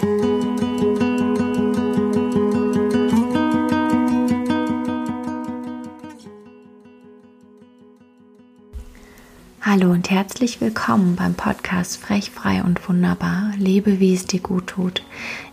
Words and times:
Hallo 0.00 0.10
und 9.90 10.10
herzlich 10.10 10.60
willkommen 10.60 11.16
beim 11.16 11.34
Podcast 11.34 11.96
Frech, 11.96 12.30
Frei 12.30 12.62
und 12.62 12.88
Wunderbar. 12.88 13.52
Lebe, 13.56 14.00
wie 14.00 14.14
es 14.14 14.26
dir 14.26 14.40
gut 14.40 14.66
tut. 14.66 15.02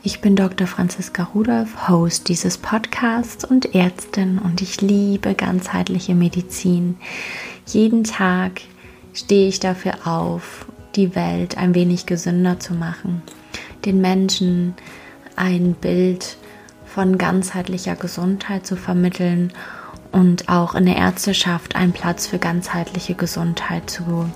Ich 0.04 0.22
bin 0.22 0.36
Dr. 0.36 0.68
Franziska 0.68 1.24
Rudolph, 1.24 1.88
Host 1.88 2.28
dieses 2.28 2.58
Podcasts 2.58 3.46
und 3.46 3.76
Ärztin 3.76 4.40
und 4.40 4.62
ich 4.62 4.82
liebe 4.82 5.36
ganzheitliche 5.36 6.16
Medizin. 6.16 6.98
Jeden 7.66 8.04
Tag 8.04 8.62
stehe 9.14 9.48
ich 9.48 9.60
dafür 9.60 10.08
auf, 10.08 10.66
die 10.96 11.16
Welt 11.16 11.58
ein 11.58 11.76
wenig 11.76 12.06
gesünder 12.06 12.60
zu 12.60 12.74
machen, 12.74 13.22
den 13.86 14.02
Menschen 14.02 14.76
ein 15.36 15.74
Bild 15.74 16.38
von 16.86 17.18
ganzheitlicher 17.18 17.96
Gesundheit 17.96 18.66
zu 18.66 18.76
vermitteln 18.76 19.54
und 20.12 20.50
auch 20.50 20.76
in 20.76 20.86
der 20.86 20.98
Ärzteschaft 20.98 21.76
einen 21.76 21.94
Platz 21.94 22.28
für 22.28 22.40
ganzheitliche 22.40 23.14
Gesundheit 23.14 23.90
zu 23.90 24.30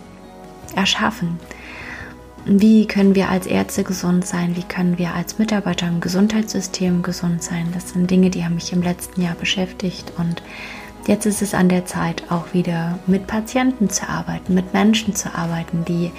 erschaffen. 0.76 1.40
Wie 2.46 2.88
können 2.88 3.16
wir 3.16 3.30
als 3.30 3.48
Ärzte 3.48 3.84
gesund 3.84 4.26
sein? 4.26 4.56
Wie 4.58 4.64
können 4.64 4.98
wir 4.98 5.14
als 5.14 5.40
Mitarbeiter 5.40 5.88
im 5.88 6.02
Gesundheitssystem 6.02 7.02
gesund 7.02 7.42
sein? 7.42 7.70
Das 7.74 7.92
sind 7.92 8.12
Dinge, 8.12 8.30
die 8.30 8.44
haben 8.44 8.56
mich 8.56 8.74
im 8.74 8.82
letzten 8.82 9.22
Jahr 9.22 9.36
beschäftigt 9.36 10.12
und 10.18 10.44
jetzt 11.08 11.26
ist 11.26 11.42
es 11.42 11.54
an 11.54 11.70
der 11.70 11.86
Zeit, 11.86 12.24
auch 12.30 12.54
wieder 12.54 13.00
mit 13.08 13.28
Patienten 13.28 13.90
zu 13.90 14.10
arbeiten, 14.10 14.54
mit 14.54 14.74
Menschen 14.74 15.16
zu 15.16 15.34
arbeiten, 15.34 15.86
die 15.86 16.12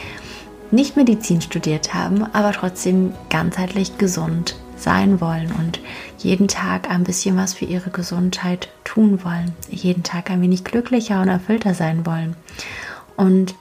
nicht 0.75 0.97
Medizin 0.97 1.41
studiert 1.41 1.95
haben, 1.95 2.25
aber 2.33 2.53
trotzdem 2.53 3.13
ganzheitlich 3.31 3.97
gesund 3.99 4.57
sein 4.77 5.21
wollen 5.21 5.53
und 5.59 5.81
jeden 6.19 6.49
Tag 6.49 6.91
ein 6.91 7.05
bisschen 7.05 7.37
was 7.37 7.55
für 7.55 7.65
ihre 7.65 7.91
Gesundheit 7.91 8.69
tun 8.83 9.25
wollen, 9.25 9.53
jeden 9.71 10.03
Tag 10.03 10.31
ein 10.31 10.43
wenig 10.43 10.65
glücklicher 10.65 11.23
und 11.23 11.29
erfüllter 11.29 11.75
sein 11.75 12.05
wollen. 12.05 12.35
Und 13.17 13.55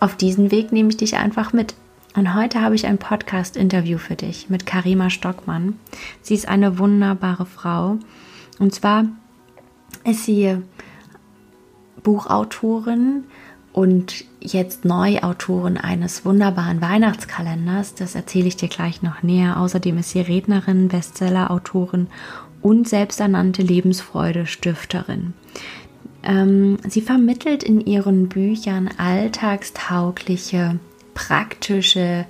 auf 0.00 0.16
diesen 0.16 0.50
Weg 0.50 0.72
nehme 0.72 0.90
ich 0.90 0.96
dich 0.98 1.16
einfach 1.16 1.52
mit. 1.52 1.74
Und 2.14 2.34
heute 2.34 2.60
habe 2.60 2.74
ich 2.74 2.86
ein 2.86 2.98
Podcast-Interview 2.98 3.96
für 3.96 4.16
dich 4.16 4.50
mit 4.50 4.66
Karima 4.66 5.08
Stockmann. 5.08 5.78
Sie 6.20 6.34
ist 6.34 6.46
eine 6.46 6.78
wunderbare 6.78 7.46
Frau. 7.46 7.98
Und 8.58 8.74
zwar 8.74 9.06
ist 10.04 10.24
sie 10.24 10.58
Buchautorin, 12.02 13.24
und 13.72 14.24
jetzt 14.40 14.84
Neuautorin 14.84 15.78
eines 15.78 16.24
wunderbaren 16.24 16.80
Weihnachtskalenders. 16.80 17.94
Das 17.94 18.14
erzähle 18.14 18.48
ich 18.48 18.56
dir 18.56 18.68
gleich 18.68 19.02
noch 19.02 19.22
näher. 19.22 19.58
Außerdem 19.58 19.98
ist 19.98 20.10
sie 20.10 20.20
Rednerin, 20.20 20.88
Bestseller-Autorin 20.88 22.08
und 22.60 22.88
selbsternannte 22.88 23.62
Lebensfreude-Stifterin. 23.62 25.32
Ähm, 26.22 26.78
sie 26.86 27.00
vermittelt 27.00 27.62
in 27.62 27.80
ihren 27.80 28.28
Büchern 28.28 28.90
alltagstaugliche, 28.98 30.78
praktische 31.14 32.26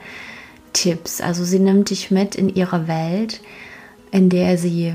Tipps. 0.73 1.21
Also 1.21 1.45
sie 1.45 1.59
nimmt 1.59 1.91
dich 1.91 2.11
mit 2.11 2.35
in 2.35 2.49
ihre 2.55 2.87
Welt, 2.87 3.41
in 4.11 4.29
der 4.29 4.59
sie 4.59 4.95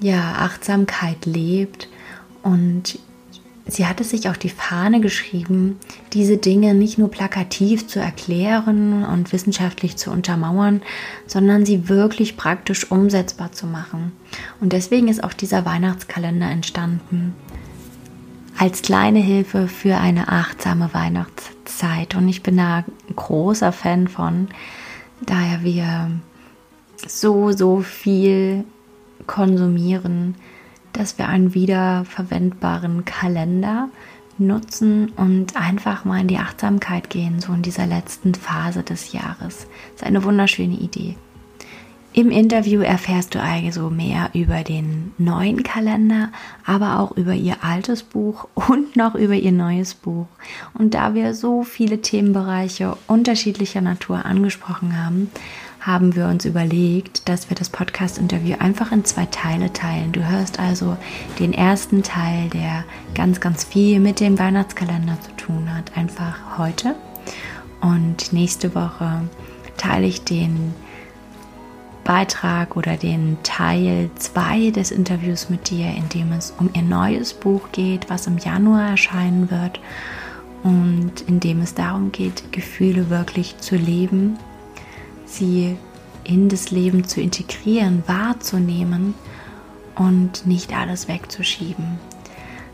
ja 0.00 0.34
Achtsamkeit 0.38 1.24
lebt 1.24 1.88
und 2.42 2.98
sie 3.68 3.86
hatte 3.86 4.04
sich 4.04 4.28
auf 4.28 4.38
die 4.38 4.50
Fahne 4.50 5.00
geschrieben, 5.00 5.78
diese 6.12 6.36
Dinge 6.36 6.74
nicht 6.74 6.98
nur 6.98 7.10
plakativ 7.10 7.86
zu 7.86 7.98
erklären 7.98 9.04
und 9.04 9.32
wissenschaftlich 9.32 9.96
zu 9.96 10.10
untermauern, 10.10 10.82
sondern 11.26 11.66
sie 11.66 11.88
wirklich 11.88 12.36
praktisch 12.36 12.90
umsetzbar 12.90 13.52
zu 13.52 13.66
machen. 13.66 14.12
Und 14.60 14.72
deswegen 14.72 15.08
ist 15.08 15.22
auch 15.24 15.32
dieser 15.32 15.64
Weihnachtskalender 15.64 16.48
entstanden. 16.48 17.34
Als 18.56 18.82
kleine 18.82 19.18
Hilfe 19.18 19.68
für 19.68 19.96
eine 19.96 20.28
achtsame 20.28 20.94
Weihnachtszeit. 20.94 22.14
Und 22.14 22.28
ich 22.28 22.42
bin 22.42 22.56
da 22.56 22.78
ein 22.78 23.16
großer 23.16 23.72
Fan 23.72 24.08
von, 24.08 24.48
daher 25.20 25.62
wir 25.62 26.10
so, 27.06 27.52
so 27.52 27.80
viel 27.80 28.64
konsumieren, 29.26 30.36
dass 30.96 31.18
wir 31.18 31.28
einen 31.28 31.54
wiederverwendbaren 31.54 33.04
Kalender 33.04 33.88
nutzen 34.38 35.10
und 35.16 35.56
einfach 35.56 36.04
mal 36.04 36.20
in 36.20 36.28
die 36.28 36.38
Achtsamkeit 36.38 37.10
gehen, 37.10 37.40
so 37.40 37.52
in 37.52 37.62
dieser 37.62 37.86
letzten 37.86 38.34
Phase 38.34 38.82
des 38.82 39.12
Jahres. 39.12 39.66
Das 39.92 39.96
ist 39.96 40.04
eine 40.04 40.24
wunderschöne 40.24 40.76
Idee. 40.76 41.16
Im 42.12 42.30
Interview 42.30 42.80
erfährst 42.80 43.34
du 43.34 43.42
also 43.42 43.90
mehr 43.90 44.30
über 44.32 44.64
den 44.64 45.12
neuen 45.18 45.62
Kalender, 45.62 46.30
aber 46.64 46.98
auch 46.98 47.14
über 47.14 47.34
ihr 47.34 47.62
altes 47.62 48.02
Buch 48.02 48.48
und 48.54 48.96
noch 48.96 49.14
über 49.14 49.34
ihr 49.34 49.52
neues 49.52 49.94
Buch. 49.94 50.26
Und 50.72 50.94
da 50.94 51.12
wir 51.12 51.34
so 51.34 51.62
viele 51.62 52.00
Themenbereiche 52.00 52.96
unterschiedlicher 53.06 53.82
Natur 53.82 54.24
angesprochen 54.24 54.96
haben, 54.96 55.30
haben 55.86 56.16
wir 56.16 56.26
uns 56.26 56.44
überlegt, 56.44 57.28
dass 57.28 57.48
wir 57.48 57.56
das 57.56 57.70
Podcast-Interview 57.70 58.56
einfach 58.58 58.90
in 58.90 59.04
zwei 59.04 59.24
Teile 59.26 59.72
teilen. 59.72 60.10
Du 60.10 60.28
hörst 60.28 60.58
also 60.58 60.96
den 61.38 61.52
ersten 61.52 62.02
Teil, 62.02 62.48
der 62.50 62.84
ganz, 63.14 63.38
ganz 63.38 63.62
viel 63.62 64.00
mit 64.00 64.18
dem 64.18 64.36
Weihnachtskalender 64.36 65.16
zu 65.20 65.30
tun 65.36 65.72
hat, 65.72 65.96
einfach 65.96 66.58
heute. 66.58 66.96
Und 67.80 68.32
nächste 68.32 68.74
Woche 68.74 69.22
teile 69.76 70.06
ich 70.06 70.24
den 70.24 70.74
Beitrag 72.02 72.76
oder 72.76 72.96
den 72.96 73.38
Teil 73.44 74.10
2 74.16 74.72
des 74.72 74.90
Interviews 74.90 75.50
mit 75.50 75.70
dir, 75.70 75.86
in 75.86 76.08
dem 76.08 76.32
es 76.32 76.52
um 76.58 76.68
ihr 76.74 76.82
neues 76.82 77.32
Buch 77.32 77.70
geht, 77.70 78.10
was 78.10 78.26
im 78.26 78.38
Januar 78.38 78.90
erscheinen 78.90 79.52
wird 79.52 79.78
und 80.64 81.20
in 81.28 81.38
dem 81.38 81.60
es 81.60 81.74
darum 81.74 82.10
geht, 82.10 82.52
Gefühle 82.52 83.08
wirklich 83.08 83.58
zu 83.58 83.76
leben 83.76 84.36
sie 85.36 85.76
in 86.24 86.48
das 86.48 86.70
Leben 86.70 87.04
zu 87.04 87.20
integrieren, 87.20 88.02
wahrzunehmen 88.06 89.14
und 89.94 90.46
nicht 90.46 90.76
alles 90.76 91.08
wegzuschieben. 91.08 91.98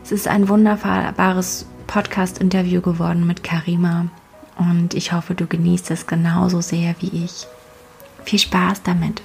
Es 0.03 0.11
ist 0.11 0.27
ein 0.27 0.49
wunderbares 0.49 1.65
Podcast-Interview 1.87 2.81
geworden 2.81 3.27
mit 3.27 3.43
Karima 3.43 4.07
und 4.57 4.93
ich 4.93 5.13
hoffe, 5.13 5.35
du 5.35 5.47
genießt 5.47 5.91
es 5.91 6.07
genauso 6.07 6.61
sehr 6.61 6.95
wie 6.99 7.25
ich. 7.25 7.47
Viel 8.25 8.39
Spaß 8.39 8.83
damit! 8.83 9.21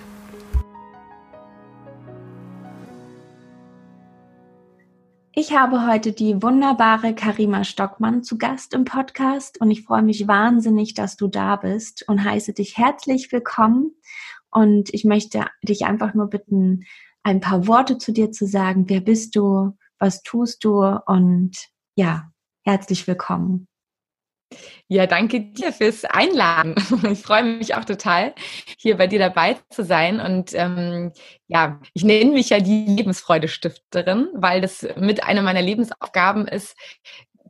Ich 5.40 5.56
habe 5.56 5.86
heute 5.86 6.10
die 6.10 6.42
wunderbare 6.42 7.14
Karima 7.14 7.62
Stockmann 7.62 8.24
zu 8.24 8.38
Gast 8.38 8.74
im 8.74 8.84
Podcast 8.84 9.60
und 9.60 9.70
ich 9.70 9.84
freue 9.84 10.02
mich 10.02 10.26
wahnsinnig, 10.26 10.94
dass 10.94 11.16
du 11.16 11.28
da 11.28 11.54
bist 11.54 12.08
und 12.08 12.24
heiße 12.24 12.54
dich 12.54 12.76
herzlich 12.76 13.30
willkommen. 13.30 13.94
Und 14.50 14.92
ich 14.92 15.04
möchte 15.04 15.46
dich 15.62 15.84
einfach 15.84 16.12
nur 16.12 16.26
bitten, 16.26 16.86
ein 17.22 17.38
paar 17.38 17.68
Worte 17.68 17.98
zu 17.98 18.10
dir 18.10 18.32
zu 18.32 18.48
sagen. 18.48 18.88
Wer 18.88 19.00
bist 19.00 19.36
du? 19.36 19.76
Was 20.00 20.24
tust 20.24 20.64
du? 20.64 20.80
Und 21.06 21.56
ja, 21.94 22.32
herzlich 22.64 23.06
willkommen. 23.06 23.67
Ja, 24.88 25.06
danke 25.06 25.40
dir 25.40 25.72
fürs 25.72 26.04
Einladen. 26.04 26.74
Ich 27.12 27.20
freue 27.20 27.44
mich 27.44 27.74
auch 27.74 27.84
total, 27.84 28.34
hier 28.78 28.96
bei 28.96 29.06
dir 29.06 29.18
dabei 29.18 29.56
zu 29.70 29.84
sein. 29.84 30.20
Und 30.20 30.52
ähm, 30.54 31.12
ja, 31.46 31.80
ich 31.92 32.04
nenne 32.04 32.32
mich 32.32 32.50
ja 32.50 32.60
die 32.60 32.86
Lebensfreude-Stifterin, 32.86 34.28
weil 34.34 34.60
das 34.60 34.86
mit 34.96 35.22
einer 35.24 35.42
meiner 35.42 35.62
Lebensaufgaben 35.62 36.48
ist, 36.48 36.74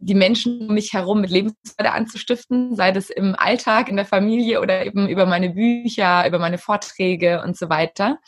die 0.01 0.15
Menschen 0.15 0.69
um 0.69 0.75
mich 0.75 0.93
herum 0.93 1.21
mit 1.21 1.31
Lebensfreude 1.31 1.93
anzustiften, 1.93 2.77
sei 2.77 2.93
das 2.93 3.11
im 3.11 3.35
Alltag, 3.37 3.89
in 3.89 3.97
der 3.97 4.05
Familie 4.07 4.61
oder 4.61 4.87
eben 4.87 5.09
über 5.09 5.27
meine 5.27 5.51
Bücher, 5.51 6.27
über 6.27 6.39
meine 6.39 6.59
Vorträge 6.59 7.43
und 7.43 7.57
so 7.57 7.69
weiter. 7.69 8.19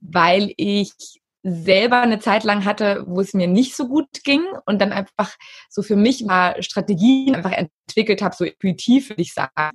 Weil 0.00 0.52
ich 0.56 1.21
selber 1.42 2.00
eine 2.00 2.20
Zeit 2.20 2.44
lang 2.44 2.64
hatte, 2.64 3.04
wo 3.06 3.20
es 3.20 3.34
mir 3.34 3.46
nicht 3.46 3.76
so 3.76 3.88
gut 3.88 4.08
ging 4.24 4.42
und 4.66 4.80
dann 4.80 4.92
einfach 4.92 5.36
so 5.68 5.82
für 5.82 5.96
mich 5.96 6.24
mal 6.24 6.62
Strategien 6.62 7.34
einfach 7.34 7.52
entwickelt 7.52 8.22
habe, 8.22 8.34
so 8.36 8.44
intuitiv 8.44 9.10
würde 9.10 9.22
ich 9.22 9.34
sagen, 9.34 9.72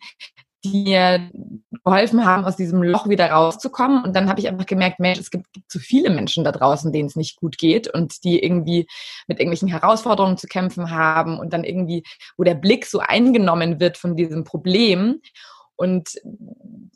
die 0.63 0.83
mir 0.83 1.29
geholfen 1.83 2.25
haben, 2.25 2.45
aus 2.45 2.55
diesem 2.55 2.81
Loch 2.83 3.07
wieder 3.07 3.29
rauszukommen. 3.29 4.03
Und 4.03 4.15
dann 4.15 4.29
habe 4.29 4.39
ich 4.39 4.47
einfach 4.47 4.65
gemerkt, 4.65 4.99
Mensch, 4.99 5.19
es 5.19 5.31
gibt, 5.31 5.51
gibt 5.53 5.71
so 5.71 5.79
viele 5.79 6.09
Menschen 6.09 6.43
da 6.43 6.51
draußen, 6.51 6.91
denen 6.91 7.07
es 7.07 7.15
nicht 7.15 7.37
gut 7.37 7.57
geht 7.57 7.87
und 7.87 8.23
die 8.23 8.43
irgendwie 8.43 8.87
mit 9.27 9.39
irgendwelchen 9.39 9.67
Herausforderungen 9.67 10.37
zu 10.37 10.47
kämpfen 10.47 10.91
haben 10.91 11.39
und 11.39 11.53
dann 11.53 11.63
irgendwie, 11.63 12.03
wo 12.37 12.43
der 12.43 12.55
Blick 12.55 12.85
so 12.85 12.99
eingenommen 12.99 13.79
wird 13.79 13.97
von 13.97 14.15
diesem 14.15 14.43
Problem 14.43 15.21
und 15.77 16.09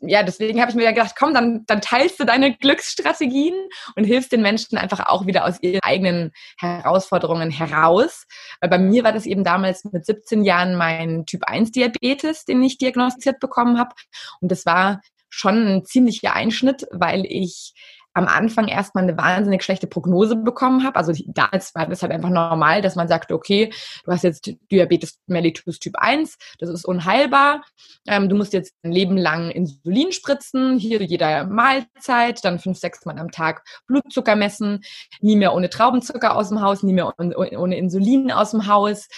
ja, 0.00 0.24
deswegen 0.24 0.60
habe 0.60 0.70
ich 0.70 0.76
mir 0.76 0.82
ja 0.82 0.90
gedacht, 0.90 1.14
komm, 1.16 1.32
dann, 1.32 1.64
dann 1.66 1.80
teilst 1.80 2.18
du 2.18 2.24
deine 2.24 2.56
Glücksstrategien 2.56 3.54
und 3.94 4.04
hilfst 4.04 4.32
den 4.32 4.42
Menschen 4.42 4.76
einfach 4.76 5.06
auch 5.06 5.26
wieder 5.26 5.46
aus 5.46 5.62
ihren 5.62 5.80
eigenen 5.82 6.32
Herausforderungen 6.58 7.50
heraus. 7.50 8.26
Weil 8.60 8.70
bei 8.70 8.78
mir 8.78 9.04
war 9.04 9.12
das 9.12 9.26
eben 9.26 9.44
damals 9.44 9.84
mit 9.84 10.04
17 10.04 10.42
Jahren 10.42 10.74
mein 10.74 11.24
Typ 11.26 11.44
1 11.44 11.70
Diabetes, 11.70 12.44
den 12.44 12.62
ich 12.62 12.78
diagnostiziert 12.78 13.38
bekommen 13.38 13.78
habe. 13.78 13.94
Und 14.40 14.50
das 14.50 14.66
war 14.66 15.00
schon 15.30 15.66
ein 15.66 15.84
ziemlicher 15.84 16.34
Einschnitt, 16.34 16.86
weil 16.90 17.24
ich 17.24 17.72
am 18.14 18.26
Anfang 18.26 18.68
erstmal 18.68 19.04
eine 19.04 19.16
wahnsinnig 19.16 19.62
schlechte 19.62 19.86
Prognose 19.86 20.36
bekommen 20.36 20.84
habe. 20.84 20.96
Also 20.96 21.12
damals 21.26 21.74
war 21.74 21.86
das 21.86 22.02
halt 22.02 22.12
einfach 22.12 22.28
normal, 22.28 22.82
dass 22.82 22.96
man 22.96 23.08
sagte, 23.08 23.34
okay, 23.34 23.72
du 24.04 24.12
hast 24.12 24.24
jetzt 24.24 24.52
Diabetes 24.70 25.18
mellitus 25.26 25.78
Typ 25.78 25.96
1, 25.96 26.36
das 26.58 26.68
ist 26.68 26.84
unheilbar. 26.84 27.62
Ähm, 28.06 28.28
du 28.28 28.36
musst 28.36 28.52
jetzt 28.52 28.74
ein 28.82 28.92
Leben 28.92 29.16
lang 29.16 29.50
Insulin 29.50 30.12
spritzen, 30.12 30.78
hier 30.78 31.02
jeder 31.02 31.46
Mahlzeit, 31.46 32.44
dann 32.44 32.58
fünf, 32.58 32.78
sechs 32.78 33.04
Mal 33.06 33.18
am 33.18 33.30
Tag 33.30 33.64
Blutzucker 33.86 34.36
messen, 34.36 34.82
nie 35.20 35.36
mehr 35.36 35.54
ohne 35.54 35.70
Traubenzucker 35.70 36.36
aus 36.36 36.50
dem 36.50 36.60
Haus, 36.60 36.82
nie 36.82 36.92
mehr 36.92 37.14
ohne 37.18 37.76
Insulin 37.76 38.30
aus 38.30 38.50
dem 38.50 38.66
Haus. 38.66 39.08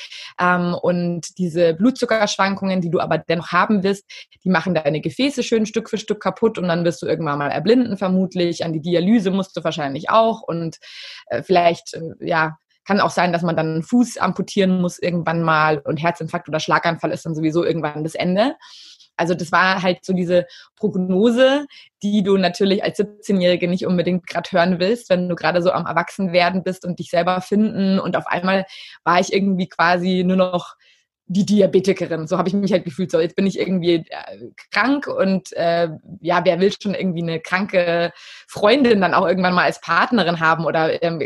Ähm, 0.41 0.75
und 0.81 1.39
diese 1.39 1.75
Blutzuckerschwankungen, 1.75 2.81
die 2.81 2.91
du 2.91 3.01
aber 3.01 3.19
dennoch 3.19 3.49
haben 3.49 3.83
wirst, 3.83 4.05
die 4.45 4.51
machen 4.51 4.75
deine 4.75 5.01
Gefäße 5.01 5.43
schön 5.43 5.67
Stück 5.67 5.91
für 5.91 5.99
Stück 5.99 6.21
kaputt 6.21 6.59
und 6.59 6.69
dann 6.69 6.85
wirst 6.85 7.03
du 7.03 7.07
irgendwann 7.07 7.39
mal 7.39 7.51
erblinden 7.51 7.97
vermutlich 7.97 8.65
an 8.65 8.73
die 8.73 8.84
Dialyse 8.85 9.31
musst 9.31 9.57
du 9.57 9.65
wahrscheinlich 9.65 10.11
auch 10.11 10.43
und 10.43 10.79
äh, 11.27 11.43
vielleicht, 11.43 11.95
äh, 11.95 12.01
ja, 12.21 12.59
kann 12.87 13.01
auch 13.01 13.11
sein, 13.11 13.33
dass 13.33 13.43
man 13.43 13.57
dann 13.57 13.69
einen 13.73 13.83
Fuß 13.83 14.19
amputieren 14.19 14.81
muss 14.81 14.99
irgendwann 14.99 15.43
mal 15.43 15.79
und 15.79 16.03
Herzinfarkt 16.03 16.49
oder 16.49 16.61
Schlaganfall 16.61 17.13
ist 17.13 17.25
dann 17.25 17.35
sowieso 17.35 17.65
irgendwann 17.65 18.05
das 18.05 18.15
Ende. 18.15 18.57
Also 19.17 19.35
das 19.35 19.53
war 19.53 19.83
halt 19.83 20.05
so 20.05 20.13
diese 20.13 20.47
Prognose, 20.77 21.67
die 22.03 22.23
du 22.23 22.37
natürlich 22.37 22.83
als 22.83 22.99
17-Jährige 22.99 23.69
nicht 23.69 23.87
unbedingt 23.87 24.27
gerade 24.27 24.51
hören 24.51 24.81
willst, 24.81 25.09
wenn 25.09 25.29
du 25.29 25.37
gerade 25.37 25.63
so 25.63 25.71
am 25.71 25.87
Erwachsenwerden 25.87 26.63
bist 26.63 26.85
und 26.85 26.99
dich 26.99 27.11
selber 27.11 27.41
finden. 27.41 28.01
Und 28.01 28.17
auf 28.17 28.27
einmal 28.27 28.67
war 29.05 29.21
ich 29.21 29.33
irgendwie 29.33 29.69
quasi 29.69 30.25
nur 30.25 30.37
noch 30.37 30.75
die 31.27 31.47
Diabetikerin. 31.47 32.27
So 32.27 32.37
habe 32.37 32.49
ich 32.49 32.55
mich 32.55 32.73
halt 32.73 32.85
gefühlt. 32.85 33.11
So, 33.11 33.19
jetzt 33.19 33.35
bin 33.35 33.47
ich 33.47 33.59
irgendwie 33.59 33.95
äh, 33.95 34.51
krank 34.71 35.07
und 35.07 35.53
äh, 35.55 35.89
ja, 36.21 36.45
wer 36.45 36.61
will 36.61 36.71
schon 36.71 36.95
irgendwie 36.95 37.23
eine 37.23 37.41
kranke 37.41 38.13
Freundin 38.47 39.01
dann 39.01 39.15
auch 39.15 39.27
irgendwann 39.27 39.55
mal 39.55 39.65
als 39.65 39.81
Partnerin 39.81 40.41
haben 40.41 40.67
oder 40.67 41.03
ähm, 41.03 41.21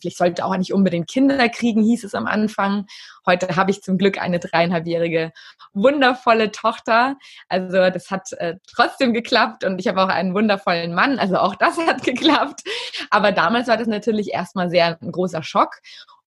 ich 0.00 0.16
sollte 0.16 0.44
auch 0.44 0.56
nicht 0.56 0.72
unbedingt 0.72 1.08
Kinder 1.08 1.48
kriegen, 1.50 1.82
hieß 1.82 2.04
es 2.04 2.14
am 2.14 2.26
Anfang. 2.26 2.86
Heute 3.26 3.54
habe 3.54 3.70
ich 3.70 3.82
zum 3.82 3.98
Glück 3.98 4.20
eine 4.20 4.38
dreieinhalbjährige 4.38 5.32
wundervolle 5.74 6.50
Tochter. 6.50 7.16
Also 7.48 7.76
das 7.90 8.10
hat 8.10 8.32
äh, 8.32 8.56
trotzdem 8.74 9.12
geklappt 9.12 9.64
und 9.64 9.78
ich 9.78 9.86
habe 9.86 10.02
auch 10.02 10.08
einen 10.08 10.34
wundervollen 10.34 10.94
Mann. 10.94 11.18
Also 11.18 11.36
auch 11.36 11.54
das 11.56 11.76
hat 11.76 12.02
geklappt. 12.04 12.62
Aber 13.10 13.32
damals 13.32 13.68
war 13.68 13.76
das 13.76 13.86
natürlich 13.86 14.32
erstmal 14.32 14.70
sehr 14.70 14.98
ein 15.00 15.12
großer 15.12 15.42
Schock 15.42 15.80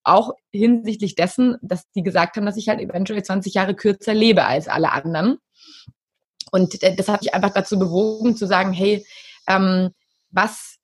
auch 0.05 0.33
hinsichtlich 0.51 1.15
dessen, 1.15 1.57
dass 1.61 1.89
die 1.91 2.03
gesagt 2.03 2.37
haben, 2.37 2.45
dass 2.45 2.57
ich 2.57 2.69
halt 2.69 2.79
eventuell 2.79 3.23
20 3.23 3.53
Jahre 3.53 3.75
kürzer 3.75 4.13
lebe 4.13 4.45
als 4.45 4.67
alle 4.67 4.91
anderen. 4.91 5.37
Und 6.51 6.81
äh, 6.83 6.95
das 6.95 7.09
hat 7.09 7.21
mich 7.21 7.33
einfach 7.33 7.51
dazu 7.51 7.77
bewogen 7.79 8.37
zu 8.37 8.45
sagen, 8.45 8.71
hey, 8.71 9.05
ähm, 9.47 9.91
was 10.29 10.77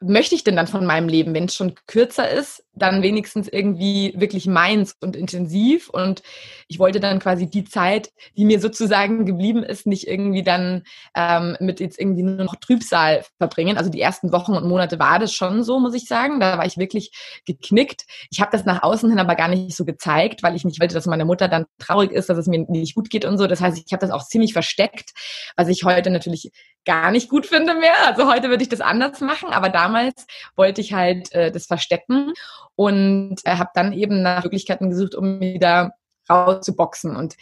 möchte 0.00 0.34
ich 0.34 0.44
denn 0.44 0.56
dann 0.56 0.66
von 0.66 0.86
meinem 0.86 1.08
Leben, 1.08 1.34
wenn 1.34 1.44
es 1.44 1.54
schon 1.54 1.74
kürzer 1.86 2.28
ist, 2.30 2.64
dann 2.78 3.02
wenigstens 3.02 3.48
irgendwie 3.48 4.14
wirklich 4.16 4.46
meins 4.46 4.96
und 5.00 5.16
intensiv. 5.16 5.88
Und 5.88 6.22
ich 6.68 6.78
wollte 6.78 7.00
dann 7.00 7.18
quasi 7.18 7.48
die 7.48 7.64
Zeit, 7.64 8.10
die 8.36 8.44
mir 8.44 8.60
sozusagen 8.60 9.26
geblieben 9.26 9.62
ist, 9.62 9.86
nicht 9.86 10.06
irgendwie 10.06 10.42
dann 10.42 10.82
ähm, 11.14 11.56
mit 11.60 11.80
jetzt 11.80 11.98
irgendwie 11.98 12.22
nur 12.22 12.44
noch 12.44 12.56
Trübsal 12.56 13.24
verbringen. 13.38 13.76
Also 13.76 13.90
die 13.90 14.00
ersten 14.00 14.32
Wochen 14.32 14.54
und 14.54 14.66
Monate 14.66 14.98
war 14.98 15.18
das 15.18 15.32
schon 15.32 15.62
so, 15.62 15.78
muss 15.80 15.94
ich 15.94 16.06
sagen. 16.06 16.40
Da 16.40 16.58
war 16.58 16.66
ich 16.66 16.78
wirklich 16.78 17.12
geknickt. 17.46 18.04
Ich 18.30 18.40
habe 18.40 18.50
das 18.52 18.64
nach 18.64 18.82
außen 18.82 19.08
hin 19.08 19.18
aber 19.18 19.34
gar 19.34 19.48
nicht 19.48 19.76
so 19.76 19.84
gezeigt, 19.84 20.42
weil 20.42 20.56
ich 20.56 20.64
nicht 20.64 20.80
wollte, 20.80 20.94
dass 20.94 21.06
meine 21.06 21.24
Mutter 21.24 21.48
dann 21.48 21.66
traurig 21.78 22.12
ist, 22.12 22.28
dass 22.28 22.38
es 22.38 22.46
mir 22.46 22.64
nicht 22.68 22.94
gut 22.94 23.10
geht 23.10 23.24
und 23.24 23.38
so. 23.38 23.46
Das 23.46 23.60
heißt, 23.60 23.82
ich 23.84 23.92
habe 23.92 24.00
das 24.00 24.10
auch 24.10 24.26
ziemlich 24.26 24.52
versteckt, 24.52 25.10
was 25.56 25.68
ich 25.68 25.84
heute 25.84 26.10
natürlich 26.10 26.50
gar 26.84 27.10
nicht 27.10 27.28
gut 27.28 27.46
finde 27.46 27.74
mehr. 27.74 28.06
Also 28.06 28.30
heute 28.32 28.48
würde 28.48 28.62
ich 28.62 28.68
das 28.68 28.80
anders 28.80 29.20
machen, 29.20 29.50
aber 29.50 29.68
damals 29.68 30.26
wollte 30.56 30.80
ich 30.80 30.94
halt 30.94 31.32
äh, 31.32 31.52
das 31.52 31.66
verstecken 31.66 32.32
und 32.78 33.40
äh, 33.44 33.56
habe 33.56 33.70
dann 33.74 33.92
eben 33.92 34.22
nach 34.22 34.44
Möglichkeiten 34.44 34.88
gesucht, 34.88 35.16
um 35.16 35.40
wieder 35.40 35.94
rauszuboxen. 36.30 37.16
Und 37.16 37.34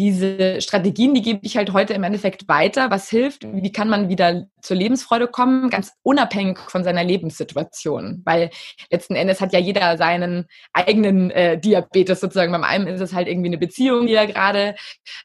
diese 0.00 0.62
Strategien, 0.62 1.12
die 1.12 1.20
gebe 1.20 1.40
ich 1.42 1.58
halt 1.58 1.74
heute 1.74 1.92
im 1.92 2.04
Endeffekt 2.04 2.48
weiter. 2.48 2.90
Was 2.90 3.10
hilft? 3.10 3.44
Wie 3.44 3.70
kann 3.70 3.90
man 3.90 4.08
wieder 4.08 4.46
zur 4.62 4.78
Lebensfreude 4.78 5.28
kommen? 5.28 5.68
Ganz 5.68 5.92
unabhängig 6.02 6.58
von 6.58 6.84
seiner 6.84 7.04
Lebenssituation. 7.04 8.22
Weil 8.24 8.48
letzten 8.90 9.14
Endes 9.14 9.42
hat 9.42 9.52
ja 9.52 9.58
jeder 9.58 9.98
seinen 9.98 10.46
eigenen 10.72 11.30
äh, 11.30 11.60
Diabetes 11.60 12.20
sozusagen. 12.20 12.50
Beim 12.50 12.64
einen 12.64 12.86
ist 12.86 13.02
es 13.02 13.12
halt 13.12 13.28
irgendwie 13.28 13.48
eine 13.48 13.58
Beziehung, 13.58 14.06
die 14.06 14.14
er 14.14 14.26
gerade 14.26 14.74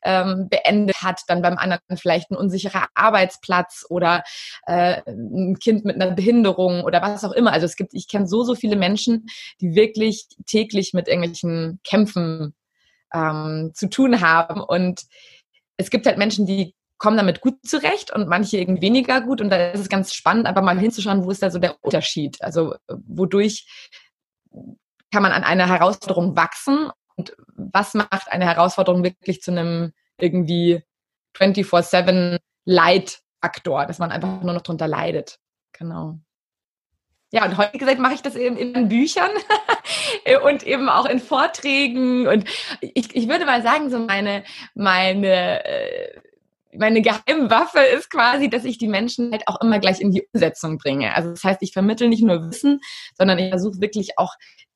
ähm, 0.04 0.50
beendet 0.50 0.98
hat. 1.02 1.22
Dann 1.28 1.42
beim 1.42 1.58
anderen 1.58 1.80
vielleicht 1.96 2.32
ein 2.32 2.36
unsicherer 2.36 2.88
Arbeitsplatz 2.96 3.86
oder 3.88 4.24
äh, 4.68 5.02
ein 5.08 5.58
Kind 5.58 5.86
mit 5.86 5.96
einer 5.96 6.12
Behinderung 6.12 6.84
oder 6.84 7.02
was 7.02 7.24
auch 7.24 7.32
immer. 7.32 7.54
Also 7.54 7.66
es 7.66 7.78
gibt, 7.78 7.94
ich 7.94 8.10
kenne 8.10 8.28
so, 8.28 8.44
so 8.44 8.56
viele 8.56 8.76
Menschen, 8.76 9.28
die 9.62 9.74
wirklich 9.74 10.28
täglich 10.46 10.92
mit 10.92 11.08
irgendwelchen 11.08 11.80
Kämpfen 11.86 12.54
ähm, 13.14 13.72
zu 13.74 13.90
tun 13.90 14.22
haben. 14.22 14.62
Und 14.62 15.04
es 15.78 15.90
gibt 15.90 16.06
halt 16.06 16.18
Menschen, 16.18 16.46
die 16.46 16.76
kommen 16.98 17.18
damit 17.18 17.42
gut 17.42 17.66
zurecht 17.66 18.12
und 18.12 18.28
manche 18.28 18.58
eben 18.58 18.82
weniger 18.82 19.22
gut. 19.22 19.42
Und 19.42 19.50
da 19.50 19.72
ist 19.72 19.82
es 19.82 19.90
ganz 19.90 20.14
spannend, 20.14 20.48
einfach 20.48 20.62
mal 20.62 20.80
hinzuschauen, 20.80 21.26
wo 21.26 21.32
ist 21.32 21.44
da 21.44 21.52
so 21.52 21.60
der 21.60 21.76
Unterschied? 21.82 22.42
Also 22.42 22.76
wodurch 22.88 23.68
kann 25.12 25.24
man 25.24 25.32
an 25.32 25.44
einer 25.44 25.68
Herausforderung 25.68 26.36
wachsen 26.36 26.90
und 27.16 27.36
was 27.56 27.94
macht 27.94 28.32
eine 28.32 28.46
Herausforderung 28.46 29.04
wirklich 29.04 29.42
zu 29.42 29.52
einem 29.52 29.94
irgendwie 30.20 30.84
24-7 31.38 32.40
Leidfaktor, 32.66 33.86
dass 33.86 34.00
man 34.00 34.12
einfach 34.12 34.42
nur 34.42 34.54
noch 34.54 34.62
drunter 34.62 34.88
leidet. 34.88 35.38
Genau. 35.74 36.20
Ja, 37.36 37.44
und 37.44 37.58
heute 37.58 37.78
gesagt 37.78 38.00
mache 38.00 38.14
ich 38.14 38.22
das 38.22 38.38
eben 38.38 38.56
in 38.56 38.88
Büchern 38.88 39.30
und 40.46 40.64
eben 40.64 40.88
auch 40.88 41.06
in 41.06 41.20
Vorträgen. 41.20 42.28
Und 42.28 42.46
ich, 42.80 43.14
ich 43.14 43.28
würde 43.28 43.46
mal 43.46 43.62
sagen, 43.62 43.90
so 43.90 44.00
meine, 44.00 44.46
meine, 44.74 45.66
äh, 45.66 46.18
meine 46.72 47.02
Geheimwaffe 47.02 47.80
ist 47.80 48.10
quasi, 48.10 48.50
dass 48.50 48.64
ich 48.64 48.78
die 48.78 48.88
Menschen 48.88 49.34
halt 49.34 49.50
auch 49.50 49.60
immer 49.60 49.80
gleich 49.80 50.00
in 50.00 50.12
die 50.12 50.26
Umsetzung 50.32 50.78
bringe. 50.78 51.14
Also 51.14 51.32
das 51.32 51.44
heißt, 51.44 51.62
ich 51.62 51.74
vermittle 51.74 52.08
nicht 52.08 52.24
nur 52.24 52.42
Wissen, 52.50 52.80
sondern 53.18 53.38
ich 53.38 53.50
versuche 53.50 53.82
wirklich 53.82 54.18
auch 54.18 54.36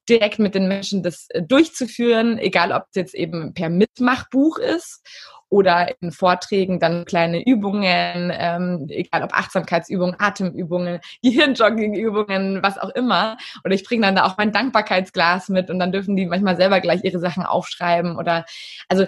direkt 0.09 0.39
mit 0.39 0.53
den 0.53 0.67
Menschen 0.67 1.01
das 1.01 1.27
äh, 1.29 1.41
durchzuführen, 1.41 2.39
egal 2.39 2.73
ob 2.73 2.87
es 2.89 2.95
jetzt 2.95 3.15
eben 3.15 3.53
per 3.53 3.69
Mitmachbuch 3.69 4.57
ist 4.57 5.01
oder 5.49 5.95
in 6.01 6.11
Vorträgen 6.11 6.79
dann 6.79 7.05
kleine 7.05 7.45
Übungen, 7.45 8.31
ähm, 8.33 8.85
egal 8.89 9.23
ob 9.23 9.33
Achtsamkeitsübungen, 9.33 10.15
Atemübungen, 10.19 10.99
Gehirnjoggingübungen, 11.23 12.61
was 12.61 12.77
auch 12.77 12.89
immer. 12.89 13.37
Oder 13.65 13.75
ich 13.75 13.83
bringe 13.83 14.05
dann 14.05 14.15
da 14.15 14.25
auch 14.25 14.37
mein 14.37 14.51
Dankbarkeitsglas 14.51 15.49
mit 15.49 15.69
und 15.69 15.79
dann 15.79 15.91
dürfen 15.91 16.15
die 16.15 16.25
manchmal 16.25 16.55
selber 16.55 16.79
gleich 16.79 17.03
ihre 17.03 17.19
Sachen 17.19 17.43
aufschreiben 17.43 18.17
oder 18.17 18.45
also 18.87 19.05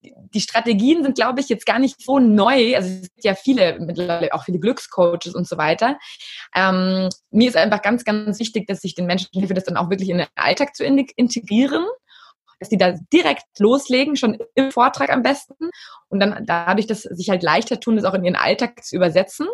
die 0.00 0.40
Strategien 0.40 1.02
sind, 1.02 1.16
glaube 1.16 1.40
ich, 1.40 1.48
jetzt 1.48 1.66
gar 1.66 1.78
nicht 1.78 2.00
so 2.00 2.18
neu. 2.18 2.76
Also 2.76 2.88
es 2.88 3.02
gibt 3.14 3.24
ja 3.24 3.34
viele, 3.34 3.78
mittlerweile 3.80 4.32
auch 4.32 4.44
viele 4.44 4.60
Glückscoaches 4.60 5.34
und 5.34 5.48
so 5.48 5.58
weiter. 5.58 5.98
Ähm, 6.54 7.08
mir 7.30 7.48
ist 7.48 7.56
einfach 7.56 7.82
ganz, 7.82 8.04
ganz 8.04 8.38
wichtig, 8.38 8.66
dass 8.66 8.84
ich 8.84 8.94
den 8.94 9.06
Menschen 9.06 9.28
helfe, 9.34 9.54
das 9.54 9.64
dann 9.64 9.76
auch 9.76 9.90
wirklich 9.90 10.10
in 10.10 10.18
den 10.18 10.26
Alltag 10.36 10.76
zu 10.76 10.84
integrieren 10.84 11.84
dass 12.58 12.68
die 12.68 12.76
da 12.76 12.94
direkt 13.12 13.44
loslegen, 13.58 14.16
schon 14.16 14.38
im 14.54 14.70
Vortrag 14.70 15.10
am 15.10 15.22
besten 15.22 15.70
und 16.08 16.20
dann 16.20 16.44
dadurch, 16.46 16.86
dass 16.86 17.02
sie 17.02 17.14
sich 17.14 17.30
halt 17.30 17.42
leichter 17.42 17.80
tun, 17.80 17.96
das 17.96 18.04
auch 18.04 18.14
in 18.14 18.24
ihren 18.24 18.36
Alltag 18.36 18.84
zu 18.84 18.96
übersetzen 18.96 19.46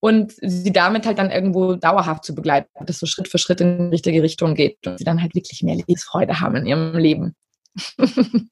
und 0.00 0.34
sie 0.40 0.72
damit 0.72 1.06
halt 1.06 1.18
dann 1.18 1.30
irgendwo 1.30 1.74
dauerhaft 1.74 2.24
zu 2.24 2.34
begleiten, 2.34 2.68
dass 2.84 2.98
so 2.98 3.06
Schritt 3.06 3.28
für 3.28 3.38
Schritt 3.38 3.60
in 3.60 3.78
die 3.78 3.94
richtige 3.94 4.22
Richtung 4.22 4.54
geht 4.54 4.86
und 4.86 4.98
sie 4.98 5.04
dann 5.04 5.22
halt 5.22 5.34
wirklich 5.34 5.62
mehr 5.62 5.76
Lebensfreude 5.76 6.40
haben 6.40 6.56
in 6.56 6.66
ihrem 6.66 6.96
Leben. 6.96 7.34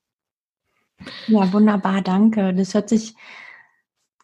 ja, 1.26 1.52
wunderbar, 1.52 2.02
danke. 2.02 2.54
Das 2.54 2.74
hört 2.74 2.88
sich 2.88 3.14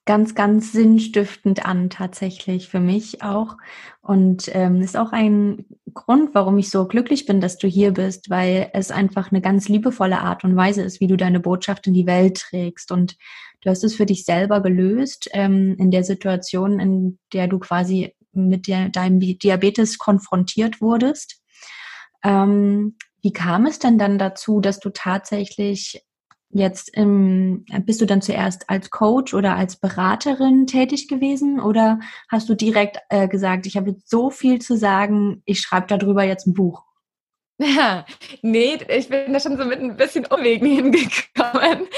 ganz, 0.07 0.35
ganz 0.35 0.73
sinnstiftend 0.73 1.64
an, 1.64 1.90
tatsächlich 1.90 2.69
für 2.69 2.80
mich 2.80 3.23
auch. 3.23 3.57
Und 4.00 4.50
ähm, 4.54 4.80
ist 4.80 4.97
auch 4.97 5.12
ein 5.12 5.66
Grund, 5.95 6.35
warum 6.35 6.59
ich 6.59 6.71
so 6.71 6.87
glücklich 6.87 7.26
bin, 7.26 7.40
dass 7.40 7.59
du 7.59 7.69
hier 7.69 7.92
bist, 7.92 8.30
weil 8.30 8.71
es 8.73 8.90
einfach 8.90 9.30
eine 9.30 9.40
ganz 9.40 9.69
liebevolle 9.69 10.21
Art 10.21 10.42
und 10.45 10.57
Weise 10.57 10.83
ist, 10.83 11.00
wie 11.00 11.07
du 11.07 11.16
deine 11.16 11.40
Botschaft 11.40 11.87
in 11.87 11.95
die 11.95 12.07
Welt 12.07 12.38
trägst. 12.38 12.92
Und 12.92 13.16
du 13.61 13.71
hast 13.71 13.85
es 13.85 13.95
für 13.95 14.07
dich 14.07 14.25
selber 14.25 14.62
gelöst 14.62 15.28
ähm, 15.33 15.76
in 15.78 15.90
der 15.90 16.04
Situation, 16.04 16.80
in 16.80 17.19
der 17.33 17.47
du 17.47 17.59
quasi 17.59 18.14
mit 18.33 18.66
der, 18.66 18.88
deinem 18.88 19.21
Diabetes 19.21 19.99
konfrontiert 19.99 20.80
wurdest. 20.80 21.40
Ähm, 22.25 22.97
wie 23.23 23.33
kam 23.33 23.66
es 23.66 23.78
denn 23.78 23.99
dann 23.99 24.19
dazu, 24.19 24.61
dass 24.61 24.80
du 24.80 24.90
tatsächlich 24.90 26.02
jetzt 26.50 26.90
im, 26.97 27.64
bist 27.87 28.00
du 28.00 28.07
dann 28.07 28.23
zuerst 28.23 28.69
als 28.69 28.90
Coach 28.90 29.35
oder 29.35 29.57
als 29.57 29.76
Beraterin 29.76 30.66
tätig 30.66 31.09
gewesen 31.09 31.61
oder 31.61 32.00
hast 32.28 32.49
du 32.49 32.54
direkt 32.54 32.99
äh, 33.09 33.28
gesagt, 33.28 33.66
ich 33.66 33.76
habe 33.76 33.97
so 34.04 34.30
viel 34.30 34.61
zu 34.61 34.76
sagen, 34.76 35.42
ich 35.45 35.61
schreibe 35.61 35.87
darüber 35.87 36.25
jetzt 36.25 36.47
ein 36.47 36.54
Buch? 36.54 36.89
Ja, 37.62 38.07
nee, 38.43 38.79
ich 38.88 39.09
bin 39.11 39.35
da 39.35 39.38
schon 39.38 39.59
so 39.59 39.67
mit 39.67 39.81
ein 39.81 39.95
bisschen 39.95 40.25
Umwegen 40.25 40.67
hingekommen, 40.67 41.88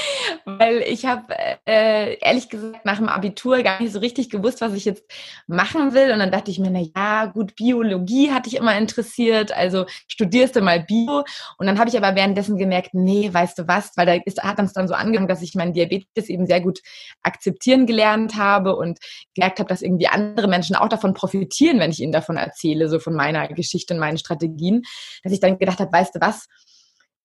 weil 0.43 0.79
ich 0.81 1.05
habe 1.05 1.33
äh, 1.65 2.17
ehrlich 2.19 2.49
gesagt 2.49 2.83
nach 2.83 2.97
dem 2.97 3.07
Abitur 3.07 3.63
gar 3.63 3.81
nicht 3.81 3.93
so 3.93 3.99
richtig 3.99 4.29
gewusst, 4.29 4.59
was 4.59 4.73
ich 4.73 4.83
jetzt 4.83 5.05
machen 5.47 5.93
will. 5.93 6.11
Und 6.11 6.19
dann 6.19 6.31
dachte 6.31 6.51
ich 6.51 6.59
mir, 6.59 6.69
na 6.69 6.81
ja, 6.93 7.27
gut, 7.27 7.55
Biologie 7.55 8.31
hatte 8.31 8.49
ich 8.49 8.57
immer 8.57 8.77
interessiert, 8.77 9.53
also 9.53 9.85
studierst 10.09 10.57
du 10.57 10.61
mal 10.61 10.81
Bio. 10.81 11.23
Und 11.57 11.67
dann 11.67 11.79
habe 11.79 11.89
ich 11.89 11.95
aber 11.95 12.13
währenddessen 12.13 12.57
gemerkt, 12.57 12.89
nee, 12.93 13.29
weißt 13.31 13.57
du 13.59 13.65
was, 13.65 13.95
weil 13.95 14.05
da 14.05 14.13
ist, 14.15 14.43
hat 14.43 14.59
uns 14.59 14.73
dann 14.73 14.89
so 14.89 14.95
angefangen, 14.95 15.29
dass 15.29 15.41
ich 15.41 15.55
meinen 15.55 15.71
Diabetes 15.71 16.27
eben 16.27 16.45
sehr 16.45 16.59
gut 16.59 16.81
akzeptieren 17.21 17.85
gelernt 17.85 18.35
habe 18.35 18.75
und 18.75 18.99
gemerkt 19.33 19.59
habe, 19.59 19.69
dass 19.69 19.81
irgendwie 19.81 20.07
andere 20.07 20.49
Menschen 20.49 20.75
auch 20.75 20.89
davon 20.89 21.13
profitieren, 21.13 21.79
wenn 21.79 21.91
ich 21.91 22.01
ihnen 22.01 22.11
davon 22.11 22.35
erzähle, 22.35 22.89
so 22.89 22.99
von 22.99 23.13
meiner 23.13 23.47
Geschichte 23.47 23.93
und 23.93 24.01
meinen 24.01 24.17
Strategien, 24.17 24.81
dass 25.23 25.31
ich 25.31 25.39
dann 25.39 25.52
dann 25.53 25.59
gedacht 25.59 25.79
habe, 25.79 25.91
weißt 25.91 26.15
du 26.15 26.21
was, 26.21 26.47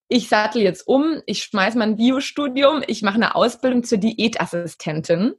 ich 0.08 0.28
sattel 0.28 0.62
jetzt 0.62 0.88
um, 0.88 1.20
ich 1.26 1.42
schmeiß 1.42 1.75
mein 1.75 1.97
Biostudium, 1.97 2.82
ich 2.87 3.02
mache 3.02 3.16
eine 3.16 3.35
Ausbildung 3.35 3.85
zur 3.85 3.99
Diätassistentin, 3.99 5.35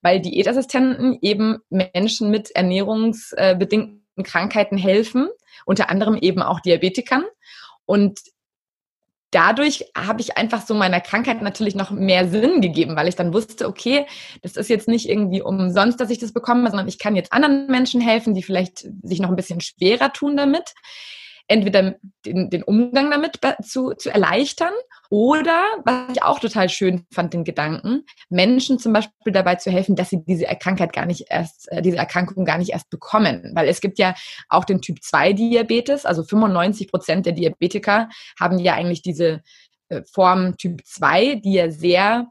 weil 0.00 0.20
Diätassistenten 0.20 1.18
eben 1.20 1.58
Menschen 1.68 2.30
mit 2.30 2.50
ernährungsbedingten 2.50 4.02
Krankheiten 4.22 4.78
helfen, 4.78 5.28
unter 5.66 5.90
anderem 5.90 6.16
eben 6.16 6.40
auch 6.40 6.60
Diabetikern. 6.60 7.24
Und 7.84 8.20
dadurch 9.30 9.84
habe 9.94 10.22
ich 10.22 10.38
einfach 10.38 10.64
so 10.64 10.72
meiner 10.72 11.02
Krankheit 11.02 11.42
natürlich 11.42 11.74
noch 11.74 11.90
mehr 11.90 12.26
Sinn 12.26 12.62
gegeben, 12.62 12.96
weil 12.96 13.08
ich 13.08 13.16
dann 13.16 13.34
wusste, 13.34 13.68
okay, 13.68 14.06
das 14.40 14.56
ist 14.56 14.70
jetzt 14.70 14.88
nicht 14.88 15.06
irgendwie 15.06 15.42
umsonst, 15.42 16.00
dass 16.00 16.08
ich 16.08 16.18
das 16.18 16.32
bekomme, 16.32 16.70
sondern 16.70 16.88
ich 16.88 16.98
kann 16.98 17.14
jetzt 17.14 17.32
anderen 17.32 17.66
Menschen 17.66 18.00
helfen, 18.00 18.32
die 18.32 18.42
vielleicht 18.42 18.86
sich 19.02 19.20
noch 19.20 19.28
ein 19.28 19.36
bisschen 19.36 19.60
schwerer 19.60 20.14
tun 20.14 20.36
damit 20.36 20.72
entweder 21.46 21.96
den, 22.24 22.48
den 22.48 22.62
Umgang 22.62 23.10
damit 23.10 23.38
zu, 23.62 23.92
zu 23.92 24.10
erleichtern 24.10 24.72
oder, 25.10 25.62
was 25.84 26.16
ich 26.16 26.22
auch 26.22 26.40
total 26.40 26.68
schön 26.68 27.06
fand, 27.12 27.34
den 27.34 27.44
Gedanken, 27.44 28.04
Menschen 28.30 28.78
zum 28.78 28.92
Beispiel 28.92 29.32
dabei 29.32 29.56
zu 29.56 29.70
helfen, 29.70 29.94
dass 29.94 30.10
sie 30.10 30.24
diese 30.24 30.46
Krankheit 30.46 30.92
gar 30.92 31.06
nicht 31.06 31.26
erst, 31.28 31.70
äh, 31.70 31.82
diese 31.82 31.98
Erkrankung 31.98 32.44
gar 32.44 32.58
nicht 32.58 32.70
erst 32.70 32.88
bekommen. 32.90 33.52
Weil 33.54 33.68
es 33.68 33.80
gibt 33.80 33.98
ja 33.98 34.14
auch 34.48 34.64
den 34.64 34.80
Typ 34.80 35.02
2 35.02 35.34
Diabetes, 35.34 36.06
also 36.06 36.24
95 36.24 36.90
Prozent 36.90 37.26
der 37.26 37.34
Diabetiker 37.34 38.08
haben 38.40 38.58
ja 38.58 38.74
eigentlich 38.74 39.02
diese 39.02 39.42
äh, 39.88 40.02
Form 40.10 40.56
Typ 40.56 40.80
2, 40.84 41.36
die 41.36 41.54
ja 41.54 41.70
sehr 41.70 42.30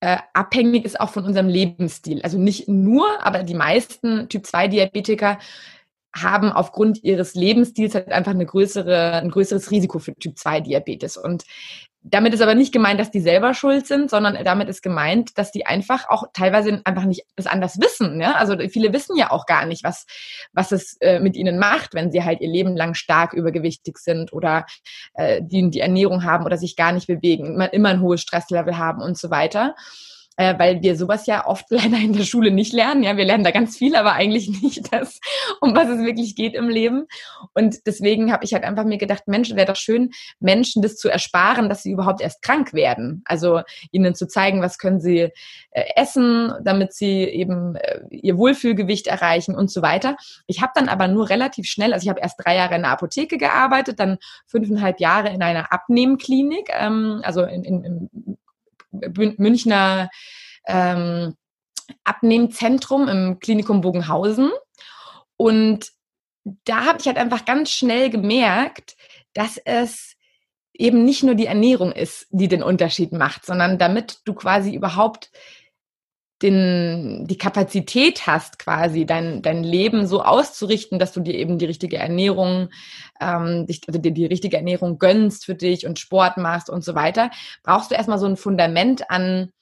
äh, 0.00 0.18
abhängig 0.34 0.84
ist 0.84 1.00
auch 1.00 1.10
von 1.10 1.24
unserem 1.24 1.48
Lebensstil. 1.48 2.22
Also 2.22 2.38
nicht 2.38 2.68
nur, 2.68 3.24
aber 3.26 3.42
die 3.42 3.54
meisten 3.54 4.28
Typ 4.28 4.46
2 4.46 4.68
Diabetiker 4.68 5.38
haben 6.14 6.50
aufgrund 6.50 7.02
ihres 7.04 7.34
Lebensstils 7.34 7.94
halt 7.94 8.10
einfach 8.10 8.32
eine 8.32 8.46
größere, 8.46 9.14
ein 9.14 9.30
größeres 9.30 9.70
Risiko 9.70 9.98
für 9.98 10.14
Typ 10.14 10.38
2 10.38 10.60
Diabetes. 10.60 11.16
Und 11.16 11.44
damit 12.02 12.32
ist 12.32 12.40
aber 12.40 12.54
nicht 12.54 12.72
gemeint, 12.72 13.00
dass 13.00 13.10
die 13.10 13.20
selber 13.20 13.54
schuld 13.54 13.86
sind, 13.86 14.08
sondern 14.08 14.42
damit 14.44 14.68
ist 14.68 14.82
gemeint, 14.82 15.36
dass 15.36 15.50
die 15.50 15.66
einfach 15.66 16.08
auch 16.08 16.24
teilweise 16.32 16.80
einfach 16.84 17.04
nicht 17.04 17.24
das 17.36 17.46
anders 17.46 17.80
wissen. 17.80 18.20
Ja? 18.20 18.34
Also 18.34 18.56
viele 18.68 18.92
wissen 18.92 19.16
ja 19.16 19.30
auch 19.30 19.46
gar 19.46 19.66
nicht, 19.66 19.84
was, 19.84 20.06
was 20.52 20.72
es 20.72 20.96
äh, 21.00 21.20
mit 21.20 21.36
ihnen 21.36 21.58
macht, 21.58 21.94
wenn 21.94 22.10
sie 22.10 22.24
halt 22.24 22.40
ihr 22.40 22.48
Leben 22.48 22.76
lang 22.76 22.94
stark 22.94 23.32
übergewichtig 23.32 23.98
sind 23.98 24.32
oder 24.32 24.64
äh, 25.14 25.42
die, 25.42 25.70
die 25.70 25.80
Ernährung 25.80 26.24
haben 26.24 26.44
oder 26.44 26.56
sich 26.56 26.76
gar 26.76 26.92
nicht 26.92 27.08
bewegen, 27.08 27.54
immer, 27.54 27.72
immer 27.72 27.90
ein 27.90 28.00
hohes 28.00 28.22
Stresslevel 28.22 28.78
haben 28.78 29.02
und 29.02 29.18
so 29.18 29.30
weiter 29.30 29.74
äh, 30.38 30.56
weil 30.56 30.82
wir 30.82 30.96
sowas 30.96 31.26
ja 31.26 31.46
oft 31.46 31.66
leider 31.70 31.98
in 31.98 32.12
der 32.14 32.24
Schule 32.24 32.50
nicht 32.50 32.72
lernen. 32.72 33.02
Ja, 33.02 33.16
wir 33.16 33.24
lernen 33.24 33.44
da 33.44 33.50
ganz 33.50 33.76
viel, 33.76 33.94
aber 33.96 34.12
eigentlich 34.12 34.48
nicht 34.62 34.92
das, 34.92 35.20
um 35.60 35.74
was 35.74 35.88
es 35.88 35.98
wirklich 35.98 36.36
geht 36.36 36.54
im 36.54 36.68
Leben. 36.68 37.06
Und 37.54 37.86
deswegen 37.86 38.32
habe 38.32 38.44
ich 38.44 38.54
halt 38.54 38.64
einfach 38.64 38.84
mir 38.84 38.98
gedacht, 38.98 39.24
Mensch, 39.26 39.50
wäre 39.54 39.66
doch 39.66 39.76
schön, 39.76 40.10
Menschen 40.38 40.80
das 40.80 40.96
zu 40.96 41.08
ersparen, 41.08 41.68
dass 41.68 41.82
sie 41.82 41.90
überhaupt 41.90 42.20
erst 42.20 42.40
krank 42.40 42.72
werden. 42.72 43.22
Also 43.26 43.62
ihnen 43.90 44.14
zu 44.14 44.28
zeigen, 44.28 44.62
was 44.62 44.78
können 44.78 45.00
sie 45.00 45.30
äh, 45.70 45.84
essen, 45.96 46.52
damit 46.62 46.94
sie 46.94 47.24
eben 47.24 47.74
äh, 47.74 48.00
ihr 48.10 48.38
Wohlfühlgewicht 48.38 49.08
erreichen 49.08 49.56
und 49.56 49.72
so 49.72 49.82
weiter. 49.82 50.16
Ich 50.46 50.62
habe 50.62 50.72
dann 50.76 50.88
aber 50.88 51.08
nur 51.08 51.28
relativ 51.30 51.66
schnell, 51.66 51.92
also 51.92 52.04
ich 52.04 52.10
habe 52.10 52.20
erst 52.20 52.38
drei 52.42 52.54
Jahre 52.54 52.76
in 52.76 52.82
der 52.82 52.92
Apotheke 52.92 53.38
gearbeitet, 53.38 53.98
dann 53.98 54.18
fünfeinhalb 54.46 55.00
Jahre 55.00 55.30
in 55.30 55.42
einer 55.42 55.72
Abnehmklinik, 55.72 56.70
ähm, 56.72 57.22
also 57.24 57.42
in, 57.42 57.64
in, 57.64 57.84
im 57.84 58.37
Münchner 59.38 60.10
ähm, 60.66 61.34
Abnehmzentrum 62.04 63.08
im 63.08 63.38
Klinikum 63.38 63.80
Bogenhausen. 63.80 64.50
Und 65.36 65.90
da 66.64 66.84
habe 66.84 66.98
ich 67.00 67.06
halt 67.06 67.18
einfach 67.18 67.44
ganz 67.44 67.70
schnell 67.70 68.10
gemerkt, 68.10 68.96
dass 69.34 69.56
es 69.58 70.16
eben 70.74 71.04
nicht 71.04 71.22
nur 71.22 71.34
die 71.34 71.46
Ernährung 71.46 71.92
ist, 71.92 72.26
die 72.30 72.48
den 72.48 72.62
Unterschied 72.62 73.12
macht, 73.12 73.44
sondern 73.44 73.78
damit 73.78 74.20
du 74.24 74.34
quasi 74.34 74.74
überhaupt 74.74 75.30
den, 76.42 77.26
die 77.26 77.38
Kapazität 77.38 78.26
hast, 78.26 78.58
quasi 78.58 79.06
dein, 79.06 79.42
dein 79.42 79.64
Leben 79.64 80.06
so 80.06 80.22
auszurichten, 80.22 80.98
dass 80.98 81.12
du 81.12 81.20
dir 81.20 81.34
eben 81.34 81.58
die 81.58 81.64
richtige 81.64 81.98
Ernährung, 81.98 82.68
ähm, 83.20 83.66
dich, 83.66 83.80
also 83.88 83.98
dir 83.98 84.12
die 84.12 84.26
richtige 84.26 84.56
Ernährung 84.56 84.98
gönnst 84.98 85.44
für 85.44 85.54
dich 85.54 85.86
und 85.86 85.98
Sport 85.98 86.36
machst 86.36 86.70
und 86.70 86.84
so 86.84 86.94
weiter, 86.94 87.30
brauchst 87.62 87.90
du 87.90 87.96
erstmal 87.96 88.18
so 88.18 88.26
ein 88.26 88.36
Fundament 88.36 89.10
an 89.10 89.52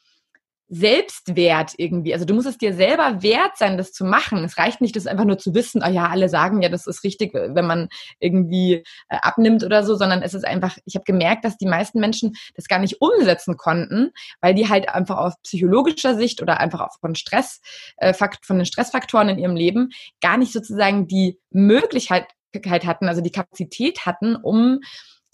Selbstwert 0.69 1.75
irgendwie. 1.77 2.13
Also 2.13 2.25
du 2.25 2.35
musst 2.35 2.49
es 2.49 2.59
dir 2.59 2.75
selber 2.75 3.23
wert 3.23 3.57
sein, 3.57 3.79
das 3.79 3.93
zu 3.93 4.05
machen. 4.05 4.43
Es 4.45 4.59
reicht 4.59 4.81
nicht, 4.81 4.97
das 4.97 5.07
einfach 5.07 5.25
nur 5.25 5.39
zu 5.39 5.55
wissen, 5.55 5.83
oh 5.87 5.91
ja, 5.91 6.09
alle 6.09 6.29
sagen 6.29 6.61
ja, 6.61 6.69
das 6.69 6.87
ist 6.87 7.05
richtig, 7.05 7.35
wenn 7.35 7.67
man 7.67 7.89
irgendwie 8.19 8.85
äh, 9.09 9.17
abnimmt 9.23 9.63
oder 9.63 9.85
so, 9.85 9.95
sondern 9.95 10.23
es 10.23 10.35
ist 10.35 10.45
einfach, 10.45 10.77
ich 10.85 10.97
habe 10.97 11.05
gemerkt, 11.05 11.45
dass 11.45 11.57
die 11.57 11.67
meisten 11.67 12.01
Menschen 12.01 12.35
das 12.55 12.67
gar 12.67 12.81
nicht 12.81 13.01
umsetzen 13.01 13.57
konnten, 13.57 14.11
weil 14.41 14.55
die 14.55 14.69
halt 14.69 14.89
einfach 14.89 15.19
aus 15.19 15.35
psychologischer 15.43 16.17
Sicht 16.17 16.43
oder 16.43 16.59
einfach 16.59 16.81
auch 16.81 16.99
von 17.01 17.15
Stress, 17.15 17.61
äh, 17.99 18.13
von 18.13 18.57
den 18.57 18.67
Stressfaktoren 18.67 19.29
in 19.29 19.39
ihrem 19.39 19.57
Leben 19.57 19.91
gar 20.21 20.37
nicht 20.37 20.53
sozusagen 20.53 21.07
die 21.07 21.39
Möglichkeit 21.51 22.27
hatten, 22.65 23.09
also 23.09 23.21
die 23.21 23.31
Kapazität 23.31 24.07
hatten, 24.07 24.35
um 24.35 24.81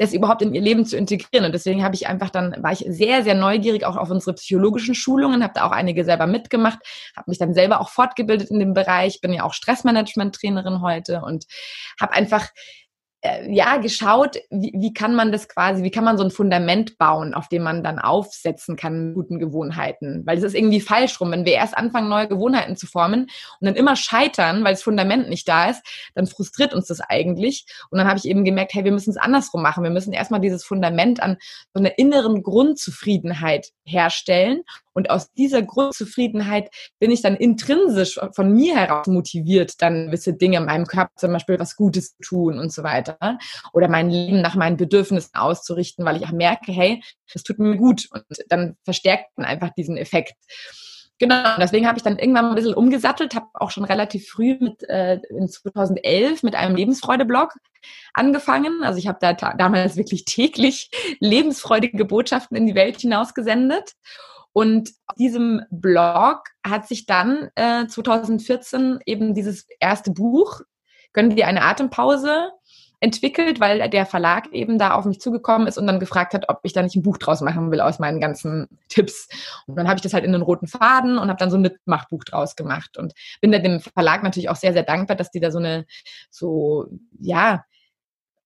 das 0.03 0.13
überhaupt 0.13 0.43
in 0.43 0.55
ihr 0.55 0.61
Leben 0.61 0.85
zu 0.85 0.97
integrieren. 0.97 1.47
Und 1.47 1.53
deswegen 1.53 1.83
habe 1.85 1.95
ich 1.95 2.09
einfach 2.09 2.31
dann, 2.31 2.55
war 2.63 2.73
ich 2.73 2.85
sehr, 2.89 3.23
sehr 3.23 3.35
neugierig 3.35 3.85
auch 3.85 3.97
auf 3.97 4.11
unsere 4.11 4.35
psychologischen 4.35 4.95
Schulungen, 4.95 5.43
habe 5.43 5.55
da 5.55 5.65
auch 5.65 5.73
einige 5.73 6.05
selber 6.05 6.27
mitgemacht, 6.27 6.79
habe 7.17 7.31
mich 7.31 7.39
dann 7.39 7.55
selber 7.55 7.81
auch 7.81 7.89
fortgebildet 7.89 8.51
in 8.51 8.59
dem 8.59 8.75
Bereich, 8.75 9.21
bin 9.21 9.33
ja 9.33 9.45
auch 9.45 9.55
Stressmanagement-Trainerin 9.55 10.83
heute 10.83 11.23
und 11.23 11.47
habe 12.01 12.13
einfach 12.13 12.49
ja, 13.49 13.77
geschaut, 13.77 14.37
wie, 14.51 14.73
wie 14.77 14.93
kann 14.93 15.15
man 15.15 15.31
das 15.31 15.49
quasi, 15.49 15.85
wie 15.85 15.93
kann 15.93 16.03
man 16.03 16.19
so 16.19 16.25
ein 16.25 16.33
Fundament 16.33 16.99
bauen, 16.99 17.35
auf 17.35 17.49
dem 17.49 17.63
man 17.63 17.85
dann 17.85 18.01
aufsetzen 18.01 18.75
kann 18.75 19.15
guten 19.15 19.39
Gewohnheiten. 19.39 20.23
Weil 20.27 20.39
es 20.39 20.43
ist 20.43 20.57
irgendwie 20.57 20.81
falsch 20.81 21.21
rum. 21.21 21.31
Wenn 21.31 21.45
wir 21.45 21.53
erst 21.53 21.77
anfangen, 21.77 22.09
neue 22.09 22.27
Gewohnheiten 22.27 22.77
zu 22.77 22.87
formen 22.87 23.23
und 23.61 23.67
dann 23.67 23.77
immer 23.77 23.95
scheitern, 23.95 24.65
weil 24.65 24.73
das 24.73 24.83
Fundament 24.83 25.29
nicht 25.29 25.47
da 25.49 25.71
ist, 25.71 25.83
dann 26.15 26.27
frustriert 26.27 26.75
uns 26.75 26.89
das 26.89 27.01
eigentlich. 27.01 27.65
Und 27.91 27.99
dann 27.99 28.09
habe 28.09 28.19
ich 28.19 28.25
eben 28.25 28.45
gemerkt, 28.45 28.75
hey, 28.75 28.85
wir 28.85 28.93
müssen 28.93 29.11
es 29.11 29.17
andersrum 29.17 29.63
machen. 29.63 29.85
Wir 29.85 29.91
müssen 29.91 30.13
erstmal 30.13 30.41
dieses 30.41 30.65
Fundament 30.65 31.23
an 31.23 31.37
so 31.73 31.79
einer 31.79 31.97
inneren 31.99 32.43
Grundzufriedenheit 32.43 33.69
herstellen 33.85 34.63
und 34.95 35.11
aus 35.11 35.33
dieser 35.33 35.63
Grundzufriedenheit 35.63 36.71
bin 36.99 37.11
ich 37.11 37.23
dann 37.23 37.37
intrinsisch 37.37 38.21
von 38.35 38.53
mir 38.53 38.77
heraus 38.77 39.07
motiviert, 39.07 39.81
dann 39.81 40.07
gewisse 40.07 40.35
Dinge 40.35 40.59
in 40.59 40.67
meinem 40.67 40.87
Körper 40.87 41.13
zum 41.17 41.33
Beispiel 41.33 41.59
was 41.59 41.77
Gutes 41.77 42.17
zu 42.17 42.23
tun 42.23 42.59
und 42.59 42.73
so 42.73 42.83
weiter. 42.83 43.12
Oder 43.73 43.89
mein 43.89 44.11
Leben 44.11 44.41
nach 44.41 44.55
meinen 44.55 44.77
Bedürfnissen 44.77 45.35
auszurichten, 45.35 46.05
weil 46.05 46.17
ich 46.17 46.27
auch 46.27 46.33
merke, 46.33 46.73
hey, 46.73 47.03
das 47.33 47.43
tut 47.43 47.59
mir 47.59 47.77
gut. 47.77 48.09
Und 48.11 48.25
dann 48.49 48.77
verstärkt 48.85 49.37
man 49.37 49.47
einfach 49.47 49.71
diesen 49.75 49.97
Effekt. 49.97 50.35
Genau, 51.23 51.57
deswegen 51.57 51.87
habe 51.87 51.99
ich 51.99 52.03
dann 52.03 52.19
irgendwann 52.19 52.47
ein 52.47 52.55
bisschen 52.57 52.75
umgesattelt, 52.75 53.37
habe 53.37 53.47
auch 53.55 53.71
schon 53.71 53.85
relativ 53.85 54.29
früh 54.29 54.57
mit 54.59 54.83
äh, 54.89 55.21
in 55.31 55.49
2011 55.49 56.43
mit 56.43 56.57
einem 56.57 56.75
Lebensfreude-Blog 56.75 57.55
angefangen. 58.13 58.83
Also 58.83 58.99
ich 58.99 59.07
habe 59.07 59.19
da 59.21 59.33
damals 59.33 59.97
wirklich 59.97 60.25
täglich 60.25 60.91
lebensfreudige 61.21 62.05
Botschaften 62.05 62.57
in 62.57 62.67
die 62.67 62.75
Welt 62.75 63.01
hinausgesendet. 63.01 63.93
Und 64.53 64.91
auf 65.07 65.15
diesem 65.15 65.63
Blog 65.71 66.41
hat 66.67 66.89
sich 66.89 67.07
dann 67.07 67.51
äh, 67.55 67.87
2014 67.87 68.99
eben 69.07 69.33
dieses 69.33 69.67
erste 69.79 70.11
Buch, 70.11 70.63
Gönn 71.13 71.31
dir 71.31 71.47
eine 71.47 71.63
Atempause, 71.63 72.53
entwickelt, 73.03 73.59
weil 73.59 73.91
der 73.91 74.07
Verlag 74.07 74.53
eben 74.53 74.79
da 74.79 74.95
auf 74.95 75.05
mich 75.07 75.21
zugekommen 75.21 75.67
ist 75.67 75.77
und 75.77 75.89
dann 75.89 75.99
gefragt 75.99 76.35
hat, 76.35 76.49
ob 76.49 76.61
ich 76.63 76.73
da 76.73 76.83
nicht 76.83 76.95
ein 76.95 77.03
Buch 77.03 77.19
draus 77.19 77.41
machen 77.41 77.73
will 77.73 77.81
aus 77.81 77.99
meinen 77.99 78.21
ganzen 78.21 78.69
Tipps. 78.89 79.29
Und 79.67 79.75
dann 79.77 79.89
habe 79.89 79.97
ich 79.97 80.03
das 80.03 80.15
halt 80.15 80.25
in 80.25 80.31
den 80.31 80.43
roten 80.43 80.69
Faden 80.69 81.19
und 81.19 81.29
habe 81.29 81.39
dann 81.39 81.51
so 81.51 81.57
ein 81.57 81.63
Mitmachbuch 81.63 82.23
draus 82.23 82.55
gemacht 82.55 82.99
und 82.99 83.13
bin 83.41 83.51
da 83.51 83.59
dem 83.59 83.81
Verlag 83.81 84.23
natürlich 84.23 84.49
auch 84.49 84.57
sehr, 84.57 84.73
sehr 84.73 84.85
dankbar, 84.85 85.17
dass 85.17 85.33
die 85.33 85.41
da 85.41 85.51
so 85.51 85.59
eine, 85.59 85.85
so, 86.31 86.87
ja, 87.19 87.65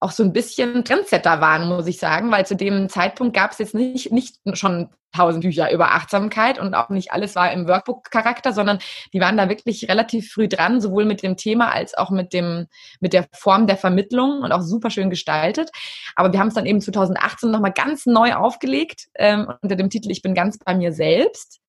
auch 0.01 0.11
so 0.11 0.23
ein 0.23 0.33
bisschen 0.33 0.85
Trendsetter 0.85 1.41
waren, 1.41 1.69
muss 1.69 1.87
ich 1.87 1.99
sagen, 1.99 2.31
weil 2.31 2.47
zu 2.47 2.55
dem 2.55 2.89
Zeitpunkt 2.89 3.35
gab 3.35 3.53
es 3.53 3.59
jetzt 3.59 3.75
nicht, 3.75 4.13
nicht 4.13 4.37
schon 4.53 4.91
tausend 5.17 5.43
Bücher 5.43 5.73
über 5.73 5.93
Achtsamkeit 5.93 6.59
und 6.59 6.75
auch 6.75 6.91
nicht 6.91 7.13
alles 7.13 7.35
war 7.37 7.51
im 7.51 7.67
Workbook-Charakter, 7.67 8.53
sondern 8.53 8.79
die 9.13 9.21
waren 9.21 9.37
da 9.37 9.49
wirklich 9.49 9.89
relativ 9.89 10.31
früh 10.31 10.49
dran, 10.49 10.81
sowohl 10.81 11.07
mit 11.07 11.23
dem 11.23 11.37
Thema 11.37 11.73
als 11.73 11.97
auch 11.97 12.11
mit 12.11 12.33
dem, 12.33 12.67
mit 13.01 13.15
der 13.15 13.27
Form 13.33 13.67
der 13.67 13.79
Vermittlung 13.79 14.43
und 14.43 14.53
auch 14.53 14.61
super 14.61 14.91
schön 14.91 15.09
gestaltet. 15.09 15.71
Aber 16.15 16.33
wir 16.33 16.41
haben 16.41 16.49
es 16.49 16.55
dann 16.55 16.67
eben 16.67 16.81
2018 16.81 17.51
nochmal 17.51 17.73
ganz 17.73 18.05
neu 18.05 18.35
aufgelegt, 18.35 19.09
ähm, 19.15 19.51
unter 19.63 19.77
dem 19.77 19.89
Titel 19.89 20.11
Ich 20.11 20.23
bin 20.23 20.35
ganz 20.35 20.59
bei 20.59 20.75
mir 20.75 20.93
selbst. 20.93 21.61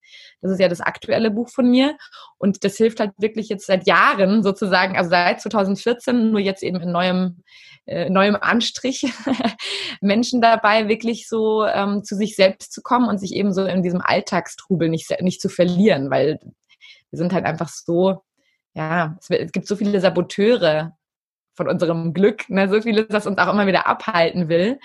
Das 0.41 0.51
ist 0.51 0.59
ja 0.59 0.67
das 0.67 0.81
aktuelle 0.81 1.31
Buch 1.31 1.49
von 1.49 1.69
mir. 1.69 1.97
Und 2.37 2.63
das 2.63 2.77
hilft 2.77 2.99
halt 2.99 3.11
wirklich 3.17 3.49
jetzt 3.49 3.65
seit 3.65 3.87
Jahren 3.87 4.43
sozusagen, 4.43 4.97
also 4.97 5.09
seit 5.09 5.41
2014, 5.41 6.31
nur 6.31 6.39
jetzt 6.39 6.63
eben 6.63 6.79
in 6.81 6.91
neuem, 6.91 7.43
äh, 7.85 8.09
neuem 8.09 8.35
Anstrich, 8.39 9.11
Menschen 10.01 10.41
dabei, 10.41 10.87
wirklich 10.87 11.27
so 11.27 11.65
ähm, 11.65 12.03
zu 12.03 12.15
sich 12.15 12.35
selbst 12.35 12.73
zu 12.73 12.81
kommen 12.81 13.07
und 13.07 13.17
sich 13.17 13.33
eben 13.33 13.53
so 13.53 13.65
in 13.65 13.83
diesem 13.83 14.01
Alltagstrubel 14.01 14.89
nicht, 14.89 15.09
nicht 15.21 15.41
zu 15.41 15.49
verlieren, 15.49 16.09
weil 16.09 16.39
wir 17.09 17.17
sind 17.17 17.33
halt 17.33 17.45
einfach 17.45 17.69
so, 17.69 18.23
ja, 18.73 19.17
es, 19.19 19.51
gibt 19.51 19.67
so 19.67 19.75
viele 19.75 19.99
Saboteure 19.99 20.97
von 21.55 21.67
unserem 21.67 22.13
Glück, 22.13 22.49
ne, 22.49 22.69
so 22.69 22.81
vieles, 22.81 23.07
das 23.09 23.25
uns 23.25 23.37
auch 23.39 23.51
immer 23.51 23.67
wieder 23.67 23.87
abhalten 23.87 24.47
will. 24.49 24.79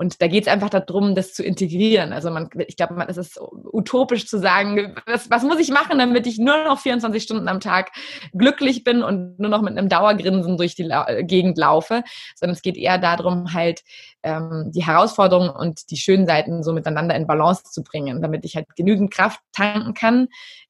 Und 0.00 0.22
da 0.22 0.28
geht 0.28 0.44
es 0.44 0.48
einfach 0.48 0.70
darum, 0.70 1.14
das 1.14 1.34
zu 1.34 1.44
integrieren. 1.44 2.14
Also 2.14 2.30
man, 2.30 2.48
ich 2.66 2.78
glaube, 2.78 3.04
es 3.06 3.18
ist 3.18 3.38
utopisch 3.38 4.26
zu 4.26 4.38
sagen, 4.38 4.94
was, 5.04 5.28
was 5.28 5.42
muss 5.42 5.58
ich 5.58 5.70
machen, 5.70 5.98
damit 5.98 6.26
ich 6.26 6.38
nur 6.38 6.64
noch 6.64 6.78
24 6.78 7.22
Stunden 7.22 7.48
am 7.48 7.60
Tag 7.60 7.90
glücklich 8.32 8.82
bin 8.82 9.02
und 9.02 9.38
nur 9.38 9.50
noch 9.50 9.60
mit 9.60 9.76
einem 9.76 9.90
Dauergrinsen 9.90 10.56
durch 10.56 10.74
die 10.74 10.90
Gegend 11.24 11.58
laufe, 11.58 12.02
sondern 12.34 12.54
es 12.54 12.62
geht 12.62 12.78
eher 12.78 12.96
darum, 12.96 13.52
halt 13.52 13.82
ähm, 14.22 14.70
die 14.74 14.86
Herausforderungen 14.86 15.50
und 15.50 15.90
die 15.90 15.98
schönen 15.98 16.26
Seiten 16.26 16.62
so 16.62 16.72
miteinander 16.72 17.14
in 17.14 17.26
Balance 17.26 17.64
zu 17.64 17.82
bringen, 17.82 18.22
damit 18.22 18.46
ich 18.46 18.56
halt 18.56 18.74
genügend 18.76 19.10
Kraft 19.10 19.40
tanken 19.52 19.92
kann 19.92 20.28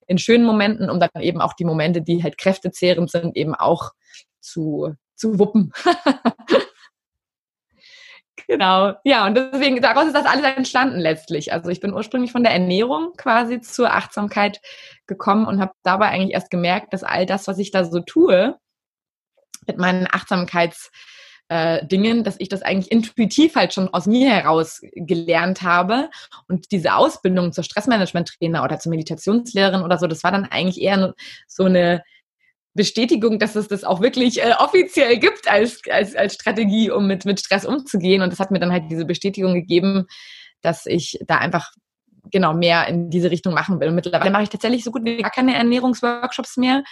in 0.08 0.18
schönen 0.18 0.44
Momenten, 0.44 0.90
um 0.90 0.99
dann 0.99 1.10
eben 1.20 1.40
auch 1.40 1.52
die 1.52 1.64
Momente, 1.64 2.02
die 2.02 2.25
halt 2.25 2.37
kräftezehrend 2.37 3.08
sind, 3.12 3.37
eben 3.37 3.54
auch 3.54 3.92
zu, 4.40 4.96
zu 5.14 5.38
wuppen. 5.38 5.72
Genau, 8.50 8.95
ja, 9.04 9.28
und 9.28 9.37
deswegen, 9.37 9.80
daraus 9.80 10.07
ist 10.07 10.16
das 10.16 10.26
alles 10.26 10.42
entstanden 10.57 10.99
letztlich. 10.99 11.52
Also 11.52 11.71
ich 11.71 11.78
bin 11.78 11.95
ursprünglich 11.95 12.33
von 12.33 12.42
der 12.42 12.52
Ernährung 12.52 13.12
quasi 13.16 13.61
zur 13.61 13.95
Achtsamkeit 13.95 14.61
gekommen 15.07 15.47
und 15.47 15.61
habe 15.61 15.71
dabei 15.85 16.09
eigentlich 16.09 16.35
erst 16.35 16.50
gemerkt, 16.50 16.92
dass 16.92 17.04
all 17.04 17.26
das, 17.26 17.47
was 17.47 17.59
ich 17.59 17.71
da 17.71 17.85
so 17.85 18.00
tue, 18.00 18.59
mit 19.69 19.78
meinen 19.78 20.09
Achtsamkeits- 20.09 20.90
äh, 21.49 21.87
dass 22.25 22.40
ich 22.40 22.49
das 22.49 22.62
eigentlich 22.62 22.90
intuitiv 22.90 23.54
halt 23.54 23.73
schon 23.73 23.88
aus 23.95 24.07
mir 24.07 24.30
heraus 24.30 24.80
gelernt 24.95 25.62
habe. 25.62 26.11
Und 26.49 26.73
diese 26.73 26.95
Ausbildung 26.95 27.52
zur 27.52 27.62
Stressmanagement-Trainer 27.62 28.64
oder 28.64 28.80
zur 28.80 28.90
Meditationslehrerin 28.90 29.83
oder 29.83 29.97
so, 29.97 30.09
das 30.09 30.25
war 30.25 30.33
dann 30.33 30.47
eigentlich 30.47 30.80
eher 30.80 31.14
so 31.47 31.64
eine 31.66 32.02
Bestätigung, 32.75 33.39
dass 33.39 33.57
es 33.57 33.69
das 33.69 33.85
auch 33.85 34.00
wirklich 34.00 34.43
äh, 34.43 34.53
offiziell 34.59 35.19
gibt 35.19 35.50
als, 35.50 35.81
als, 35.91 36.15
als 36.15 36.35
Strategie, 36.35 36.91
um 36.91 37.07
mit, 37.07 37.25
mit 37.25 37.41
Stress 37.41 37.65
umzugehen. 37.65 38.23
Und 38.23 38.31
das 38.31 38.39
hat 38.39 38.50
mir 38.50 38.61
dann 38.61 38.73
halt 38.73 38.85
diese 38.91 39.05
Bestätigung 39.05 39.55
gegeben, 39.55 40.07
dass 40.62 40.87
ich 40.87 41.19
da 41.27 41.39
einfach 41.39 41.73
genau 42.31 42.55
mehr 42.55 42.87
in 42.87 43.11
diese 43.11 43.31
Richtung 43.31 43.55
machen 43.55 43.81
will. 43.81 43.89
Und 43.89 43.95
mittlerweile 43.95 44.31
mache 44.31 44.45
ich 44.45 44.50
tatsächlich 44.50 44.85
so 44.85 44.91
gut 44.91 45.05
wie 45.05 45.17
gar 45.17 45.31
keine 45.31 45.55
Ernährungsworkshops 45.55 46.57
mehr, 46.57 46.83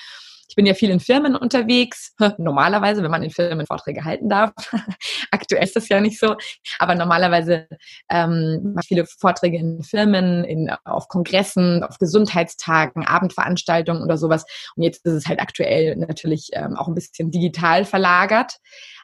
ich 0.48 0.56
bin 0.56 0.66
ja 0.66 0.74
viel 0.74 0.90
in 0.90 0.98
Firmen 0.98 1.36
unterwegs, 1.36 2.14
normalerweise, 2.38 3.02
wenn 3.02 3.10
man 3.10 3.22
in 3.22 3.30
Firmen 3.30 3.66
Vorträge 3.66 4.04
halten 4.04 4.28
darf. 4.28 4.52
Aktuell 5.30 5.62
ist 5.62 5.76
das 5.76 5.88
ja 5.88 6.00
nicht 6.00 6.18
so, 6.18 6.36
aber 6.78 6.94
normalerweise 6.94 7.68
ähm, 8.10 8.74
viele 8.86 9.04
Vorträge 9.06 9.58
in 9.58 9.82
Firmen, 9.82 10.44
in, 10.44 10.70
auf 10.84 11.08
Kongressen, 11.08 11.84
auf 11.84 11.98
Gesundheitstagen, 11.98 13.06
Abendveranstaltungen 13.06 14.02
oder 14.02 14.16
sowas. 14.16 14.44
Und 14.74 14.82
jetzt 14.84 15.04
ist 15.04 15.12
es 15.12 15.26
halt 15.26 15.40
aktuell 15.40 15.96
natürlich 15.96 16.48
ähm, 16.54 16.76
auch 16.76 16.88
ein 16.88 16.94
bisschen 16.94 17.30
digital 17.30 17.84
verlagert. 17.84 18.56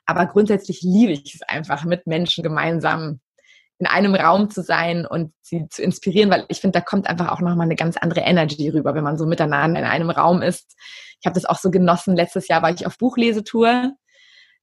Aber 0.06 0.26
grundsätzlich 0.26 0.80
liebe 0.82 1.12
ich 1.12 1.34
es 1.34 1.42
einfach, 1.42 1.84
mit 1.84 2.06
Menschen 2.06 2.42
gemeinsam 2.42 3.20
in 3.78 3.87
einem 3.87 4.14
Raum 4.14 4.50
zu 4.50 4.62
sein 4.62 5.07
und 5.07 5.33
sie 5.43 5.66
zu 5.69 5.83
inspirieren, 5.83 6.31
weil 6.31 6.45
ich 6.49 6.61
finde, 6.61 6.78
da 6.78 6.85
kommt 6.85 7.09
einfach 7.09 7.28
auch 7.31 7.40
nochmal 7.40 7.66
eine 7.66 7.76
ganz 7.76 7.97
andere 7.97 8.21
Energy 8.21 8.69
rüber, 8.69 8.95
wenn 8.95 9.04
man 9.04 9.19
so 9.19 9.26
miteinander 9.26 9.81
in 9.81 9.87
einem 9.87 10.11
Raum 10.11 10.43
ist. 10.43 10.76
Ich 11.21 11.26
habe 11.26 11.35
das 11.35 11.45
auch 11.45 11.59
so 11.59 11.71
genossen. 11.71 12.16
Letztes 12.16 12.49
Jahr 12.49 12.62
war 12.62 12.71
ich 12.71 12.87
auf 12.87 12.99
Buchlesetour 12.99 13.95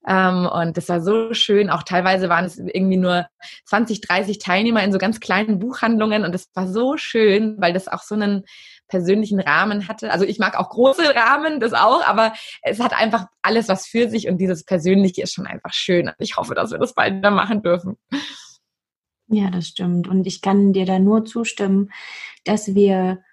ähm, 0.07 0.47
und 0.47 0.77
das 0.77 0.89
war 0.89 1.01
so 1.01 1.33
schön. 1.33 1.69
Auch 1.69 1.83
teilweise 1.83 2.29
waren 2.29 2.45
es 2.45 2.57
irgendwie 2.57 2.97
nur 2.97 3.27
20, 3.65 4.01
30 4.01 4.39
Teilnehmer 4.39 4.83
in 4.83 4.91
so 4.91 4.97
ganz 4.97 5.19
kleinen 5.19 5.59
Buchhandlungen 5.59 6.23
und 6.25 6.33
es 6.33 6.49
war 6.53 6.67
so 6.67 6.97
schön, 6.97 7.57
weil 7.59 7.73
das 7.73 7.87
auch 7.87 8.01
so 8.01 8.15
einen 8.15 8.43
persönlichen 8.87 9.39
Rahmen 9.39 9.87
hatte. 9.87 10.11
Also 10.11 10.25
ich 10.25 10.39
mag 10.39 10.57
auch 10.57 10.69
große 10.69 11.15
Rahmen, 11.15 11.59
das 11.59 11.73
auch, 11.73 12.05
aber 12.05 12.33
es 12.61 12.79
hat 12.79 12.93
einfach 12.93 13.27
alles 13.41 13.67
was 13.67 13.87
für 13.87 14.09
sich 14.09 14.27
und 14.27 14.37
dieses 14.37 14.65
Persönliche 14.65 15.21
ist 15.21 15.33
schon 15.33 15.47
einfach 15.47 15.73
schön. 15.73 16.11
Ich 16.17 16.35
hoffe, 16.35 16.55
dass 16.55 16.71
wir 16.71 16.79
das 16.79 16.93
bald 16.93 17.15
wieder 17.15 17.31
machen 17.31 17.61
dürfen. 17.61 17.97
Ja, 19.31 19.49
das 19.49 19.67
stimmt. 19.67 20.09
Und 20.09 20.27
ich 20.27 20.41
kann 20.41 20.73
dir 20.73 20.85
da 20.85 20.99
nur 20.99 21.23
zustimmen, 21.23 21.89
dass 22.43 22.75
wir 22.75 23.23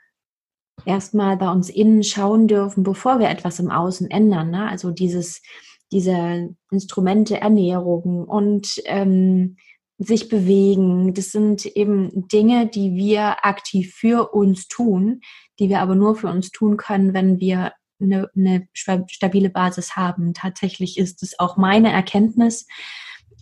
erstmal 0.87 1.37
bei 1.37 1.51
uns 1.51 1.69
innen 1.69 2.05
schauen 2.05 2.47
dürfen, 2.47 2.85
bevor 2.85 3.19
wir 3.19 3.29
etwas 3.29 3.59
im 3.59 3.71
Außen 3.71 4.09
ändern. 4.09 4.51
Ne? 4.51 4.69
Also 4.69 4.93
dieses, 4.93 5.43
diese 5.91 6.55
Instrumente 6.71 7.41
Ernährung 7.41 8.25
und 8.25 8.81
ähm, 8.85 9.57
sich 9.99 10.29
bewegen, 10.29 11.15
das 11.15 11.33
sind 11.33 11.67
eben 11.67 12.29
Dinge, 12.29 12.69
die 12.69 12.95
wir 12.95 13.45
aktiv 13.45 13.93
für 13.95 14.33
uns 14.33 14.69
tun, 14.69 15.21
die 15.59 15.69
wir 15.69 15.81
aber 15.81 15.97
nur 15.97 16.15
für 16.15 16.29
uns 16.29 16.53
tun 16.53 16.77
können, 16.77 17.13
wenn 17.13 17.41
wir 17.41 17.73
eine, 18.01 18.31
eine 18.37 18.69
stabile 18.73 19.51
Basis 19.51 19.97
haben. 19.97 20.35
Tatsächlich 20.35 20.97
ist 20.97 21.25
es 21.25 21.41
auch 21.41 21.57
meine 21.57 21.91
Erkenntnis, 21.91 22.69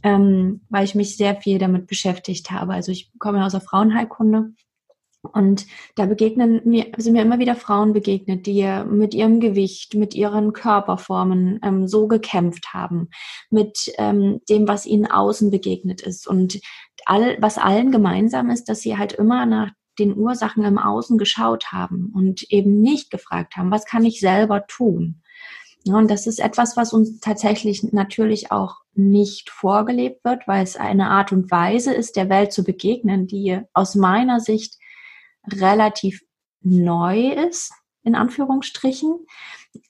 ähm, 0.02 0.62
weil 0.68 0.84
ich 0.84 0.94
mich 0.94 1.16
sehr 1.16 1.36
viel 1.36 1.58
damit 1.58 1.86
beschäftigt 1.86 2.50
habe. 2.50 2.74
Also 2.74 2.92
ich 2.92 3.10
komme 3.18 3.44
aus 3.44 3.52
der 3.52 3.60
Frauenheilkunde 3.60 4.52
und 5.32 5.66
da 5.94 6.06
begegnen 6.06 6.60
mir, 6.64 6.86
sind 6.96 7.14
mir 7.14 7.22
immer 7.22 7.38
wieder 7.38 7.56
Frauen 7.56 7.92
begegnet, 7.92 8.46
die 8.46 8.66
mit 8.88 9.14
ihrem 9.14 9.40
Gewicht, 9.40 9.94
mit 9.94 10.14
ihren 10.14 10.52
Körperformen 10.52 11.60
ähm, 11.62 11.88
so 11.88 12.06
gekämpft 12.06 12.72
haben, 12.72 13.08
mit 13.50 13.92
ähm, 13.98 14.40
dem, 14.48 14.68
was 14.68 14.86
ihnen 14.86 15.06
außen 15.06 15.50
begegnet 15.50 16.00
ist. 16.00 16.26
Und 16.26 16.60
all, 17.04 17.36
was 17.40 17.58
allen 17.58 17.92
gemeinsam 17.92 18.50
ist, 18.50 18.64
dass 18.64 18.80
sie 18.80 18.96
halt 18.96 19.12
immer 19.12 19.46
nach 19.46 19.70
den 19.98 20.16
Ursachen 20.16 20.64
im 20.64 20.78
Außen 20.78 21.16
geschaut 21.16 21.72
haben 21.72 22.12
und 22.14 22.42
eben 22.50 22.82
nicht 22.82 23.10
gefragt 23.10 23.56
haben, 23.56 23.70
was 23.70 23.86
kann 23.86 24.04
ich 24.04 24.20
selber 24.20 24.66
tun? 24.66 25.22
Und 25.94 26.10
das 26.10 26.26
ist 26.26 26.40
etwas, 26.40 26.76
was 26.76 26.92
uns 26.92 27.20
tatsächlich 27.20 27.82
natürlich 27.92 28.50
auch 28.50 28.76
nicht 28.94 29.50
vorgelebt 29.50 30.24
wird, 30.24 30.48
weil 30.48 30.64
es 30.64 30.76
eine 30.76 31.10
Art 31.10 31.32
und 31.32 31.50
Weise 31.50 31.94
ist, 31.94 32.16
der 32.16 32.28
Welt 32.28 32.52
zu 32.52 32.64
begegnen, 32.64 33.26
die 33.26 33.60
aus 33.72 33.94
meiner 33.94 34.40
Sicht 34.40 34.78
relativ 35.46 36.22
neu 36.62 37.28
ist, 37.28 37.72
in 38.02 38.14
Anführungsstrichen, 38.14 39.18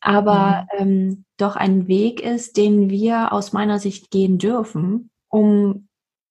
aber 0.01 0.67
mhm. 0.73 0.79
ähm, 0.79 1.25
doch 1.37 1.57
ein 1.57 1.87
Weg 1.87 2.21
ist, 2.21 2.57
den 2.57 2.91
wir 2.91 3.33
aus 3.33 3.53
meiner 3.53 3.79
Sicht 3.79 4.11
gehen 4.11 4.39
dürfen, 4.39 5.11
um 5.29 5.86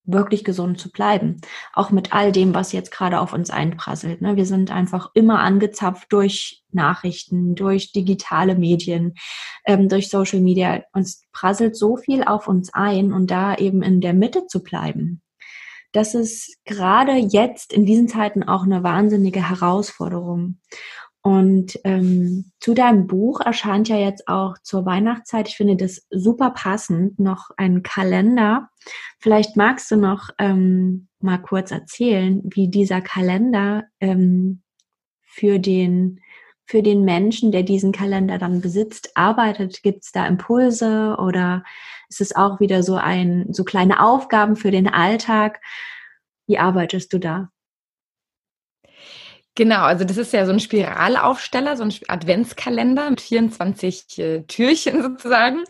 wirklich 0.06 0.44
gesund 0.44 0.78
zu 0.78 0.90
bleiben. 0.90 1.40
Auch 1.72 1.90
mit 1.90 2.12
all 2.12 2.32
dem, 2.32 2.54
was 2.54 2.72
jetzt 2.72 2.90
gerade 2.90 3.20
auf 3.20 3.32
uns 3.32 3.50
einprasselt. 3.50 4.22
Ne? 4.22 4.36
Wir 4.36 4.46
sind 4.46 4.70
einfach 4.70 5.10
immer 5.14 5.40
angezapft 5.40 6.12
durch 6.12 6.64
Nachrichten, 6.70 7.54
durch 7.54 7.92
digitale 7.92 8.54
Medien, 8.54 9.14
ähm, 9.64 9.88
durch 9.88 10.08
Social 10.08 10.40
Media. 10.40 10.82
Uns 10.92 11.22
prasselt 11.32 11.76
so 11.76 11.96
viel 11.96 12.24
auf 12.24 12.48
uns 12.48 12.72
ein 12.72 13.12
und 13.12 13.30
da 13.30 13.56
eben 13.56 13.82
in 13.82 14.00
der 14.00 14.14
Mitte 14.14 14.46
zu 14.46 14.62
bleiben. 14.62 15.22
Das 15.92 16.14
ist 16.14 16.58
gerade 16.64 17.12
jetzt 17.16 17.72
in 17.72 17.86
diesen 17.86 18.08
Zeiten 18.08 18.42
auch 18.42 18.64
eine 18.64 18.82
wahnsinnige 18.82 19.48
Herausforderung. 19.48 20.58
Und 21.26 21.80
ähm, 21.82 22.52
zu 22.60 22.72
deinem 22.72 23.08
Buch 23.08 23.40
erscheint 23.40 23.88
ja 23.88 23.96
jetzt 23.96 24.28
auch 24.28 24.58
zur 24.62 24.86
Weihnachtszeit, 24.86 25.48
ich 25.48 25.56
finde 25.56 25.74
das 25.74 26.06
super 26.08 26.50
passend, 26.50 27.18
noch 27.18 27.50
ein 27.56 27.82
Kalender. 27.82 28.68
Vielleicht 29.18 29.56
magst 29.56 29.90
du 29.90 29.96
noch 29.96 30.30
ähm, 30.38 31.08
mal 31.18 31.38
kurz 31.38 31.72
erzählen, 31.72 32.42
wie 32.44 32.68
dieser 32.68 33.00
Kalender 33.00 33.86
ähm, 33.98 34.62
für 35.24 35.58
den 35.58 36.20
für 36.64 36.80
den 36.80 37.04
Menschen, 37.04 37.50
der 37.50 37.64
diesen 37.64 37.90
Kalender 37.90 38.38
dann 38.38 38.60
besitzt, 38.60 39.16
arbeitet? 39.16 39.82
Gibt 39.82 40.04
es 40.04 40.12
da 40.12 40.28
Impulse 40.28 41.16
oder 41.18 41.64
ist 42.08 42.20
es 42.20 42.36
auch 42.36 42.60
wieder 42.60 42.84
so 42.84 42.94
ein 42.94 43.52
so 43.52 43.64
kleine 43.64 44.00
Aufgaben 44.00 44.54
für 44.54 44.70
den 44.70 44.86
Alltag? 44.86 45.60
Wie 46.46 46.58
arbeitest 46.58 47.12
du 47.12 47.18
da? 47.18 47.50
Genau, 49.56 49.84
also 49.84 50.04
das 50.04 50.18
ist 50.18 50.34
ja 50.34 50.44
so 50.44 50.52
ein 50.52 50.60
Spiralaufsteller, 50.60 51.78
so 51.78 51.82
ein 51.82 51.92
Adventskalender 52.08 53.08
mit 53.08 53.22
24 53.22 54.18
äh, 54.18 54.42
Türchen 54.42 55.02
sozusagen. 55.02 55.64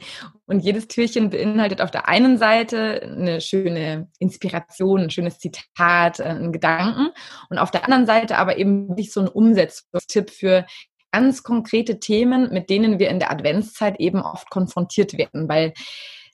Und 0.44 0.60
jedes 0.60 0.88
Türchen 0.88 1.30
beinhaltet 1.30 1.80
auf 1.80 1.92
der 1.92 2.08
einen 2.08 2.36
Seite 2.36 3.00
eine 3.02 3.40
schöne 3.40 4.08
Inspiration, 4.18 5.02
ein 5.02 5.10
schönes 5.10 5.38
Zitat, 5.38 6.18
äh, 6.18 6.24
einen 6.24 6.52
Gedanken. 6.52 7.10
Und 7.48 7.58
auf 7.58 7.70
der 7.70 7.84
anderen 7.84 8.06
Seite 8.06 8.38
aber 8.38 8.58
eben 8.58 8.92
nicht 8.94 9.12
so 9.12 9.20
ein 9.20 9.28
Umsetzungstipp 9.28 10.30
für 10.30 10.66
ganz 11.12 11.44
konkrete 11.44 12.00
Themen, 12.00 12.52
mit 12.52 12.68
denen 12.70 12.98
wir 12.98 13.08
in 13.08 13.20
der 13.20 13.30
Adventszeit 13.30 14.00
eben 14.00 14.20
oft 14.20 14.50
konfrontiert 14.50 15.16
werden. 15.16 15.48
Weil 15.48 15.74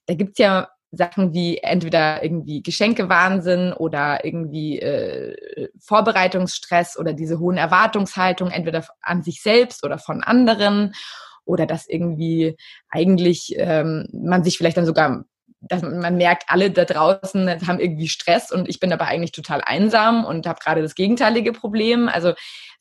da 0.07 0.15
gibt's 0.15 0.39
ja 0.39 0.71
Sachen 0.93 1.33
wie 1.33 1.59
entweder 1.59 2.23
irgendwie 2.23 2.63
Geschenkewahnsinn 2.63 3.73
oder 3.73 4.25
irgendwie 4.25 4.79
äh, 4.79 5.69
Vorbereitungsstress 5.81 6.99
oder 6.99 7.15
diese 7.15 7.39
hohen 7.39 7.57
Erwartungshaltungen, 7.57 8.53
entweder 8.53 8.87
an 9.01 9.23
sich 9.23 9.43
selbst 9.43 9.85
oder 9.85 9.99
von 9.99 10.23
anderen 10.23 10.93
oder 11.45 11.67
dass 11.67 11.89
irgendwie 11.89 12.57
eigentlich 12.91 13.55
ähm, 13.57 14.07
man 14.13 14.45
sich 14.45 14.59
vielleicht 14.59 14.77
dann 14.77 14.87
sogar 14.87 15.25
dass 15.65 15.81
man 15.83 16.17
merkt, 16.17 16.45
alle 16.49 16.73
da 16.73 16.85
draußen 16.85 17.49
haben 17.69 17.79
irgendwie 17.79 18.09
Stress 18.09 18.51
und 18.51 18.69
ich 18.69 18.81
bin 18.81 18.93
aber 18.93 19.07
eigentlich 19.07 19.31
total 19.31 19.61
einsam 19.65 20.25
und 20.25 20.47
habe 20.47 20.59
gerade 20.61 20.83
das 20.83 20.97
gegenteilige 20.97 21.53
Problem. 21.53 22.09
Also 22.09 22.33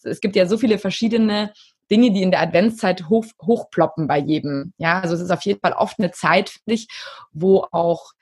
es 0.03 0.19
gibt 0.19 0.35
ja 0.35 0.47
so 0.47 0.57
viele 0.57 0.79
verschiedene 0.79 1.53
Dinge, 1.91 2.11
die 2.11 2.23
in 2.23 2.31
der 2.31 2.41
Adventszeit 2.41 3.09
hoch, 3.09 3.25
hochploppen 3.41 4.07
bei 4.07 4.17
jedem. 4.17 4.73
Ja, 4.77 5.01
also 5.01 5.13
es 5.13 5.21
ist 5.21 5.31
auf 5.31 5.43
jeden 5.43 5.59
Fall 5.59 5.73
oft 5.73 5.99
eine 5.99 6.11
Zeit, 6.11 6.49
finde 6.49 6.75
ich, 6.75 6.87
wo 7.31 7.67
auch 7.71 8.13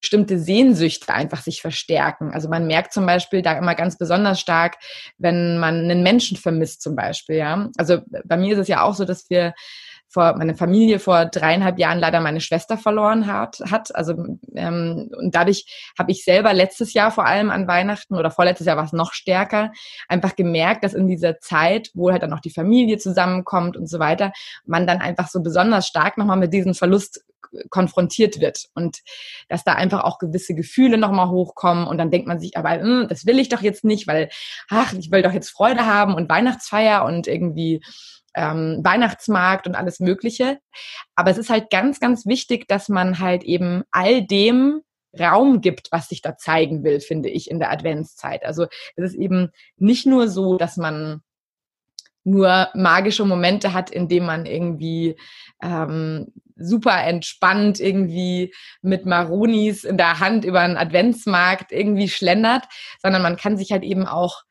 bestimmte 0.00 0.38
Sehnsüchte 0.38 1.12
einfach 1.12 1.42
sich 1.42 1.60
verstärken. 1.60 2.32
Also 2.32 2.48
man 2.48 2.66
merkt 2.66 2.92
zum 2.92 3.04
Beispiel 3.04 3.42
da 3.42 3.58
immer 3.58 3.74
ganz 3.74 3.98
besonders 3.98 4.40
stark, 4.40 4.76
wenn 5.18 5.58
man 5.58 5.74
einen 5.74 6.02
Menschen 6.02 6.36
vermisst 6.36 6.82
zum 6.82 6.94
Beispiel. 6.94 7.36
Ja, 7.36 7.68
also 7.76 7.98
bei 8.24 8.36
mir 8.36 8.52
ist 8.52 8.60
es 8.60 8.68
ja 8.68 8.82
auch 8.82 8.94
so, 8.94 9.04
dass 9.04 9.28
wir 9.28 9.54
vor 10.08 10.36
meine 10.36 10.54
Familie 10.54 10.98
vor 10.98 11.26
dreieinhalb 11.26 11.78
Jahren 11.78 11.98
leider 11.98 12.20
meine 12.20 12.40
Schwester 12.40 12.78
verloren 12.78 13.26
hat. 13.26 13.60
hat. 13.70 13.94
Also 13.94 14.14
ähm, 14.54 15.10
und 15.16 15.34
dadurch 15.34 15.92
habe 15.98 16.10
ich 16.10 16.24
selber 16.24 16.54
letztes 16.54 16.94
Jahr 16.94 17.10
vor 17.10 17.26
allem 17.26 17.50
an 17.50 17.68
Weihnachten 17.68 18.16
oder 18.16 18.30
vorletztes 18.30 18.66
Jahr 18.66 18.76
war 18.76 18.84
es 18.84 18.92
noch 18.92 19.12
stärker, 19.12 19.72
einfach 20.08 20.34
gemerkt, 20.34 20.84
dass 20.84 20.94
in 20.94 21.06
dieser 21.06 21.40
Zeit, 21.40 21.90
wo 21.94 22.10
halt 22.10 22.22
dann 22.22 22.30
noch 22.30 22.40
die 22.40 22.50
Familie 22.50 22.98
zusammenkommt 22.98 23.76
und 23.76 23.86
so 23.86 23.98
weiter, 23.98 24.32
man 24.64 24.86
dann 24.86 24.98
einfach 24.98 25.28
so 25.28 25.42
besonders 25.42 25.86
stark 25.86 26.16
nochmal 26.16 26.38
mit 26.38 26.52
diesem 26.52 26.74
Verlust 26.74 27.24
konfrontiert 27.70 28.40
wird 28.40 28.68
und 28.74 28.98
dass 29.48 29.64
da 29.64 29.72
einfach 29.72 30.04
auch 30.04 30.18
gewisse 30.18 30.54
Gefühle 30.54 30.98
nochmal 30.98 31.30
hochkommen 31.30 31.86
und 31.86 31.98
dann 31.98 32.10
denkt 32.10 32.28
man 32.28 32.40
sich, 32.40 32.56
aber 32.56 32.72
hm, 32.72 33.06
das 33.08 33.26
will 33.26 33.38
ich 33.38 33.48
doch 33.48 33.62
jetzt 33.62 33.84
nicht, 33.84 34.06
weil, 34.06 34.28
ach, 34.68 34.92
ich 34.92 35.10
will 35.10 35.22
doch 35.22 35.32
jetzt 35.32 35.50
Freude 35.50 35.86
haben 35.86 36.14
und 36.14 36.28
Weihnachtsfeier 36.28 37.04
und 37.04 37.26
irgendwie 37.26 37.80
ähm, 38.34 38.80
Weihnachtsmarkt 38.82 39.66
und 39.66 39.74
alles 39.74 40.00
Mögliche. 40.00 40.58
Aber 41.14 41.30
es 41.30 41.38
ist 41.38 41.50
halt 41.50 41.70
ganz, 41.70 42.00
ganz 42.00 42.26
wichtig, 42.26 42.68
dass 42.68 42.88
man 42.88 43.18
halt 43.18 43.44
eben 43.44 43.82
all 43.90 44.26
dem 44.26 44.82
Raum 45.18 45.60
gibt, 45.60 45.90
was 45.90 46.08
sich 46.08 46.22
da 46.22 46.36
zeigen 46.36 46.84
will, 46.84 47.00
finde 47.00 47.28
ich, 47.28 47.50
in 47.50 47.58
der 47.58 47.70
Adventszeit. 47.70 48.44
Also 48.44 48.66
es 48.96 49.12
ist 49.12 49.14
eben 49.14 49.50
nicht 49.76 50.06
nur 50.06 50.28
so, 50.28 50.56
dass 50.56 50.76
man 50.76 51.22
nur 52.24 52.68
magische 52.74 53.24
Momente 53.24 53.72
hat, 53.72 53.90
in 53.90 54.08
denen 54.08 54.26
man 54.26 54.44
irgendwie 54.44 55.16
ähm, 55.62 56.26
super 56.56 57.02
entspannt 57.04 57.80
irgendwie 57.80 58.52
mit 58.82 59.06
Maronis 59.06 59.84
in 59.84 59.96
der 59.96 60.20
Hand 60.20 60.44
über 60.44 60.60
einen 60.60 60.76
Adventsmarkt 60.76 61.72
irgendwie 61.72 62.08
schlendert, 62.08 62.64
sondern 63.00 63.22
man 63.22 63.36
kann 63.36 63.56
sich 63.56 63.72
halt 63.72 63.82
eben 63.82 64.06
auch 64.06 64.42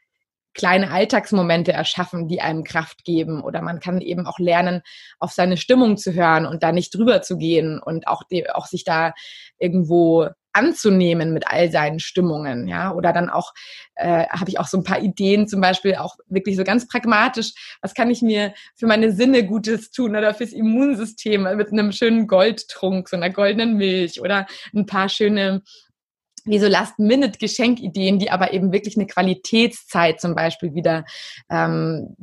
kleine 0.58 0.92
Alltagsmomente 0.92 1.72
erschaffen, 1.72 2.28
die 2.28 2.42
einem 2.42 2.64
Kraft 2.64 3.06
geben. 3.06 3.42
Oder 3.42 3.62
man 3.62 3.80
kann 3.80 4.02
eben 4.02 4.26
auch 4.26 4.40
lernen, 4.40 4.82
auf 5.20 5.32
seine 5.32 5.56
Stimmung 5.56 5.98
zu 5.98 6.14
hören 6.14 6.46
und 6.46 6.64
da 6.64 6.72
nicht 6.72 6.94
drüber 6.94 7.22
zu 7.22 7.38
gehen 7.38 7.80
und 7.80 8.08
auch, 8.08 8.24
die, 8.30 8.50
auch 8.50 8.66
sich 8.66 8.84
da 8.84 9.14
irgendwo 9.60 10.28
anzunehmen 10.58 11.34
mit 11.34 11.48
all 11.48 11.72
seinen 11.72 12.00
Stimmungen, 12.00 12.68
ja, 12.68 12.92
oder 12.92 13.14
dann 13.14 13.30
auch 13.30 13.54
äh, 13.96 14.26
habe 14.28 14.50
ich 14.50 14.60
auch 14.60 14.66
so 14.66 14.78
ein 14.78 14.84
paar 14.84 15.00
Ideen, 15.00 15.48
zum 15.48 15.62
Beispiel 15.62 15.96
auch 15.96 16.16
wirklich 16.28 16.56
so 16.56 16.64
ganz 16.64 16.88
pragmatisch, 16.88 17.54
was 17.82 17.94
kann 17.94 18.10
ich 18.10 18.24
mir 18.24 18.54
für 18.76 18.88
meine 18.88 19.12
Sinne 19.12 19.46
Gutes 19.46 19.92
tun 19.92 20.16
oder 20.16 20.34
fürs 20.34 20.54
Immunsystem 20.54 21.44
mit 21.44 21.72
einem 21.72 21.92
schönen 21.92 22.26
Goldtrunk, 22.26 23.08
so 23.08 23.18
einer 23.18 23.30
goldenen 23.30 23.76
Milch 23.76 24.20
oder 24.20 24.48
ein 24.74 24.88
paar 24.88 25.10
schöne 25.10 25.62
wie 26.48 26.60
so 26.60 26.68
Last-Minute-Geschenkideen, 26.68 28.20
die 28.20 28.32
aber 28.32 28.54
eben 28.54 28.72
wirklich 28.72 28.96
eine 28.96 29.08
Qualitätszeit 29.08 30.20
zum 30.20 30.36
Beispiel 30.36 30.74
wieder 30.74 31.06
ähm, 31.50 32.16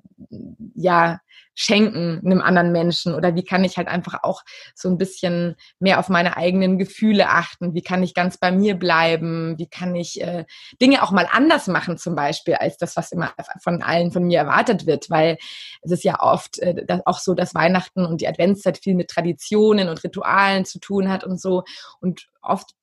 ja 0.74 1.20
schenken 1.54 2.20
einem 2.24 2.40
anderen 2.40 2.72
Menschen? 2.72 3.14
Oder 3.14 3.34
wie 3.34 3.44
kann 3.44 3.64
ich 3.64 3.76
halt 3.76 3.88
einfach 3.88 4.22
auch 4.22 4.42
so 4.74 4.88
ein 4.88 4.98
bisschen 4.98 5.54
mehr 5.78 5.98
auf 5.98 6.08
meine 6.08 6.36
eigenen 6.36 6.78
Gefühle 6.78 7.28
achten, 7.28 7.74
wie 7.74 7.82
kann 7.82 8.02
ich 8.02 8.14
ganz 8.14 8.38
bei 8.38 8.50
mir 8.50 8.74
bleiben, 8.74 9.54
wie 9.58 9.68
kann 9.68 9.94
ich 9.94 10.20
äh, 10.20 10.44
Dinge 10.80 11.02
auch 11.02 11.12
mal 11.12 11.28
anders 11.30 11.68
machen 11.68 11.96
zum 11.96 12.14
Beispiel 12.14 12.54
als 12.54 12.76
das, 12.76 12.96
was 12.96 13.12
immer 13.12 13.32
von 13.62 13.82
allen 13.82 14.12
von 14.12 14.24
mir 14.24 14.38
erwartet 14.38 14.86
wird, 14.86 15.10
weil 15.10 15.38
es 15.82 15.92
ist 15.92 16.04
ja 16.04 16.20
oft 16.20 16.58
äh, 16.58 16.84
auch 17.04 17.18
so, 17.18 17.34
dass 17.34 17.54
Weihnachten 17.54 18.04
und 18.04 18.20
die 18.20 18.28
Adventszeit 18.28 18.78
viel 18.78 18.94
mit 18.94 19.10
Traditionen 19.10 19.88
und 19.88 20.02
Ritualen 20.02 20.64
zu 20.64 20.80
tun 20.80 21.08
hat 21.08 21.24
und 21.24 21.40
so. 21.40 21.62
Und 22.00 22.26
oft 22.42 22.74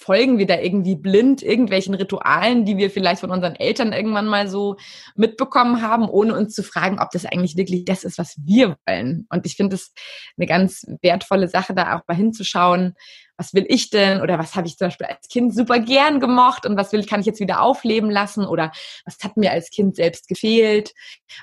folgen 0.00 0.38
wir 0.38 0.46
da 0.46 0.58
irgendwie 0.58 0.96
blind 0.96 1.42
irgendwelchen 1.42 1.94
Ritualen, 1.94 2.64
die 2.64 2.78
wir 2.78 2.90
vielleicht 2.90 3.20
von 3.20 3.30
unseren 3.30 3.54
Eltern 3.54 3.92
irgendwann 3.92 4.26
mal 4.26 4.48
so 4.48 4.76
mitbekommen 5.14 5.82
haben, 5.82 6.08
ohne 6.08 6.34
uns 6.34 6.54
zu 6.54 6.62
fragen, 6.62 6.98
ob 6.98 7.10
das 7.10 7.26
eigentlich 7.26 7.58
wirklich 7.58 7.84
das 7.84 8.04
ist, 8.04 8.16
was 8.16 8.36
wir 8.42 8.78
wollen. 8.86 9.26
Und 9.28 9.44
ich 9.44 9.56
finde 9.56 9.76
es 9.76 9.92
eine 10.38 10.46
ganz 10.46 10.86
wertvolle 11.02 11.48
Sache, 11.48 11.74
da 11.74 11.98
auch 11.98 12.08
mal 12.08 12.16
hinzuschauen, 12.16 12.94
was 13.40 13.54
will 13.54 13.64
ich 13.68 13.88
denn 13.88 14.20
oder 14.20 14.38
was 14.38 14.54
habe 14.54 14.66
ich 14.66 14.76
zum 14.76 14.88
Beispiel 14.88 15.06
als 15.06 15.26
Kind 15.28 15.54
super 15.54 15.78
gern 15.78 16.20
gemocht 16.20 16.66
und 16.66 16.76
was 16.76 16.92
will 16.92 17.06
kann 17.06 17.20
ich 17.20 17.26
jetzt 17.26 17.40
wieder 17.40 17.62
aufleben 17.62 18.10
lassen 18.10 18.44
oder 18.44 18.70
was 19.06 19.16
hat 19.24 19.38
mir 19.38 19.50
als 19.50 19.70
Kind 19.70 19.96
selbst 19.96 20.28
gefehlt, 20.28 20.92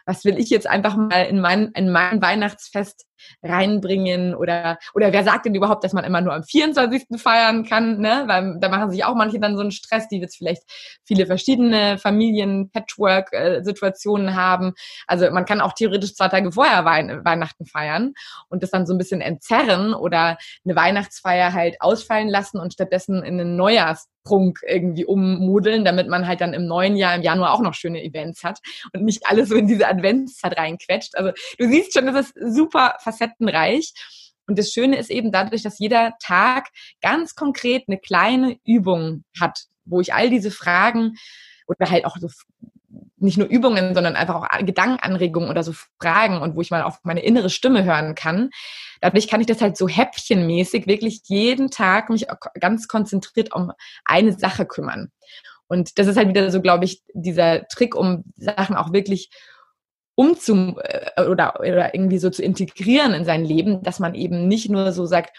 was 0.06 0.24
will 0.24 0.38
ich 0.38 0.52
jetzt 0.52 0.68
einfach 0.68 0.96
mal 0.96 1.24
in 1.24 1.42
mein, 1.42 1.72
in 1.74 1.92
mein 1.92 2.22
Weihnachtsfest 2.22 3.08
reinbringen 3.44 4.36
oder 4.36 4.78
oder 4.94 5.12
wer 5.12 5.24
sagt 5.24 5.46
denn 5.46 5.56
überhaupt, 5.56 5.84
dass 5.84 5.94
man 5.94 6.04
immer 6.04 6.22
nur 6.22 6.34
am 6.34 6.44
24. 6.44 7.20
feiern 7.20 7.66
kann, 7.66 8.00
ne? 8.00 8.24
Weil 8.28 8.58
da 8.60 8.70
machen 8.70 8.92
sich 8.92 9.04
auch 9.04 9.16
manche 9.16 9.40
dann 9.40 9.56
so 9.56 9.62
einen 9.62 9.72
Stress, 9.72 10.08
die 10.08 10.20
jetzt 10.20 10.38
vielleicht 10.38 10.64
viele 11.06 11.26
verschiedene 11.26 11.98
Familien 11.98 12.70
Patchwork 12.72 13.32
Situationen 13.62 14.36
haben. 14.36 14.74
Also 15.08 15.30
man 15.32 15.46
kann 15.46 15.62
auch 15.62 15.74
theoretisch 15.74 16.16
zwei 16.16 16.28
Tage 16.30 16.52
vorher 16.52 16.86
Weihnachten 16.86 17.66
feiern 17.66 18.14
und 18.50 18.64
das 18.64 18.72
dann 18.72 18.86
so 18.86 18.94
ein 18.94 18.98
bisschen 18.98 19.22
entzerren 19.22 19.94
oder 19.94 20.38
eine 20.66 20.76
Weihnachtsfeier 20.76 21.54
halt 21.54 21.78
ausfallen 21.88 22.28
lassen 22.28 22.60
und 22.60 22.74
stattdessen 22.74 23.24
in 23.24 23.40
einen 23.40 23.56
Neujahrstrunk 23.56 24.60
irgendwie 24.68 25.06
ummodeln, 25.06 25.86
damit 25.86 26.10
man 26.10 26.28
halt 26.28 26.42
dann 26.42 26.54
im 26.54 26.68
neuen 26.68 26.98
Jahr, 26.98 27.16
im 27.16 27.22
Januar 27.22 27.54
auch 27.54 27.62
noch 27.62 27.74
schöne 27.74 28.04
Events 28.04 28.44
hat 28.44 28.60
und 28.94 29.04
nicht 29.04 29.26
alles 29.26 29.50
so 29.50 29.56
in 29.56 29.68
diese 29.68 29.88
Adventszeit 29.88 30.58
reinquetscht. 30.58 31.16
Also 31.16 31.32
du 31.58 31.70
siehst 31.70 31.94
schon, 31.94 32.08
das 32.08 32.32
ist 32.32 32.56
super 32.56 32.96
facettenreich. 33.00 33.94
Und 34.50 34.60
das 34.60 34.70
Schöne 34.70 34.98
ist 34.98 35.10
eben 35.10 35.32
dadurch, 35.32 35.64
dass 35.64 35.80
jeder 35.80 36.14
Tag 36.22 36.70
ganz 37.02 37.36
konkret 37.36 37.84
eine 37.88 37.98
kleine 37.98 38.58
Übung 38.66 39.24
hat, 39.40 39.66
wo 39.86 40.00
ich 40.00 40.14
all 40.14 40.30
diese 40.30 40.52
Fragen 40.52 41.16
oder 41.68 41.90
halt 41.90 42.06
auch 42.06 42.18
so 42.18 42.28
nicht 43.18 43.38
nur 43.38 43.48
Übungen, 43.48 43.94
sondern 43.96 44.16
einfach 44.16 44.36
auch 44.36 44.48
Gedankenanregungen 44.60 45.50
oder 45.50 45.64
so 45.64 45.74
Fragen 46.00 46.42
und 46.42 46.56
wo 46.56 46.62
ich 46.62 46.72
mal 46.72 46.84
auf 46.84 47.00
meine 47.04 47.24
innere 47.24 47.50
Stimme 47.50 47.84
hören 47.84 48.16
kann. 48.16 48.50
Dadurch 49.02 49.28
kann 49.28 49.42
ich 49.42 49.48
das 49.48 49.62
halt 49.62 49.78
so 49.78 49.88
häppchenmäßig 49.88 50.88
wirklich 50.88 51.22
jeden 51.26 51.70
Tag 51.72 52.10
mich 52.10 52.28
ganz 52.60 52.88
konzentriert 52.88 53.54
um 53.54 53.72
eine 54.06 54.34
Sache 54.34 54.66
kümmern. 54.66 55.12
Und 55.68 56.00
das 56.00 56.08
ist 56.08 56.18
halt 56.18 56.30
wieder 56.30 56.50
so, 56.52 56.62
glaube 56.62 56.86
ich, 56.86 57.04
dieser 57.14 57.68
Trick, 57.68 57.96
um 57.96 58.24
Sachen 58.38 58.76
auch 58.76 58.94
wirklich 58.94 59.30
umzu 60.16 60.78
äh, 60.80 61.24
oder, 61.24 61.60
oder 61.60 61.94
irgendwie 61.94 62.18
so 62.18 62.30
zu 62.30 62.42
integrieren 62.42 63.14
in 63.14 63.26
sein 63.26 63.46
Leben, 63.46 63.84
dass 63.84 64.00
man 64.00 64.16
eben 64.16 64.48
nicht 64.48 64.70
nur 64.70 64.92
so 64.92 65.06
sagt, 65.06 65.38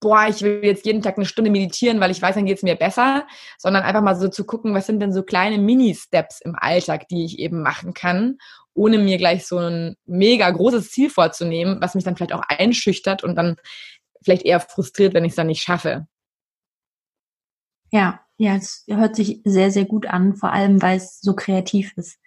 boah, 0.00 0.26
ich 0.28 0.42
will 0.42 0.60
jetzt 0.62 0.84
jeden 0.84 1.02
Tag 1.02 1.16
eine 1.16 1.26
Stunde 1.26 1.50
meditieren, 1.50 2.00
weil 2.00 2.10
ich 2.10 2.20
weiß, 2.20 2.34
dann 2.34 2.46
geht 2.46 2.58
es 2.58 2.62
mir 2.62 2.76
besser, 2.76 3.26
sondern 3.58 3.82
einfach 3.82 4.02
mal 4.02 4.14
so 4.14 4.28
zu 4.28 4.44
gucken, 4.44 4.74
was 4.74 4.86
sind 4.86 5.00
denn 5.00 5.12
so 5.12 5.22
kleine 5.22 5.58
Mini-Steps 5.58 6.40
im 6.42 6.54
Alltag, 6.56 7.08
die 7.08 7.24
ich 7.24 7.38
eben 7.38 7.62
machen 7.62 7.94
kann, 7.94 8.38
ohne 8.74 8.98
mir 8.98 9.18
gleich 9.18 9.46
so 9.46 9.58
ein 9.58 9.96
mega 10.04 10.50
großes 10.50 10.90
Ziel 10.90 11.10
vorzunehmen, 11.10 11.78
was 11.80 11.94
mich 11.94 12.04
dann 12.04 12.16
vielleicht 12.16 12.34
auch 12.34 12.42
einschüchtert 12.46 13.24
und 13.24 13.36
dann 13.36 13.56
vielleicht 14.22 14.44
eher 14.44 14.60
frustriert, 14.60 15.14
wenn 15.14 15.24
ich 15.24 15.30
es 15.30 15.36
dann 15.36 15.46
nicht 15.46 15.62
schaffe. 15.62 16.06
Ja, 17.90 18.20
ja, 18.36 18.56
es 18.56 18.84
hört 18.88 19.16
sich 19.16 19.40
sehr, 19.44 19.70
sehr 19.70 19.86
gut 19.86 20.06
an, 20.06 20.36
vor 20.36 20.52
allem 20.52 20.82
weil 20.82 20.98
es 20.98 21.20
so 21.20 21.34
kreativ 21.34 21.96
ist 21.96 22.18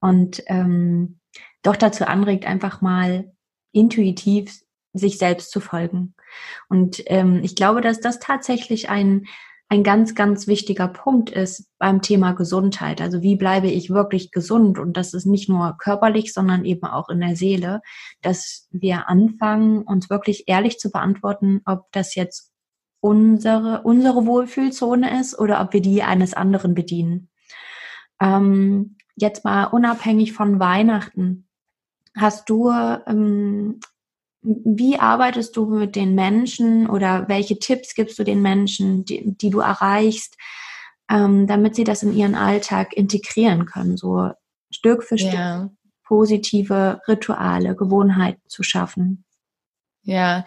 und 0.00 0.42
ähm, 0.46 1.20
doch 1.62 1.76
dazu 1.76 2.06
anregt, 2.06 2.44
einfach 2.44 2.82
mal 2.82 3.32
intuitiv 3.72 4.62
sich 4.98 5.18
selbst 5.18 5.50
zu 5.50 5.60
folgen. 5.60 6.14
Und 6.68 7.02
ähm, 7.06 7.40
ich 7.42 7.56
glaube, 7.56 7.80
dass 7.80 8.00
das 8.00 8.18
tatsächlich 8.18 8.88
ein 8.88 9.26
ein 9.68 9.82
ganz, 9.82 10.14
ganz 10.14 10.46
wichtiger 10.46 10.86
Punkt 10.86 11.30
ist 11.30 11.68
beim 11.78 12.00
Thema 12.00 12.32
Gesundheit. 12.32 13.00
Also 13.00 13.22
wie 13.22 13.34
bleibe 13.34 13.66
ich 13.66 13.90
wirklich 13.90 14.30
gesund? 14.30 14.78
Und 14.78 14.96
das 14.96 15.12
ist 15.12 15.26
nicht 15.26 15.48
nur 15.48 15.76
körperlich, 15.78 16.32
sondern 16.32 16.64
eben 16.64 16.84
auch 16.84 17.08
in 17.08 17.20
der 17.20 17.34
Seele, 17.34 17.80
dass 18.22 18.68
wir 18.70 19.08
anfangen, 19.08 19.82
uns 19.82 20.08
wirklich 20.08 20.44
ehrlich 20.46 20.78
zu 20.78 20.90
beantworten, 20.90 21.62
ob 21.64 21.90
das 21.90 22.14
jetzt 22.14 22.52
unsere, 23.00 23.82
unsere 23.82 24.24
Wohlfühlzone 24.26 25.20
ist 25.20 25.36
oder 25.36 25.60
ob 25.60 25.72
wir 25.72 25.82
die 25.82 26.02
eines 26.02 26.34
anderen 26.34 26.74
bedienen. 26.74 27.28
Ähm, 28.20 28.96
jetzt 29.16 29.44
mal 29.44 29.64
unabhängig 29.64 30.32
von 30.32 30.60
Weihnachten. 30.60 31.48
Hast 32.16 32.48
du 32.48 32.70
ähm, 32.70 33.80
wie 34.42 34.98
arbeitest 34.98 35.56
du 35.56 35.66
mit 35.66 35.96
den 35.96 36.14
Menschen 36.14 36.88
oder 36.88 37.28
welche 37.28 37.58
Tipps 37.58 37.94
gibst 37.94 38.18
du 38.18 38.24
den 38.24 38.42
Menschen, 38.42 39.04
die, 39.04 39.36
die 39.36 39.50
du 39.50 39.60
erreichst, 39.60 40.36
ähm, 41.10 41.46
damit 41.46 41.74
sie 41.74 41.84
das 41.84 42.02
in 42.02 42.14
ihren 42.14 42.34
Alltag 42.34 42.92
integrieren 42.96 43.66
können, 43.66 43.96
so 43.96 44.30
Stück 44.70 45.04
für 45.04 45.18
Stück 45.18 45.32
ja. 45.32 45.70
positive 46.04 47.00
Rituale, 47.08 47.74
Gewohnheiten 47.74 48.42
zu 48.48 48.62
schaffen? 48.62 49.24
Ja, 50.02 50.44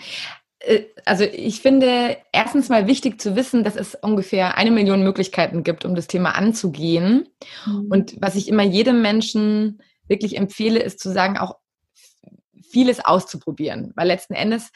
äh, 0.60 0.84
also 1.06 1.24
ich 1.24 1.62
finde 1.62 2.18
erstens 2.32 2.70
mal 2.70 2.88
wichtig 2.88 3.20
zu 3.20 3.36
wissen, 3.36 3.64
dass 3.64 3.76
es 3.76 3.96
ungefähr 3.96 4.58
eine 4.58 4.72
Million 4.72 5.04
Möglichkeiten 5.04 5.64
gibt, 5.64 5.86
um 5.86 5.96
das 5.96 6.08
Thema 6.08 6.36
anzugehen. 6.36 7.28
Mhm. 7.66 7.88
Und 7.90 8.22
was 8.22 8.36
ich 8.36 8.48
immer 8.48 8.64
jedem 8.64 9.02
Menschen 9.02 9.82
wirklich 10.08 10.38
empfehle, 10.38 10.80
ist 10.80 11.00
zu 11.00 11.12
sagen, 11.12 11.38
auch 11.38 11.58
vieles 12.70 13.04
auszuprobieren, 13.04 13.92
weil 13.96 14.08
letzten 14.08 14.34
Endes 14.34 14.72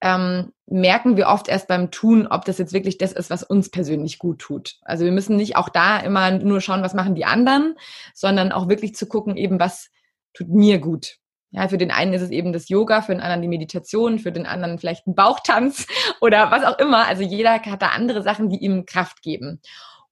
ähm, 0.00 0.52
merken 0.66 1.16
wir 1.16 1.28
oft 1.28 1.48
erst 1.48 1.66
beim 1.68 1.90
Tun, 1.90 2.26
ob 2.26 2.44
das 2.44 2.58
jetzt 2.58 2.72
wirklich 2.72 2.98
das 2.98 3.12
ist, 3.12 3.30
was 3.30 3.42
uns 3.42 3.70
persönlich 3.70 4.18
gut 4.18 4.38
tut. 4.38 4.76
Also 4.82 5.04
wir 5.04 5.12
müssen 5.12 5.36
nicht 5.36 5.56
auch 5.56 5.68
da 5.68 5.98
immer 5.98 6.30
nur 6.30 6.60
schauen, 6.60 6.82
was 6.82 6.94
machen 6.94 7.14
die 7.14 7.24
anderen, 7.24 7.74
sondern 8.12 8.52
auch 8.52 8.68
wirklich 8.68 8.94
zu 8.94 9.06
gucken, 9.06 9.36
eben 9.36 9.58
was 9.58 9.90
tut 10.34 10.48
mir 10.48 10.78
gut. 10.78 11.16
Ja, 11.52 11.68
für 11.68 11.78
den 11.78 11.92
einen 11.92 12.12
ist 12.12 12.22
es 12.22 12.30
eben 12.30 12.52
das 12.52 12.68
Yoga, 12.68 13.00
für 13.00 13.12
den 13.12 13.20
anderen 13.20 13.40
die 13.40 13.48
Meditation, 13.48 14.18
für 14.18 14.32
den 14.32 14.44
anderen 14.44 14.78
vielleicht 14.78 15.06
ein 15.06 15.14
Bauchtanz 15.14 15.86
oder 16.20 16.50
was 16.50 16.64
auch 16.64 16.78
immer. 16.78 17.06
Also 17.06 17.22
jeder 17.22 17.52
hat 17.62 17.80
da 17.80 17.88
andere 17.88 18.22
Sachen, 18.22 18.50
die 18.50 18.58
ihm 18.58 18.86
Kraft 18.86 19.22
geben. 19.22 19.60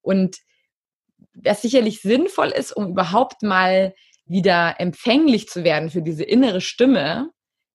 Und 0.01 0.39
was 1.35 1.61
sicherlich 1.61 2.01
sinnvoll 2.01 2.49
ist, 2.49 2.73
um 2.73 2.91
überhaupt 2.91 3.43
mal 3.43 3.93
wieder 4.33 4.81
empfänglich 4.81 5.49
zu 5.49 5.63
werden 5.63 5.91
für 5.91 6.03
diese 6.03 6.25
innere 6.25 6.61
Stimme, 6.61 7.31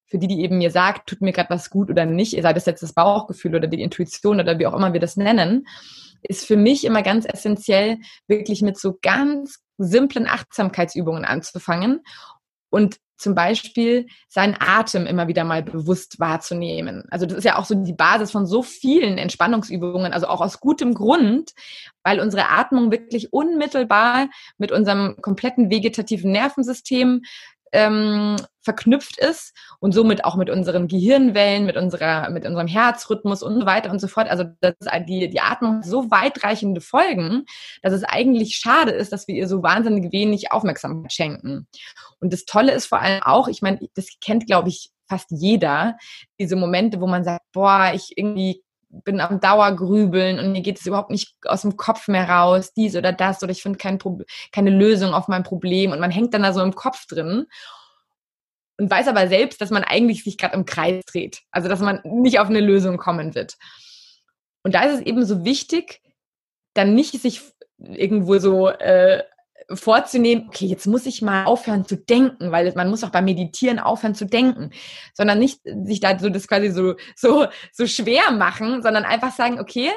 für 0.08 0.18
die, 0.18 0.28
die 0.28 0.42
eben 0.42 0.58
mir 0.58 0.72
sagt, 0.72 1.08
tut 1.08 1.22
mir 1.22 1.34
gerade 1.34 1.50
was 1.50 1.70
gut 1.70 1.90
oder 1.90 2.06
nicht, 2.06 2.42
sei 2.42 2.54
das 2.54 2.66
jetzt 2.66 2.84
das 2.84 2.94
Bauchgefühl 2.94 3.56
oder 3.56 3.68
die 3.68 3.82
Intuition 3.82 4.40
oder 4.40 4.58
wie 4.58 4.68
auch 4.68 4.74
immer 4.74 4.94
wir 4.94 5.00
das 5.00 5.18
nennen, 5.18 5.68
ist 6.22 6.46
für 6.46 6.58
mich 6.58 6.86
immer 6.86 7.04
ganz 7.04 7.26
essentiell, 7.26 8.00
wirklich 8.28 8.62
mit 8.62 8.78
so 8.78 8.98
ganz 9.02 9.60
simplen 9.78 10.28
Achtsamkeitsübungen 10.28 11.26
anzufangen 11.26 12.02
und 12.70 12.98
zum 13.18 13.36
Beispiel 13.36 14.08
seinen 14.30 14.56
Atem 14.60 15.06
immer 15.06 15.28
wieder 15.28 15.44
mal 15.44 15.64
bewusst 15.64 16.20
wahrzunehmen. 16.20 17.04
Also 17.10 17.26
das 17.26 17.40
ist 17.40 17.44
ja 17.44 17.58
auch 17.58 17.66
so 17.66 17.76
die 17.76 17.94
Basis 17.94 18.32
von 18.32 18.46
so 18.46 18.62
vielen 18.62 19.18
Entspannungsübungen, 19.18 20.14
also 20.14 20.28
auch 20.28 20.42
aus 20.42 20.60
gutem 20.60 20.94
Grund, 20.94 21.54
weil 22.04 22.20
unsere 22.20 22.50
Atmung 22.50 22.92
wirklich 22.92 23.34
unmittelbar 23.34 24.30
mit 24.58 24.72
unserem 24.72 25.18
kompletten 25.22 25.70
vegetativen 25.70 26.32
Nervensystem 26.32 27.24
ähm, 27.72 28.36
verknüpft 28.62 29.18
ist 29.18 29.54
und 29.80 29.94
somit 29.94 30.26
auch 30.26 30.36
mit 30.36 30.50
unseren 30.50 30.88
Gehirnwellen, 30.88 31.66
mit 31.66 31.78
unserer, 31.78 32.30
mit 32.30 32.46
unserem 32.46 32.68
Herzrhythmus 32.68 33.42
und 33.44 33.62
so 33.62 33.66
weiter 33.66 33.92
und 33.92 34.00
so 34.00 34.08
fort. 34.08 34.30
Also 34.30 34.46
das 34.60 34.76
die, 35.08 35.30
die 35.30 35.40
Atmung 35.40 35.84
so 35.84 36.12
weitreichende 36.12 36.82
Folgen, 36.82 37.46
dass 37.82 37.94
es 37.94 38.04
eigentlich 38.04 38.58
schade 38.58 38.92
ist, 38.92 39.14
dass 39.14 39.28
wir 39.28 39.36
ihr 39.36 39.48
so 39.48 39.64
wahnsinnig 39.64 40.12
wenig 40.12 40.52
Aufmerksamkeit 40.52 41.14
schenken. 41.14 41.68
Und 42.20 42.34
das 42.34 42.46
Tolle 42.46 42.74
ist 42.74 42.88
vor 42.88 43.00
allem 43.00 43.22
auch, 43.24 43.48
ich 43.48 43.62
meine, 43.62 43.80
das 43.96 44.08
kennt, 44.20 44.48
glaube 44.48 44.70
ich, 44.70 44.92
fast 45.08 45.28
jeder, 45.30 45.98
diese 46.40 46.58
Momente, 46.58 47.00
wo 47.00 47.08
man 47.08 47.24
sagt, 47.24 47.44
boah, 47.54 47.92
ich 47.94 48.18
irgendwie 48.18 48.64
bin 48.90 49.20
am 49.20 49.40
Dauergrübeln 49.40 50.40
und 50.40 50.52
mir 50.52 50.62
geht 50.62 50.80
es 50.80 50.86
überhaupt 50.86 51.10
nicht 51.10 51.36
aus 51.46 51.62
dem 51.64 51.78
Kopf 51.78 52.08
mehr 52.08 52.30
raus, 52.30 52.74
dies 52.74 52.96
oder 52.96 53.12
das, 53.12 53.44
oder 53.44 53.52
ich 53.52 53.62
finde 53.62 53.78
kein 53.78 54.00
keine 54.52 54.70
Lösung 54.70 55.14
auf 55.14 55.28
mein 55.28 55.44
Problem 55.44 55.92
und 55.92 56.00
man 56.00 56.12
hängt 56.12 56.34
dann 56.34 56.44
da 56.44 56.54
so 56.54 56.62
im 56.62 56.76
Kopf 56.76 57.06
drin 57.06 57.48
und 58.78 58.90
weiß 58.92 59.08
aber 59.08 59.28
selbst, 59.28 59.60
dass 59.60 59.72
man 59.72 59.84
eigentlich 59.84 60.24
sich 60.24 60.38
gerade 60.38 60.56
im 60.56 60.66
Kreis 60.66 61.04
dreht, 61.06 61.42
also 61.52 61.68
dass 61.68 61.80
man 61.80 62.00
nicht 62.04 62.40
auf 62.40 62.48
eine 62.48 62.62
Lösung 62.62 62.98
kommen 62.98 63.36
wird. 63.36 63.58
Und 64.64 64.76
da 64.76 64.84
ist 64.84 65.00
es 65.00 65.02
eben 65.02 65.26
so 65.26 65.44
wichtig, 65.46 66.02
dann 66.74 66.94
nicht 66.94 67.20
sich 67.22 67.42
irgendwo 67.80 68.38
so 68.38 68.70
äh, 68.70 69.24
vorzunehmen, 69.74 70.46
okay, 70.48 70.66
jetzt 70.66 70.88
muss 70.88 71.06
ich 71.06 71.22
mal 71.22 71.46
aufhören 71.46 71.86
zu 71.86 71.98
denken, 71.98 72.52
weil 72.52 72.72
man 72.76 72.90
muss 72.90 73.04
auch 73.04 73.10
beim 73.10 73.26
Meditieren 73.26 73.80
aufhören 73.80 74.16
zu 74.16 74.26
denken, 74.26 74.72
sondern 75.14 75.40
nicht 75.40 75.60
sich 75.64 76.00
da 76.00 76.18
so 76.18 76.30
das 76.30 76.48
quasi 76.48 76.70
so, 76.70 76.96
so, 77.16 77.48
so 77.74 77.86
schwer 77.86 78.32
machen, 78.32 78.82
sondern 78.82 79.04
einfach 79.04 79.34
sagen, 79.34 79.60
okay, 79.60 79.90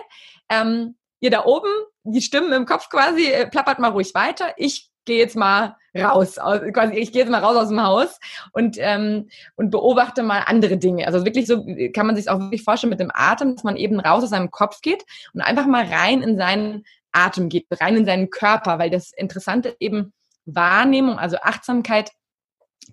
ähm, 0.48 0.96
ihr 1.20 1.30
da 1.30 1.44
oben, 1.44 1.68
die 2.02 2.22
Stimmen 2.22 2.52
im 2.52 2.66
Kopf 2.66 2.88
quasi, 2.88 3.26
äh, 3.26 3.46
plappert 3.46 3.78
mal 3.78 3.90
ruhig 3.90 4.14
weiter, 4.14 4.54
ich 4.56 4.90
gehe 5.04 5.18
jetzt 5.18 5.36
mal 5.36 5.76
raus, 5.96 6.36
quasi 6.72 6.94
ich 6.94 7.10
gehe 7.12 7.22
jetzt 7.22 7.30
mal 7.30 7.42
raus 7.42 7.56
aus 7.56 7.68
dem 7.68 7.82
Haus 7.82 8.20
und 8.52 8.76
ähm, 8.78 9.28
und 9.56 9.70
beobachte 9.70 10.22
mal 10.22 10.42
andere 10.46 10.76
Dinge. 10.76 11.06
Also 11.06 11.24
wirklich 11.24 11.46
so 11.46 11.64
kann 11.94 12.06
man 12.06 12.16
sich 12.16 12.28
auch 12.28 12.38
wirklich 12.38 12.62
vorstellen 12.62 12.90
mit 12.90 13.00
dem 13.00 13.10
Atem, 13.12 13.56
dass 13.56 13.64
man 13.64 13.76
eben 13.76 13.98
raus 13.98 14.22
aus 14.22 14.30
seinem 14.30 14.50
Kopf 14.50 14.82
geht 14.82 15.04
und 15.34 15.40
einfach 15.40 15.66
mal 15.66 15.84
rein 15.84 16.22
in 16.22 16.36
seinen 16.36 16.84
Atem 17.12 17.48
geht, 17.48 17.66
rein 17.80 17.96
in 17.96 18.06
seinen 18.06 18.30
Körper, 18.30 18.78
weil 18.78 18.90
das 18.90 19.12
Interessante 19.12 19.76
eben 19.80 20.12
Wahrnehmung, 20.46 21.18
also 21.18 21.36
Achtsamkeit, 21.42 22.10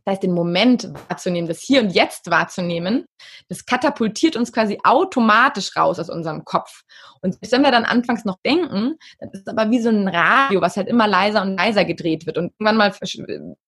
das 0.05 0.13
heißt, 0.13 0.23
den 0.23 0.33
Moment 0.33 0.89
wahrzunehmen, 1.09 1.47
das 1.47 1.61
Hier 1.61 1.81
und 1.81 1.89
Jetzt 1.89 2.29
wahrzunehmen, 2.29 3.05
das 3.49 3.65
katapultiert 3.65 4.35
uns 4.35 4.51
quasi 4.51 4.77
automatisch 4.83 5.75
raus 5.75 5.99
aus 5.99 6.09
unserem 6.09 6.45
Kopf. 6.45 6.83
Und 7.21 7.37
wenn 7.41 7.63
wir 7.63 7.71
dann 7.71 7.85
anfangs 7.85 8.25
noch 8.25 8.37
denken, 8.45 8.97
dann 9.19 9.29
ist 9.31 9.49
aber 9.49 9.71
wie 9.71 9.81
so 9.81 9.89
ein 9.89 10.07
Radio, 10.07 10.61
was 10.61 10.77
halt 10.77 10.87
immer 10.87 11.07
leiser 11.07 11.41
und 11.41 11.55
leiser 11.55 11.83
gedreht 11.85 12.25
wird. 12.25 12.37
Und 12.37 12.53
irgendwann 12.59 12.77
mal 12.77 12.93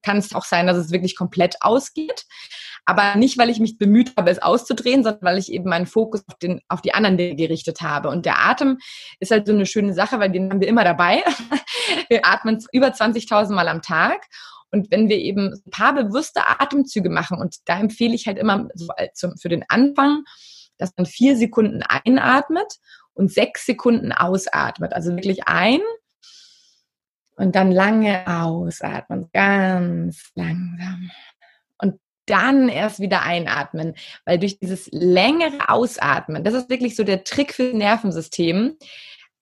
kann 0.03 0.17
es 0.17 0.35
auch 0.35 0.45
sein, 0.45 0.67
dass 0.67 0.77
es 0.77 0.91
wirklich 0.91 1.15
komplett 1.15 1.55
ausgeht. 1.62 2.25
Aber 2.85 3.15
nicht, 3.15 3.37
weil 3.37 3.49
ich 3.49 3.59
mich 3.59 3.77
bemüht 3.77 4.13
habe, 4.17 4.31
es 4.31 4.41
auszudrehen, 4.41 5.03
sondern 5.03 5.21
weil 5.21 5.37
ich 5.37 5.51
eben 5.51 5.69
meinen 5.69 5.85
Fokus 5.85 6.23
auf, 6.27 6.37
den, 6.39 6.61
auf 6.67 6.81
die 6.81 6.93
anderen 6.93 7.17
Dinge 7.17 7.35
gerichtet 7.35 7.81
habe. 7.81 8.09
Und 8.09 8.25
der 8.25 8.39
Atem 8.39 8.79
ist 9.19 9.31
halt 9.31 9.47
so 9.47 9.53
eine 9.53 9.65
schöne 9.65 9.93
Sache, 9.93 10.19
weil 10.19 10.31
den 10.31 10.49
haben 10.49 10.61
wir 10.61 10.67
immer 10.67 10.83
dabei. 10.83 11.23
Wir 12.07 12.25
atmen 12.25 12.63
über 12.71 12.87
20.000 12.87 13.53
Mal 13.53 13.67
am 13.67 13.81
Tag. 13.81 14.25
Und 14.71 14.91
wenn 14.91 15.09
wir 15.09 15.17
eben 15.17 15.53
ein 15.65 15.71
paar 15.71 15.93
bewusste 15.93 16.41
Atemzüge 16.47 17.09
machen, 17.09 17.39
und 17.39 17.57
da 17.65 17.79
empfehle 17.79 18.13
ich 18.13 18.27
halt 18.27 18.37
immer 18.37 18.67
so 19.13 19.31
für 19.39 19.49
den 19.49 19.65
Anfang, 19.67 20.23
dass 20.77 20.93
man 20.95 21.05
vier 21.05 21.35
Sekunden 21.35 21.81
einatmet 21.83 22.75
und 23.13 23.31
sechs 23.31 23.65
Sekunden 23.65 24.11
ausatmet. 24.11 24.93
Also 24.93 25.15
wirklich 25.15 25.47
ein 25.47 25.81
und 27.35 27.55
dann 27.55 27.71
lange 27.71 28.25
ausatmen, 28.27 29.29
ganz 29.33 30.31
langsam. 30.35 31.09
Dann 32.29 32.69
erst 32.69 32.99
wieder 32.99 33.23
einatmen, 33.23 33.95
weil 34.25 34.37
durch 34.37 34.59
dieses 34.59 34.87
längere 34.91 35.67
Ausatmen, 35.67 36.43
das 36.43 36.53
ist 36.53 36.69
wirklich 36.69 36.95
so 36.95 37.03
der 37.03 37.23
Trick 37.23 37.53
für 37.53 37.65
das 37.65 37.73
Nervensystem, 37.73 38.77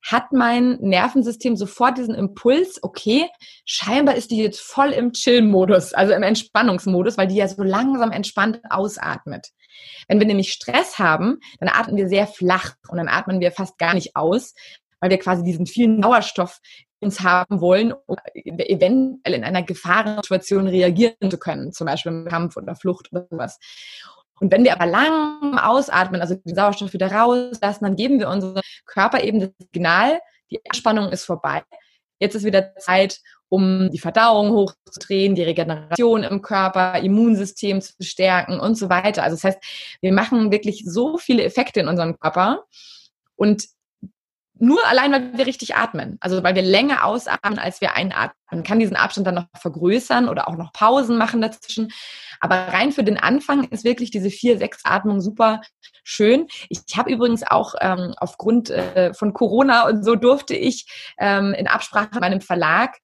hat 0.02 0.32
mein 0.32 0.78
Nervensystem 0.80 1.58
sofort 1.58 1.98
diesen 1.98 2.16
Impuls, 2.16 2.82
okay, 2.82 3.28
scheinbar 3.66 4.16
ist 4.16 4.32
die 4.32 4.38
jetzt 4.38 4.62
voll 4.62 4.92
im 4.92 5.12
Chill-Modus, 5.12 5.94
also 5.94 6.14
im 6.14 6.24
Entspannungsmodus, 6.24 7.18
weil 7.18 7.28
die 7.28 7.36
ja 7.36 7.48
so 7.48 7.62
langsam 7.62 8.12
entspannt 8.12 8.62
ausatmet. 8.70 9.48
Wenn 10.08 10.20
wir 10.20 10.28
nämlich 10.28 10.54
Stress 10.54 10.98
haben, 10.98 11.40
dann 11.60 11.70
atmen 11.70 11.98
wir 11.98 12.08
sehr 12.08 12.26
flach 12.26 12.76
und 12.88 12.98
dann 12.98 13.10
atmen 13.10 13.42
wir 13.42 13.52
fast 13.52 13.78
gar 13.78 13.94
nicht 13.94 14.16
aus, 14.16 14.54
weil 15.02 15.10
wir 15.10 15.20
quasi 15.20 15.44
diesen 15.44 15.66
vielen 15.66 16.02
Sauerstoff 16.02 16.60
uns 17.00 17.22
haben 17.22 17.62
wollen, 17.62 17.94
um 18.06 18.16
eventuell 18.34 19.34
in 19.34 19.44
einer 19.44 19.64
Gefahrensituation 19.64 20.68
reagieren 20.68 21.30
zu 21.30 21.38
können, 21.38 21.72
zum 21.72 21.86
Beispiel 21.86 22.12
im 22.12 22.26
Kampf 22.26 22.58
oder 22.58 22.76
Flucht 22.76 23.12
oder 23.12 23.28
sowas. 23.30 23.60
Und 24.40 24.52
wenn 24.52 24.64
wir 24.64 24.74
aber 24.74 24.86
lang 24.86 25.58
ausatmen, 25.58 26.22
also 26.22 26.36
den 26.36 26.56
Sauerstoff 26.56 26.94
wieder 26.94 27.12
rauslassen, 27.12 27.86
dann 27.86 27.96
geben 27.96 28.20
wir 28.20 28.30
unserem 28.30 28.62
Körper 28.86 29.24
eben 29.24 29.40
das 29.40 29.50
Signal, 29.60 30.20
die 30.52 30.60
Anspannung 30.70 31.10
ist 31.10 31.26
vorbei. 31.26 31.64
Jetzt 32.20 32.36
ist 32.36 32.46
wieder 32.46 32.76
Zeit, 32.78 33.20
um 33.50 33.90
die 33.92 34.00
Verdauung 34.00 34.52
hochzudrehen, 34.52 35.36
die 35.36 35.44
Regeneration 35.44 36.24
im 36.24 36.42
Körper, 36.42 37.00
Immunsystem 37.00 37.82
zu 37.82 37.94
stärken 38.02 38.60
und 38.60 38.76
so 38.76 38.90
weiter. 38.90 39.24
Also 39.24 39.36
das 39.36 39.44
heißt, 39.44 39.98
wir 40.02 40.14
machen 40.14 40.52
wirklich 40.52 40.84
so 40.86 41.18
viele 41.18 41.44
Effekte 41.44 41.80
in 41.80 41.88
unserem 41.88 42.20
Körper 42.20 42.64
und 43.36 43.68
nur 44.60 44.86
allein, 44.88 45.12
weil 45.12 45.38
wir 45.38 45.46
richtig 45.46 45.76
atmen. 45.76 46.18
Also 46.20 46.44
weil 46.44 46.56
wir 46.56 46.62
länger 46.62 47.06
ausatmen, 47.06 47.60
als 47.60 47.82
wir 47.82 47.96
einatmen. 47.96 48.36
Man 48.52 48.64
kann 48.64 48.80
diesen 48.80 48.96
Abstand 48.96 49.28
dann 49.28 49.36
noch 49.36 49.46
vergrößern 49.60 50.30
oder 50.30 50.48
auch 50.48 50.56
noch 50.56 50.72
Pausen 50.72 51.18
machen 51.18 51.42
dazwischen. 51.42 51.92
Aber 52.40 52.56
rein 52.56 52.92
für 52.92 53.04
den 53.04 53.18
Anfang 53.18 53.66
ist 53.66 53.84
wirklich 53.84 54.12
diese 54.12 54.30
4-6-Atmung 54.30 55.22
super 55.22 55.62
schön. 56.04 56.48
Ich 56.70 56.82
habe 56.96 57.12
übrigens 57.12 57.44
auch 57.44 57.76
ähm, 57.82 58.14
aufgrund 58.18 58.70
äh, 58.70 59.14
von 59.14 59.34
Corona 59.34 59.88
und 59.88 60.04
so 60.04 60.16
durfte 60.16 60.56
ich 60.56 60.86
ähm, 61.20 61.54
in 61.54 61.68
Absprache 61.68 62.10
mit 62.14 62.22
meinem 62.22 62.42
Verlag 62.42 62.98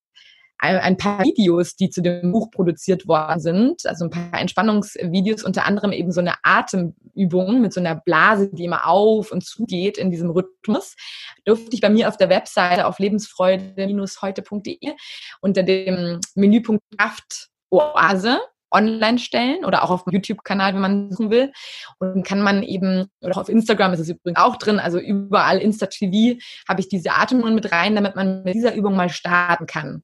ein 0.58 0.96
paar 0.96 1.22
Videos, 1.22 1.76
die 1.76 1.90
zu 1.90 2.00
dem 2.00 2.32
Buch 2.32 2.50
produziert 2.50 3.06
worden 3.06 3.38
sind, 3.40 3.84
also 3.86 4.06
ein 4.06 4.10
paar 4.10 4.40
Entspannungsvideos, 4.40 5.42
unter 5.44 5.66
anderem 5.66 5.92
eben 5.92 6.10
so 6.10 6.20
eine 6.20 6.34
Atemübung 6.42 7.60
mit 7.60 7.74
so 7.74 7.80
einer 7.80 7.96
Blase, 7.96 8.48
die 8.52 8.64
immer 8.64 8.86
auf 8.86 9.30
und 9.30 9.44
zugeht 9.44 9.98
in 9.98 10.10
diesem 10.10 10.30
Rhythmus, 10.30 10.96
durfte 11.44 11.74
ich 11.74 11.80
bei 11.80 11.90
mir 11.90 12.08
auf 12.08 12.16
der 12.16 12.30
Webseite 12.30 12.86
auf 12.86 12.98
lebensfreude-heute.de 12.98 14.92
unter 15.40 15.62
dem 15.62 16.20
Menüpunkt 16.34 16.82
Kraft 16.96 17.50
Oase 17.70 18.40
online 18.74 19.18
stellen 19.18 19.64
oder 19.64 19.84
auch 19.84 19.90
auf 19.90 20.04
dem 20.04 20.12
YouTube-Kanal, 20.12 20.74
wenn 20.74 20.80
man 20.80 21.10
suchen 21.10 21.30
will. 21.30 21.52
Und 21.98 22.26
kann 22.26 22.40
man 22.40 22.62
eben, 22.62 23.06
oder 23.22 23.38
auf 23.38 23.48
Instagram 23.48 23.92
ist 23.94 24.00
es 24.00 24.08
übrigens 24.08 24.40
auch 24.40 24.56
drin, 24.56 24.80
also 24.80 24.98
überall 24.98 25.58
Insta-TV 25.58 26.40
habe 26.68 26.80
ich 26.80 26.88
diese 26.88 27.12
Atemübungen 27.12 27.54
mit 27.54 27.72
rein, 27.72 27.94
damit 27.94 28.16
man 28.16 28.42
mit 28.42 28.54
dieser 28.54 28.74
Übung 28.74 28.96
mal 28.96 29.08
starten 29.08 29.66
kann. 29.66 30.02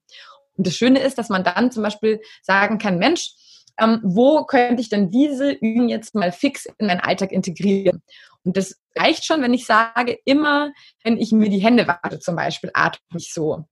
Und 0.57 0.67
das 0.67 0.75
Schöne 0.75 0.99
ist, 0.99 1.17
dass 1.17 1.29
man 1.29 1.43
dann 1.43 1.71
zum 1.71 1.83
Beispiel 1.83 2.21
sagen 2.41 2.77
kann, 2.77 2.97
Mensch, 2.97 3.33
ähm, 3.79 3.99
wo 4.03 4.43
könnte 4.45 4.81
ich 4.81 4.89
denn 4.89 5.09
diese 5.09 5.51
Übung 5.51 5.89
jetzt 5.89 6.13
mal 6.13 6.31
fix 6.31 6.67
in 6.77 6.87
meinen 6.87 6.99
Alltag 6.99 7.31
integrieren? 7.31 8.03
Und 8.43 8.57
das 8.57 8.79
reicht 8.97 9.25
schon, 9.25 9.41
wenn 9.41 9.53
ich 9.53 9.65
sage, 9.65 10.17
immer 10.25 10.71
wenn 11.03 11.17
ich 11.17 11.31
mir 11.31 11.49
die 11.49 11.59
Hände 11.59 11.87
wasche 11.87 12.19
zum 12.19 12.35
Beispiel, 12.35 12.71
atme 12.73 12.99
ich 13.17 13.33
so 13.33 13.65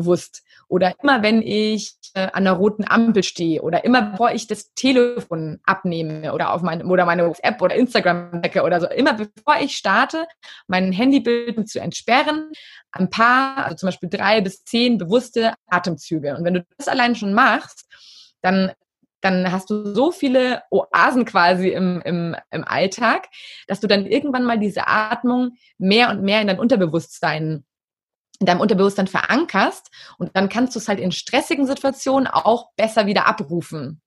bewusst. 0.00 0.42
Oder 0.68 0.94
immer 1.02 1.22
wenn 1.22 1.42
ich 1.42 1.94
äh, 2.14 2.28
an 2.32 2.44
der 2.44 2.54
roten 2.54 2.84
Ampel 2.88 3.22
stehe 3.22 3.62
oder 3.62 3.84
immer 3.84 4.02
bevor 4.02 4.32
ich 4.32 4.46
das 4.46 4.72
Telefon 4.74 5.60
abnehme 5.64 6.32
oder 6.32 6.52
auf 6.52 6.62
meine 6.62 6.84
oder 6.84 7.04
meine 7.04 7.26
WhatsApp 7.26 7.60
oder 7.60 7.74
Instagram 7.74 8.42
decke 8.42 8.62
oder 8.62 8.80
so, 8.80 8.88
immer 8.88 9.14
bevor 9.14 9.56
ich 9.60 9.76
starte, 9.76 10.26
mein 10.66 10.92
Handybild 10.92 11.68
zu 11.68 11.80
entsperren, 11.80 12.50
ein 12.92 13.10
paar, 13.10 13.64
also 13.64 13.76
zum 13.76 13.88
Beispiel 13.88 14.08
drei 14.08 14.40
bis 14.40 14.64
zehn 14.64 14.98
bewusste 14.98 15.54
Atemzüge. 15.66 16.36
Und 16.36 16.44
wenn 16.44 16.54
du 16.54 16.66
das 16.78 16.88
allein 16.88 17.14
schon 17.14 17.34
machst, 17.34 17.86
dann 18.42 18.72
dann 19.22 19.52
hast 19.52 19.68
du 19.68 19.94
so 19.94 20.12
viele 20.12 20.62
Oasen 20.70 21.24
quasi 21.26 21.68
im, 21.68 22.00
im, 22.06 22.34
im 22.50 22.64
Alltag, 22.64 23.28
dass 23.66 23.80
du 23.80 23.86
dann 23.86 24.06
irgendwann 24.06 24.44
mal 24.44 24.58
diese 24.58 24.88
Atmung 24.88 25.56
mehr 25.78 26.10
und 26.10 26.22
mehr 26.22 26.40
in 26.40 26.46
dein 26.46 26.58
Unterbewusstsein 26.58 27.64
in 28.40 28.46
deinem 28.46 28.60
Unterbewusstsein 28.60 29.06
verankerst 29.06 29.90
und 30.18 30.34
dann 30.34 30.48
kannst 30.48 30.74
du 30.74 30.80
es 30.80 30.88
halt 30.88 30.98
in 30.98 31.12
stressigen 31.12 31.66
Situationen 31.66 32.26
auch 32.26 32.70
besser 32.76 33.06
wieder 33.06 33.26
abrufen. 33.26 34.00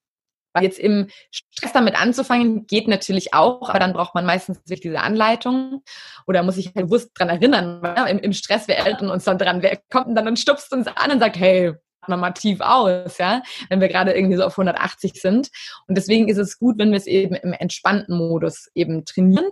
Weil 0.53 0.63
jetzt 0.63 0.77
im 0.77 1.07
Stress 1.31 1.73
damit 1.73 1.99
anzufangen, 1.99 2.67
geht 2.67 2.87
natürlich 2.87 3.33
auch, 3.33 3.69
aber 3.69 3.79
dann 3.79 3.93
braucht 3.93 4.13
man 4.13 4.25
meistens 4.25 4.59
sich 4.65 4.81
diese 4.81 5.01
Anleitung 5.01 5.83
oder 6.27 6.43
muss 6.43 6.55
sich 6.55 6.67
halt 6.67 6.87
bewusst 6.87 7.11
dran 7.15 7.29
erinnern. 7.29 7.81
Ja, 7.83 8.05
im, 8.05 8.19
Im 8.19 8.33
Stress, 8.33 8.67
wir 8.67 8.75
erinnern 8.75 9.09
uns 9.09 9.23
dann 9.23 9.39
dran, 9.39 9.63
wer 9.63 9.79
kommt 9.89 10.07
denn 10.07 10.15
dann 10.15 10.27
und 10.27 10.37
stupst 10.37 10.71
uns 10.71 10.87
an 10.87 11.11
und 11.11 11.19
sagt, 11.19 11.37
hey, 11.37 11.73
mal 12.07 12.17
mal 12.17 12.31
tief 12.31 12.59
aus, 12.61 13.17
ja, 13.17 13.41
wenn 13.69 13.81
wir 13.81 13.87
gerade 13.87 14.13
irgendwie 14.13 14.35
so 14.35 14.43
auf 14.43 14.53
180 14.53 15.13
sind. 15.13 15.49
Und 15.87 15.97
deswegen 15.97 16.27
ist 16.27 16.37
es 16.37 16.59
gut, 16.59 16.77
wenn 16.77 16.91
wir 16.91 16.97
es 16.97 17.07
eben 17.07 17.35
im 17.35 17.53
entspannten 17.53 18.17
Modus 18.17 18.69
eben 18.75 19.05
trainieren. 19.05 19.47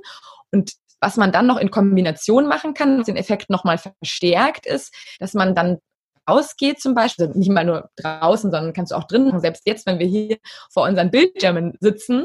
Und 0.51 0.73
was 1.01 1.17
man 1.17 1.31
dann 1.31 1.47
noch 1.47 1.57
in 1.57 1.71
Kombination 1.71 2.47
machen 2.47 2.73
kann, 2.73 2.99
was 2.99 3.07
den 3.07 3.17
Effekt 3.17 3.49
nochmal 3.49 3.77
verstärkt, 3.77 4.65
ist, 4.65 4.93
dass 5.19 5.33
man 5.33 5.55
dann 5.55 5.79
ausgeht 6.25 6.79
zum 6.79 6.93
Beispiel, 6.93 7.27
also 7.27 7.37
nicht 7.37 7.49
mal 7.49 7.65
nur 7.65 7.89
draußen, 7.97 8.51
sondern 8.51 8.73
kannst 8.73 8.91
du 8.91 8.95
auch 8.95 9.05
drin 9.05 9.25
machen. 9.25 9.41
Selbst 9.41 9.63
jetzt, 9.65 9.85
wenn 9.87 9.99
wir 9.99 10.07
hier 10.07 10.37
vor 10.69 10.83
unseren 10.83 11.11
Bildschirmen 11.11 11.73
sitzen 11.79 12.23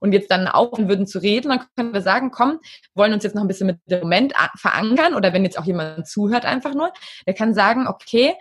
und 0.00 0.12
jetzt 0.12 0.30
dann 0.30 0.46
aufhören 0.46 0.88
würden 0.88 1.06
zu 1.06 1.18
reden, 1.18 1.48
dann 1.48 1.60
können 1.74 1.94
wir 1.94 2.02
sagen, 2.02 2.30
komm, 2.30 2.60
wollen 2.94 3.12
uns 3.12 3.24
jetzt 3.24 3.34
noch 3.34 3.42
ein 3.42 3.48
bisschen 3.48 3.68
mit 3.68 3.78
dem 3.86 4.00
Moment 4.00 4.34
verankern 4.56 5.14
oder 5.14 5.32
wenn 5.32 5.44
jetzt 5.44 5.58
auch 5.58 5.64
jemand 5.64 6.06
zuhört 6.06 6.44
einfach 6.44 6.74
nur, 6.74 6.92
der 7.26 7.34
kann 7.34 7.54
sagen, 7.54 7.88
okay, 7.88 8.34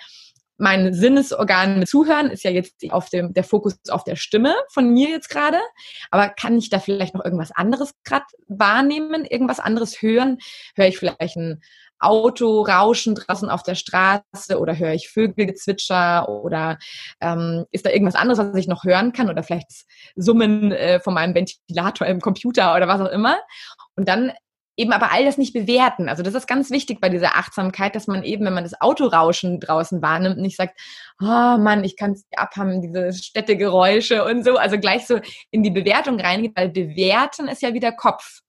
mein 0.57 0.93
Sinnesorgan 0.93 1.79
mit 1.79 1.87
Zuhören 1.87 2.29
ist 2.31 2.43
ja 2.43 2.51
jetzt 2.51 2.75
auf 2.89 3.09
dem, 3.09 3.33
der 3.33 3.43
Fokus 3.43 3.75
auf 3.89 4.03
der 4.03 4.15
Stimme 4.15 4.55
von 4.71 4.91
mir 4.91 5.09
jetzt 5.09 5.29
gerade. 5.29 5.59
Aber 6.11 6.29
kann 6.29 6.57
ich 6.57 6.69
da 6.69 6.79
vielleicht 6.79 7.13
noch 7.13 7.23
irgendwas 7.23 7.51
anderes 7.51 7.91
gerade 8.03 8.25
wahrnehmen, 8.47 9.25
irgendwas 9.25 9.59
anderes 9.59 10.01
hören? 10.01 10.37
Höre 10.75 10.87
ich 10.87 10.97
vielleicht 10.97 11.37
ein 11.37 11.61
Auto 11.99 12.61
rauschen 12.61 13.15
draußen 13.15 13.49
auf 13.49 13.63
der 13.63 13.75
Straße 13.75 14.59
oder 14.59 14.77
höre 14.77 14.93
ich 14.93 15.09
Vögelgezwitscher 15.09 16.29
oder 16.29 16.77
ähm, 17.21 17.65
ist 17.71 17.85
da 17.85 17.89
irgendwas 17.89 18.15
anderes, 18.15 18.39
was 18.39 18.55
ich 18.55 18.67
noch 18.67 18.83
hören 18.83 19.13
kann 19.13 19.29
oder 19.29 19.43
vielleicht 19.43 19.85
Summen 20.15 20.71
äh, 20.71 20.99
von 20.99 21.13
meinem 21.13 21.33
Ventilator 21.33 22.07
im 22.07 22.21
Computer 22.21 22.75
oder 22.75 22.87
was 22.87 23.01
auch 23.01 23.11
immer. 23.11 23.37
Und 23.95 24.07
dann 24.07 24.31
eben 24.77 24.93
aber 24.93 25.11
all 25.11 25.25
das 25.25 25.37
nicht 25.37 25.53
bewerten. 25.53 26.07
Also 26.07 26.23
das 26.23 26.35
ist 26.35 26.47
ganz 26.47 26.69
wichtig 26.69 27.01
bei 27.01 27.09
dieser 27.09 27.35
Achtsamkeit, 27.35 27.95
dass 27.95 28.07
man 28.07 28.23
eben, 28.23 28.45
wenn 28.45 28.53
man 28.53 28.63
das 28.63 28.79
Autorauschen 28.79 29.59
draußen 29.59 30.01
wahrnimmt, 30.01 30.37
nicht 30.37 30.55
sagt, 30.55 30.79
oh 31.19 31.25
Mann, 31.25 31.83
ich 31.83 31.97
kann 31.97 32.11
es 32.11 32.25
abhaben, 32.35 32.81
diese 32.81 33.11
Städtegeräusche 33.11 34.23
und 34.23 34.45
so, 34.45 34.55
also 34.57 34.77
gleich 34.77 35.07
so 35.07 35.19
in 35.49 35.63
die 35.63 35.71
Bewertung 35.71 36.19
reingeht, 36.19 36.55
weil 36.55 36.69
bewerten 36.69 37.47
ist 37.47 37.63
ja 37.63 37.73
wieder 37.73 37.91
Kopf, 37.91 38.41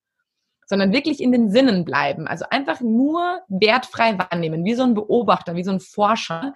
sondern 0.67 0.93
wirklich 0.93 1.23
in 1.23 1.33
den 1.33 1.51
Sinnen 1.51 1.87
bleiben. 1.87 2.29
Also 2.29 2.45
einfach 2.51 2.83
nur 2.83 3.41
wertfrei 3.49 4.19
wahrnehmen, 4.19 4.67
wie 4.67 4.75
so 4.75 4.83
ein 4.83 4.95
Beobachter, 4.95 5.57
wie 5.57 5.65
so 5.65 5.73
ein 5.73 5.81
Forscher, 5.81 6.53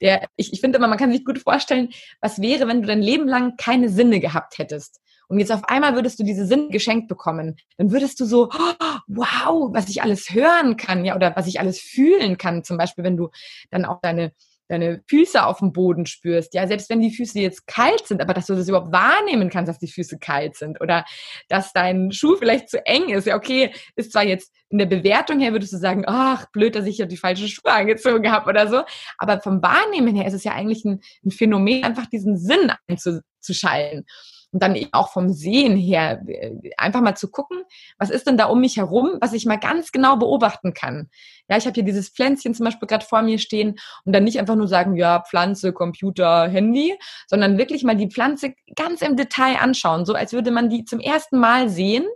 der, 0.00 0.28
ich, 0.36 0.52
ich 0.52 0.60
finde 0.60 0.78
immer, 0.78 0.86
man 0.86 0.98
kann 0.98 1.10
sich 1.10 1.24
gut 1.24 1.40
vorstellen, 1.40 1.88
was 2.20 2.40
wäre, 2.40 2.68
wenn 2.68 2.82
du 2.82 2.86
dein 2.86 3.02
Leben 3.02 3.26
lang 3.26 3.56
keine 3.56 3.88
Sinne 3.88 4.20
gehabt 4.20 4.58
hättest 4.58 5.00
und 5.28 5.38
jetzt 5.38 5.52
auf 5.52 5.64
einmal 5.64 5.94
würdest 5.94 6.18
du 6.18 6.24
diese 6.24 6.46
Sinn 6.46 6.70
geschenkt 6.70 7.08
bekommen, 7.08 7.56
dann 7.76 7.92
würdest 7.92 8.18
du 8.20 8.24
so, 8.24 8.50
oh, 8.52 8.98
wow, 9.06 9.70
was 9.72 9.88
ich 9.88 10.02
alles 10.02 10.30
hören 10.30 10.76
kann, 10.76 11.04
ja, 11.04 11.14
oder 11.14 11.36
was 11.36 11.46
ich 11.46 11.60
alles 11.60 11.78
fühlen 11.78 12.38
kann. 12.38 12.64
Zum 12.64 12.78
Beispiel, 12.78 13.04
wenn 13.04 13.16
du 13.16 13.28
dann 13.70 13.84
auch 13.84 14.00
deine 14.00 14.32
deine 14.68 15.02
Füße 15.08 15.44
auf 15.44 15.58
dem 15.58 15.72
Boden 15.72 16.06
spürst, 16.06 16.54
ja, 16.54 16.66
selbst 16.66 16.90
wenn 16.90 17.00
die 17.00 17.10
Füße 17.10 17.38
jetzt 17.40 17.66
kalt 17.66 18.06
sind, 18.06 18.20
aber 18.20 18.34
dass 18.34 18.46
du 18.46 18.54
das 18.54 18.68
überhaupt 18.68 18.92
wahrnehmen 18.92 19.48
kannst, 19.48 19.68
dass 19.68 19.78
die 19.78 19.88
Füße 19.88 20.18
kalt 20.18 20.56
sind 20.56 20.80
oder 20.80 21.04
dass 21.48 21.72
dein 21.72 22.12
Schuh 22.12 22.36
vielleicht 22.36 22.68
zu 22.68 22.84
eng 22.84 23.08
ist, 23.08 23.26
ja, 23.26 23.34
okay, 23.34 23.72
ist 23.96 24.12
zwar 24.12 24.24
jetzt 24.24 24.52
in 24.68 24.78
der 24.78 24.86
Bewertung 24.86 25.40
her 25.40 25.52
würdest 25.52 25.72
du 25.72 25.78
sagen, 25.78 26.04
ach, 26.06 26.46
blöd, 26.52 26.74
dass 26.74 26.84
ich 26.84 26.98
ja 26.98 27.06
die 27.06 27.16
falsche 27.16 27.48
Schuhe 27.48 27.72
angezogen 27.72 28.30
habe 28.30 28.50
oder 28.50 28.68
so, 28.68 28.82
aber 29.16 29.40
vom 29.40 29.62
Wahrnehmen 29.62 30.14
her 30.14 30.26
ist 30.26 30.34
es 30.34 30.44
ja 30.44 30.52
eigentlich 30.52 30.84
ein, 30.84 31.00
ein 31.24 31.30
Phänomen, 31.30 31.84
einfach 31.84 32.06
diesen 32.06 32.36
Sinn 32.36 32.70
einzuschalten 32.86 34.04
und 34.52 34.62
dann 34.62 34.74
eben 34.74 34.92
auch 34.92 35.10
vom 35.10 35.32
Sehen 35.32 35.76
her 35.76 36.22
äh, 36.26 36.52
einfach 36.76 37.00
mal 37.00 37.16
zu 37.16 37.30
gucken, 37.30 37.58
was 37.98 38.10
ist 38.10 38.26
denn 38.26 38.36
da 38.36 38.46
um 38.46 38.60
mich 38.60 38.76
herum, 38.76 39.18
was 39.20 39.32
ich 39.32 39.46
mal 39.46 39.58
ganz 39.58 39.92
genau 39.92 40.16
beobachten 40.16 40.72
kann. 40.74 41.10
Ja, 41.48 41.56
ich 41.56 41.66
habe 41.66 41.74
hier 41.74 41.84
dieses 41.84 42.08
Pflänzchen 42.08 42.54
zum 42.54 42.64
Beispiel 42.64 42.88
gerade 42.88 43.04
vor 43.04 43.22
mir 43.22 43.38
stehen 43.38 43.78
und 44.04 44.14
dann 44.14 44.24
nicht 44.24 44.38
einfach 44.38 44.56
nur 44.56 44.68
sagen, 44.68 44.96
ja, 44.96 45.22
Pflanze, 45.22 45.72
Computer, 45.72 46.48
Handy, 46.48 46.94
sondern 47.26 47.58
wirklich 47.58 47.84
mal 47.84 47.96
die 47.96 48.10
Pflanze 48.10 48.54
ganz 48.74 49.02
im 49.02 49.16
Detail 49.16 49.56
anschauen, 49.60 50.04
so 50.04 50.14
als 50.14 50.32
würde 50.32 50.50
man 50.50 50.70
die 50.70 50.84
zum 50.84 51.00
ersten 51.00 51.38
Mal 51.38 51.68
sehen 51.68 52.06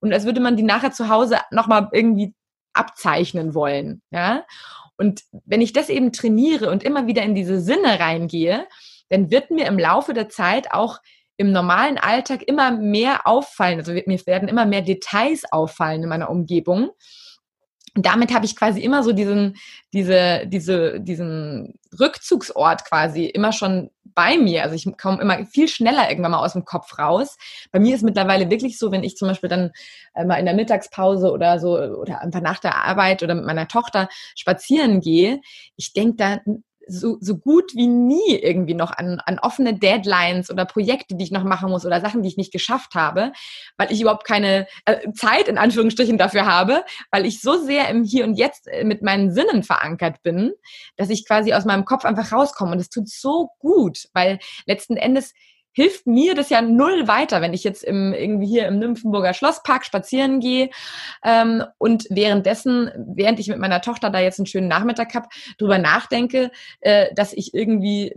und 0.00 0.12
als 0.12 0.24
würde 0.24 0.40
man 0.40 0.56
die 0.56 0.62
nachher 0.62 0.92
zu 0.92 1.08
Hause 1.08 1.38
nochmal 1.50 1.88
irgendwie 1.92 2.34
abzeichnen 2.72 3.54
wollen. 3.54 4.02
Ja, 4.10 4.44
und 4.96 5.22
wenn 5.44 5.60
ich 5.60 5.72
das 5.72 5.88
eben 5.88 6.12
trainiere 6.12 6.70
und 6.70 6.82
immer 6.82 7.06
wieder 7.06 7.22
in 7.22 7.34
diese 7.34 7.60
Sinne 7.60 7.98
reingehe, 8.00 8.66
dann 9.08 9.30
wird 9.30 9.50
mir 9.50 9.66
im 9.66 9.78
Laufe 9.78 10.14
der 10.14 10.28
Zeit 10.28 10.72
auch 10.72 10.98
im 11.36 11.52
normalen 11.52 11.98
Alltag 11.98 12.42
immer 12.42 12.70
mehr 12.70 13.26
auffallen. 13.26 13.78
Also 13.78 13.92
mir 13.92 14.26
werden 14.26 14.48
immer 14.48 14.66
mehr 14.66 14.82
Details 14.82 15.44
auffallen 15.50 16.02
in 16.02 16.08
meiner 16.08 16.30
Umgebung. 16.30 16.90
Und 17.96 18.06
damit 18.06 18.34
habe 18.34 18.44
ich 18.44 18.56
quasi 18.56 18.80
immer 18.80 19.04
so 19.04 19.12
diesen, 19.12 19.56
diese, 19.92 20.46
diese, 20.46 21.00
diesen 21.00 21.74
Rückzugsort 21.98 22.84
quasi 22.84 23.26
immer 23.26 23.52
schon 23.52 23.90
bei 24.14 24.36
mir. 24.36 24.64
Also 24.64 24.74
ich 24.74 24.86
komme 24.96 25.20
immer 25.20 25.44
viel 25.46 25.68
schneller 25.68 26.08
irgendwann 26.08 26.32
mal 26.32 26.44
aus 26.44 26.54
dem 26.54 26.64
Kopf 26.64 26.98
raus. 26.98 27.36
Bei 27.70 27.78
mir 27.78 27.94
ist 27.94 28.02
mittlerweile 28.02 28.50
wirklich 28.50 28.78
so, 28.78 28.90
wenn 28.90 29.04
ich 29.04 29.16
zum 29.16 29.28
Beispiel 29.28 29.48
dann 29.48 29.70
äh, 30.14 30.24
mal 30.24 30.36
in 30.36 30.46
der 30.46 30.54
Mittagspause 30.54 31.30
oder 31.30 31.60
so 31.60 31.78
oder 31.78 32.20
einfach 32.20 32.40
nach 32.40 32.58
der 32.58 32.76
Arbeit 32.84 33.22
oder 33.22 33.34
mit 33.34 33.44
meiner 33.44 33.68
Tochter 33.68 34.08
spazieren 34.36 35.00
gehe, 35.00 35.40
ich 35.76 35.92
denke 35.92 36.16
da 36.16 36.38
so, 36.86 37.18
so 37.20 37.36
gut 37.36 37.74
wie 37.74 37.86
nie 37.86 38.36
irgendwie 38.36 38.74
noch 38.74 38.92
an, 38.92 39.20
an 39.24 39.38
offene 39.38 39.74
Deadlines 39.74 40.50
oder 40.50 40.64
Projekte, 40.64 41.16
die 41.16 41.24
ich 41.24 41.30
noch 41.30 41.44
machen 41.44 41.70
muss 41.70 41.86
oder 41.86 42.00
Sachen, 42.00 42.22
die 42.22 42.28
ich 42.28 42.36
nicht 42.36 42.52
geschafft 42.52 42.94
habe, 42.94 43.32
weil 43.76 43.92
ich 43.92 44.00
überhaupt 44.00 44.26
keine 44.26 44.66
äh, 44.84 45.12
Zeit 45.12 45.48
in 45.48 45.58
Anführungsstrichen 45.58 46.18
dafür 46.18 46.46
habe, 46.46 46.84
weil 47.10 47.26
ich 47.26 47.40
so 47.40 47.56
sehr 47.56 47.88
im 47.88 48.04
Hier 48.04 48.24
und 48.24 48.34
Jetzt 48.34 48.68
äh, 48.68 48.84
mit 48.84 49.02
meinen 49.02 49.32
Sinnen 49.32 49.62
verankert 49.62 50.22
bin, 50.22 50.52
dass 50.96 51.10
ich 51.10 51.26
quasi 51.26 51.52
aus 51.52 51.64
meinem 51.64 51.84
Kopf 51.84 52.04
einfach 52.04 52.32
rauskomme. 52.32 52.72
Und 52.72 52.78
es 52.78 52.90
tut 52.90 53.08
so 53.08 53.50
gut, 53.58 54.08
weil 54.12 54.38
letzten 54.66 54.96
Endes 54.96 55.34
hilft 55.74 56.06
mir 56.06 56.34
das 56.34 56.48
ja 56.48 56.62
null 56.62 57.06
weiter, 57.06 57.42
wenn 57.42 57.52
ich 57.52 57.64
jetzt 57.64 57.84
im, 57.84 58.14
irgendwie 58.14 58.46
hier 58.46 58.66
im 58.66 58.78
Nymphenburger 58.78 59.34
Schlosspark 59.34 59.84
spazieren 59.84 60.40
gehe 60.40 60.70
ähm, 61.22 61.64
und 61.78 62.06
währenddessen, 62.10 62.90
während 62.96 63.40
ich 63.40 63.48
mit 63.48 63.58
meiner 63.58 63.82
Tochter 63.82 64.08
da 64.08 64.20
jetzt 64.20 64.38
einen 64.38 64.46
schönen 64.46 64.68
Nachmittag 64.68 65.14
habe, 65.14 65.28
drüber 65.58 65.78
nachdenke, 65.78 66.50
äh, 66.80 67.12
dass 67.14 67.32
ich 67.32 67.52
irgendwie 67.52 68.12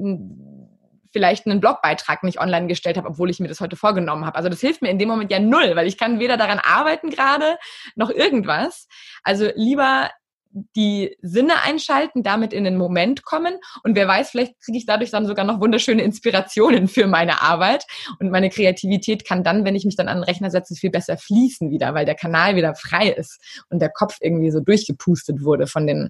vielleicht 1.11 1.47
einen 1.47 1.59
Blogbeitrag 1.59 2.23
nicht 2.23 2.39
online 2.39 2.67
gestellt 2.67 2.97
habe, 2.97 3.09
obwohl 3.09 3.31
ich 3.31 3.39
mir 3.39 3.47
das 3.47 3.59
heute 3.59 3.75
vorgenommen 3.75 4.25
habe. 4.25 4.37
Also 4.37 4.49
das 4.49 4.61
hilft 4.61 4.83
mir 4.83 4.89
in 4.89 4.99
dem 4.99 5.09
Moment 5.09 5.31
ja 5.31 5.39
null, 5.39 5.75
weil 5.75 5.87
ich 5.87 5.97
kann 5.97 6.19
weder 6.19 6.37
daran 6.37 6.59
arbeiten 6.59 7.09
gerade 7.09 7.57
noch 7.95 8.11
irgendwas. 8.11 8.87
Also 9.23 9.49
lieber 9.55 10.11
die 10.75 11.15
Sinne 11.21 11.61
einschalten, 11.63 12.23
damit 12.23 12.53
in 12.53 12.63
den 12.63 12.77
Moment 12.77 13.23
kommen 13.23 13.55
und 13.83 13.95
wer 13.95 14.07
weiß, 14.07 14.29
vielleicht 14.29 14.59
kriege 14.61 14.77
ich 14.77 14.85
dadurch 14.85 15.11
dann 15.11 15.25
sogar 15.25 15.45
noch 15.45 15.59
wunderschöne 15.59 16.01
Inspirationen 16.01 16.87
für 16.87 17.07
meine 17.07 17.41
Arbeit 17.41 17.85
und 18.19 18.31
meine 18.31 18.49
Kreativität 18.49 19.25
kann 19.25 19.43
dann, 19.43 19.65
wenn 19.65 19.75
ich 19.75 19.85
mich 19.85 19.95
dann 19.95 20.07
an 20.07 20.17
den 20.17 20.23
Rechner 20.23 20.51
setze, 20.51 20.75
viel 20.75 20.91
besser 20.91 21.17
fließen 21.17 21.71
wieder, 21.71 21.93
weil 21.93 22.05
der 22.05 22.15
Kanal 22.15 22.55
wieder 22.55 22.75
frei 22.75 23.09
ist 23.09 23.39
und 23.69 23.81
der 23.81 23.89
Kopf 23.89 24.17
irgendwie 24.21 24.51
so 24.51 24.59
durchgepustet 24.59 25.43
wurde 25.43 25.67
von 25.67 25.87
den 25.87 26.09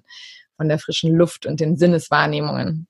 von 0.56 0.68
der 0.68 0.78
frischen 0.78 1.14
Luft 1.14 1.46
und 1.46 1.60
den 1.60 1.76
Sinneswahrnehmungen. 1.76 2.88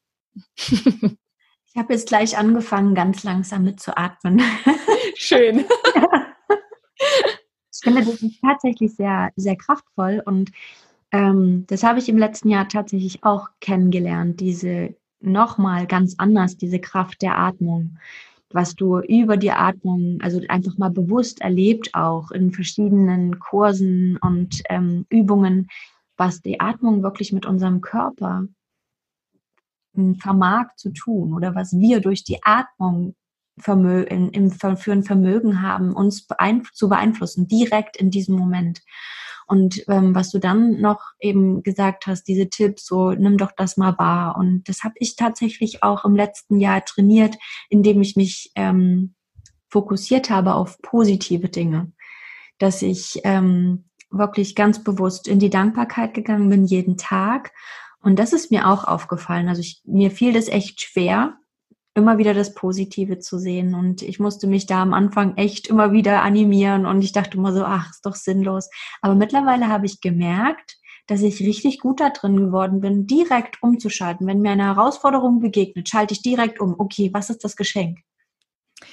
Ich 0.57 1.77
habe 1.77 1.93
jetzt 1.93 2.09
gleich 2.09 2.37
angefangen, 2.37 2.95
ganz 2.95 3.23
langsam 3.25 3.65
mitzuatmen. 3.65 4.41
Schön. 5.15 5.65
Ich 7.81 7.85
finde, 7.85 8.05
das 8.05 8.23
ist 8.23 8.41
tatsächlich 8.41 8.97
sehr, 8.97 9.31
sehr 9.37 9.55
kraftvoll 9.55 10.21
und 10.27 10.51
ähm, 11.13 11.65
das 11.69 11.83
habe 11.83 11.99
ich 11.99 12.09
im 12.09 12.19
letzten 12.19 12.49
Jahr 12.49 12.69
tatsächlich 12.69 13.25
auch 13.25 13.49
kennengelernt, 13.61 14.41
diese 14.41 14.95
nochmal 15.21 15.87
ganz 15.87 16.15
anders, 16.19 16.57
diese 16.57 16.79
Kraft 16.79 17.23
der 17.23 17.39
Atmung, 17.39 17.99
was 18.51 18.75
du 18.75 19.01
über 19.01 19.37
die 19.37 19.51
Atmung, 19.51 20.19
also 20.23 20.41
einfach 20.49 20.79
mal 20.79 20.91
bewusst 20.91 21.41
erlebt 21.41 21.95
auch 21.95 22.31
in 22.31 22.53
verschiedenen 22.53 23.39
Kursen 23.39 24.17
und 24.19 24.63
ähm, 24.69 25.07
Übungen, 25.11 25.69
was 26.17 26.41
die 26.41 26.61
Atmung 26.61 27.03
wirklich 27.03 27.33
mit 27.33 27.47
unserem 27.47 27.81
Körper 27.81 28.47
hm, 29.95 30.17
vermag 30.17 30.75
zu 30.77 30.91
tun 30.91 31.35
oder 31.35 31.55
was 31.55 31.79
wir 31.79 32.01
durch 32.01 32.25
die 32.25 32.39
Atmung 32.43 33.15
Vermö 33.61 34.03
in, 34.03 34.31
im, 34.31 34.51
für 34.51 34.93
ein 34.93 35.03
Vermögen 35.03 35.63
haben, 35.63 35.93
uns 35.93 36.27
beeinf 36.27 36.73
zu 36.73 36.89
beeinflussen, 36.89 37.49
direkt 37.49 37.97
in 37.97 38.11
diesem 38.11 38.37
Moment. 38.37 38.81
Und 39.49 39.83
ähm, 39.89 40.15
was 40.15 40.31
du 40.31 40.39
dann 40.39 40.81
noch 40.81 41.01
eben 41.19 41.63
gesagt 41.63 42.07
hast, 42.07 42.25
diese 42.25 42.51
Tipps, 42.51 42.87
so 42.87 43.13
nimm 43.13 43.39
doch 43.39 43.53
das 43.57 43.79
mal 43.79 43.97
wahr. 43.99 44.37
Und 44.37 44.69
das 44.69 44.85
habe 44.85 44.95
ich 44.99 45.17
tatsächlich 45.17 45.83
auch 45.83 46.05
im 46.05 46.15
letzten 46.15 46.61
Jahr 46.61 46.85
trainiert, 46.85 47.37
indem 47.71 48.03
ich 48.03 48.15
mich 48.15 48.53
ähm, 48.55 49.15
fokussiert 49.71 50.29
habe 50.29 50.55
auf 50.55 50.81
positive 50.83 51.49
Dinge. 51.49 51.93
Dass 52.59 52.83
ich 52.83 53.21
ähm, 53.25 53.87
wirklich 54.11 54.55
ganz 54.55 54.85
bewusst 54.85 55.27
in 55.27 55.39
die 55.39 55.51
Dankbarkeit 55.51 56.13
gegangen 56.13 56.51
bin, 56.51 56.67
jeden 56.67 56.99
Tag. 56.99 57.53
Und 58.03 58.19
das 58.19 58.35
ist 58.35 58.51
mir 58.51 58.69
auch 58.69 58.85
aufgefallen. 58.85 59.49
Also 59.49 59.63
ich, 59.63 59.81
mir 59.85 60.11
fiel 60.11 60.35
das 60.35 60.49
echt 60.49 60.83
schwer, 60.83 61.39
immer 61.95 62.19
wieder 62.19 62.35
das 62.35 62.55
Positive 62.55 63.19
zu 63.19 63.39
sehen. 63.39 63.75
Und 63.75 64.03
ich 64.03 64.21
musste 64.21 64.47
mich 64.47 64.67
da 64.67 64.83
am 64.83 64.95
Anfang 64.95 65.37
echt 65.37 65.67
immer 65.67 65.93
wieder 65.93 66.23
animieren 66.23 66.87
und 66.87 67.03
ich 67.03 67.13
dachte 67.13 67.37
immer 67.37 67.53
so, 67.53 67.65
ach, 67.65 67.91
ist 67.91 68.07
doch 68.07 68.15
sinnlos. 68.15 68.71
Aber 69.03 69.15
mittlerweile 69.15 69.69
habe 69.69 69.87
ich 69.87 70.01
gemerkt, 70.01 70.79
dass 71.09 71.23
ich 71.23 71.41
richtig 71.41 71.81
gut 71.81 72.01
da 72.01 72.11
drin 72.11 72.37
geworden 72.37 72.81
bin, 72.81 73.07
direkt 73.07 73.63
umzuschalten. 73.63 74.27
Wenn 74.27 74.43
mir 74.43 74.51
eine 74.51 74.67
Herausforderung 74.67 75.41
begegnet, 75.41 75.89
schalte 75.89 76.13
ich 76.13 76.23
direkt 76.23 76.61
um. 76.61 76.75
Okay, 76.79 77.11
was 77.13 77.31
ist 77.31 77.45
das 77.45 77.57
Geschenk? 77.57 77.99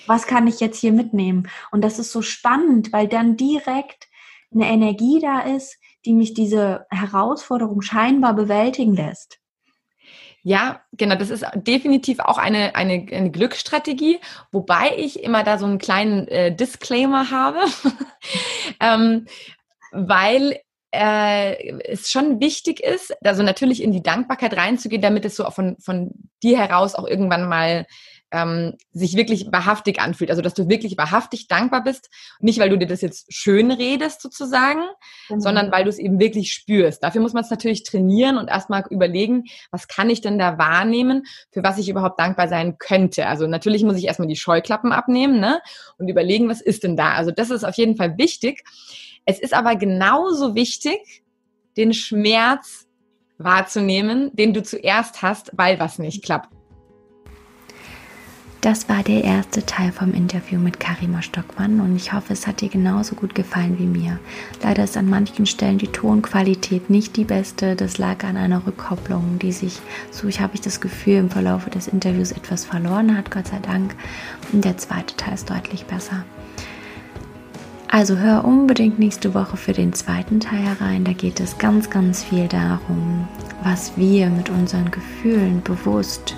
Was 0.07 0.25
kann 0.25 0.47
ich 0.47 0.59
jetzt 0.59 0.79
hier 0.79 0.93
mitnehmen? 0.93 1.47
Und 1.71 1.83
das 1.83 1.99
ist 1.99 2.11
so 2.11 2.21
spannend, 2.21 2.91
weil 2.93 3.07
dann 3.07 3.37
direkt 3.37 4.07
eine 4.53 4.67
Energie 4.67 5.19
da 5.19 5.41
ist, 5.41 5.77
die 6.05 6.13
mich 6.13 6.33
diese 6.33 6.85
Herausforderung 6.89 7.81
scheinbar 7.81 8.33
bewältigen 8.33 8.95
lässt. 8.95 9.39
Ja, 10.47 10.81
genau, 10.91 11.15
das 11.15 11.31
ist 11.31 11.43
definitiv 11.55 12.19
auch 12.19 12.37
eine, 12.37 12.75
eine, 12.75 13.07
eine 13.11 13.31
Glücksstrategie, 13.31 14.19
wobei 14.51 14.93
ich 14.95 15.23
immer 15.23 15.43
da 15.43 15.57
so 15.57 15.65
einen 15.65 15.79
kleinen 15.79 16.27
äh, 16.27 16.55
Disclaimer 16.55 17.31
habe, 17.31 17.61
ähm, 18.79 19.25
weil 19.91 20.59
äh, 20.91 21.79
es 21.79 22.11
schon 22.11 22.39
wichtig 22.39 22.79
ist, 22.79 23.11
also 23.25 23.41
natürlich 23.41 23.81
in 23.81 23.91
die 23.91 24.03
Dankbarkeit 24.03 24.55
reinzugehen, 24.55 25.01
damit 25.01 25.25
es 25.25 25.35
so 25.35 25.49
von, 25.49 25.77
von 25.79 26.11
dir 26.43 26.59
heraus 26.59 26.93
auch 26.93 27.07
irgendwann 27.07 27.49
mal 27.49 27.87
ähm, 28.35 28.73
sich 28.91 29.15
wirklich 29.15 29.47
wahrhaftig 29.51 30.01
anfühlt. 30.01 30.29
Also 30.29 30.41
dass 30.41 30.53
du 30.53 30.67
wirklich 30.67 30.97
wahrhaftig 30.97 31.47
dankbar 31.47 31.83
bist. 31.83 32.09
Nicht, 32.41 32.59
weil 32.59 32.69
du 32.69 32.77
dir 32.77 32.85
das 32.85 32.99
jetzt 32.99 33.33
schön 33.33 33.71
redest 33.71 34.21
sozusagen, 34.21 34.81
mhm. 35.29 35.39
sondern 35.39 35.71
weil 35.71 35.85
du 35.85 35.89
es 35.89 35.97
eben 35.97 36.19
wirklich 36.19 36.51
spürst. 36.51 37.01
Dafür 37.01 37.21
muss 37.21 37.33
man 37.33 37.43
es 37.43 37.49
natürlich 37.49 37.83
trainieren 37.83 38.37
und 38.37 38.49
erstmal 38.49 38.83
überlegen, 38.89 39.45
was 39.71 39.87
kann 39.87 40.09
ich 40.09 40.19
denn 40.19 40.37
da 40.37 40.57
wahrnehmen, 40.57 41.23
für 41.51 41.63
was 41.63 41.77
ich 41.77 41.87
überhaupt 41.87 42.19
dankbar 42.19 42.49
sein 42.49 42.77
könnte. 42.77 43.27
Also 43.27 43.47
natürlich 43.47 43.83
muss 43.83 43.97
ich 43.97 44.05
erstmal 44.05 44.27
die 44.27 44.35
Scheuklappen 44.35 44.91
abnehmen 44.91 45.39
ne? 45.39 45.61
und 45.97 46.09
überlegen, 46.09 46.49
was 46.49 46.59
ist 46.59 46.83
denn 46.83 46.97
da. 46.97 47.13
Also 47.13 47.31
das 47.31 47.49
ist 47.49 47.63
auf 47.63 47.75
jeden 47.75 47.95
Fall 47.95 48.17
wichtig. 48.17 48.63
Es 49.23 49.39
ist 49.39 49.53
aber 49.53 49.75
genauso 49.75 50.55
wichtig, 50.55 51.23
den 51.77 51.93
Schmerz 51.93 52.85
wahrzunehmen, 53.37 54.31
den 54.35 54.53
du 54.53 54.61
zuerst 54.61 55.21
hast, 55.21 55.51
weil 55.53 55.79
was 55.79 55.99
nicht 55.99 56.23
klappt. 56.23 56.54
Das 58.65 58.89
war 58.89 59.03
der 59.03 59.23
erste 59.23 59.63
Teil 59.63 59.91
vom 59.91 60.11
Interview 60.11 60.57
mit 60.57 60.79
Karima 60.79 61.21
Stockmann 61.21 61.81
und 61.81 61.95
ich 61.95 62.13
hoffe, 62.13 62.33
es 62.33 62.47
hat 62.47 62.61
dir 62.61 62.69
genauso 62.69 63.13
gut 63.13 63.35
gefallen 63.35 63.77
wie 63.77 63.85
mir. 63.85 64.17
Leider 64.63 64.85
ist 64.85 64.97
an 64.97 65.07
manchen 65.07 65.45
Stellen 65.45 65.77
die 65.77 65.85
Tonqualität 65.91 66.89
nicht 66.89 67.15
die 67.15 67.25
beste. 67.25 67.75
Das 67.75 67.99
lag 67.99 68.23
an 68.23 68.37
einer 68.37 68.65
Rückkopplung, 68.65 69.37
die 69.37 69.51
sich, 69.51 69.79
so 70.09 70.27
ich 70.27 70.39
habe 70.39 70.55
ich 70.55 70.61
das 70.61 70.81
Gefühl, 70.81 71.17
im 71.17 71.29
Verlauf 71.29 71.69
des 71.69 71.87
Interviews 71.87 72.31
etwas 72.31 72.65
verloren 72.65 73.15
hat, 73.15 73.29
Gott 73.29 73.49
sei 73.49 73.59
Dank. 73.59 73.93
Und 74.51 74.65
der 74.65 74.77
zweite 74.77 75.15
Teil 75.15 75.35
ist 75.35 75.47
deutlich 75.47 75.85
besser. 75.85 76.25
Also 77.87 78.17
hör 78.17 78.45
unbedingt 78.45 78.97
nächste 78.97 79.35
Woche 79.35 79.57
für 79.57 79.73
den 79.73 79.93
zweiten 79.93 80.39
Teil 80.39 80.63
herein. 80.63 81.03
Da 81.03 81.13
geht 81.13 81.39
es 81.39 81.59
ganz, 81.59 81.91
ganz 81.91 82.23
viel 82.23 82.47
darum, 82.47 83.27
was 83.61 83.95
wir 83.95 84.27
mit 84.31 84.49
unseren 84.49 84.89
Gefühlen 84.89 85.61
bewusst 85.61 86.35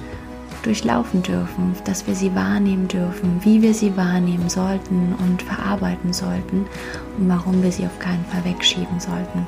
durchlaufen 0.64 1.24
dürfen, 1.24 1.76
dass 1.86 2.08
wir 2.08 2.16
sie 2.16 2.34
wahrnehmen 2.36 2.88
dürfen, 2.88 3.40
wie 3.44 3.62
wir 3.62 3.74
sie 3.74 3.96
wahrnehmen 3.98 4.50
sollten 4.50 5.16
und 5.20 5.42
verarbeiten 5.42 6.14
sollten 6.14 6.66
und 7.18 7.30
warum 7.30 7.64
wir 7.64 7.72
sie 7.72 7.86
auf 7.86 8.00
keinen 8.00 8.26
Fall 8.26 8.44
wegschieben 8.46 9.00
sollten. 9.00 9.46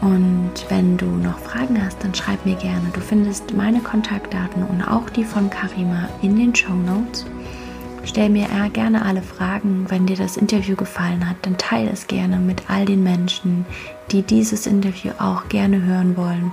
Und 0.00 0.52
wenn 0.68 0.96
du 0.96 1.06
noch 1.06 1.38
Fragen 1.40 1.84
hast, 1.84 2.02
dann 2.04 2.14
schreib 2.14 2.44
mir 2.46 2.54
gerne. 2.54 2.88
Du 2.92 3.00
findest 3.00 3.52
meine 3.54 3.80
Kontaktdaten 3.80 4.62
und 4.62 4.82
auch 4.82 5.10
die 5.10 5.24
von 5.24 5.50
Karima 5.50 6.08
in 6.22 6.36
den 6.36 6.54
Show 6.54 6.74
Notes. 6.74 7.26
Stell 8.04 8.30
mir 8.30 8.46
gerne 8.72 9.04
alle 9.04 9.22
Fragen. 9.22 9.86
Wenn 9.88 10.06
dir 10.06 10.16
das 10.16 10.36
Interview 10.36 10.76
gefallen 10.76 11.28
hat, 11.28 11.36
dann 11.42 11.58
teile 11.58 11.90
es 11.90 12.06
gerne 12.06 12.38
mit 12.38 12.62
all 12.70 12.84
den 12.84 13.02
Menschen, 13.02 13.66
die 14.12 14.22
dieses 14.22 14.66
Interview 14.66 15.10
auch 15.18 15.48
gerne 15.48 15.82
hören 15.82 16.16
wollen. 16.16 16.52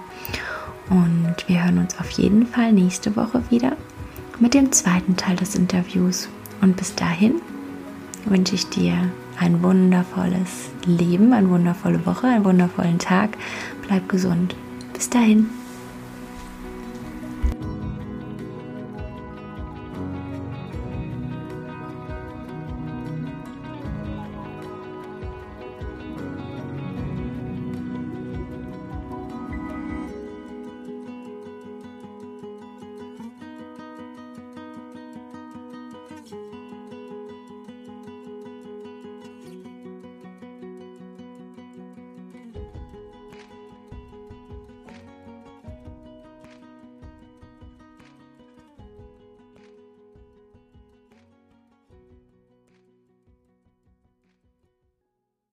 Und 0.89 1.35
wir 1.47 1.63
hören 1.63 1.79
uns 1.79 1.99
auf 1.99 2.09
jeden 2.11 2.45
Fall 2.45 2.71
nächste 2.71 3.15
Woche 3.15 3.43
wieder 3.49 3.73
mit 4.39 4.53
dem 4.53 4.71
zweiten 4.71 5.15
Teil 5.15 5.35
des 5.35 5.55
Interviews. 5.55 6.29
Und 6.61 6.77
bis 6.77 6.95
dahin 6.95 7.41
wünsche 8.25 8.55
ich 8.55 8.69
dir 8.69 8.93
ein 9.39 9.61
wundervolles 9.63 10.69
Leben, 10.85 11.33
eine 11.33 11.49
wundervolle 11.49 12.05
Woche, 12.05 12.27
einen 12.27 12.45
wundervollen 12.45 12.99
Tag. 12.99 13.37
Bleib 13.87 14.07
gesund. 14.09 14.55
Bis 14.93 15.09
dahin. 15.09 15.49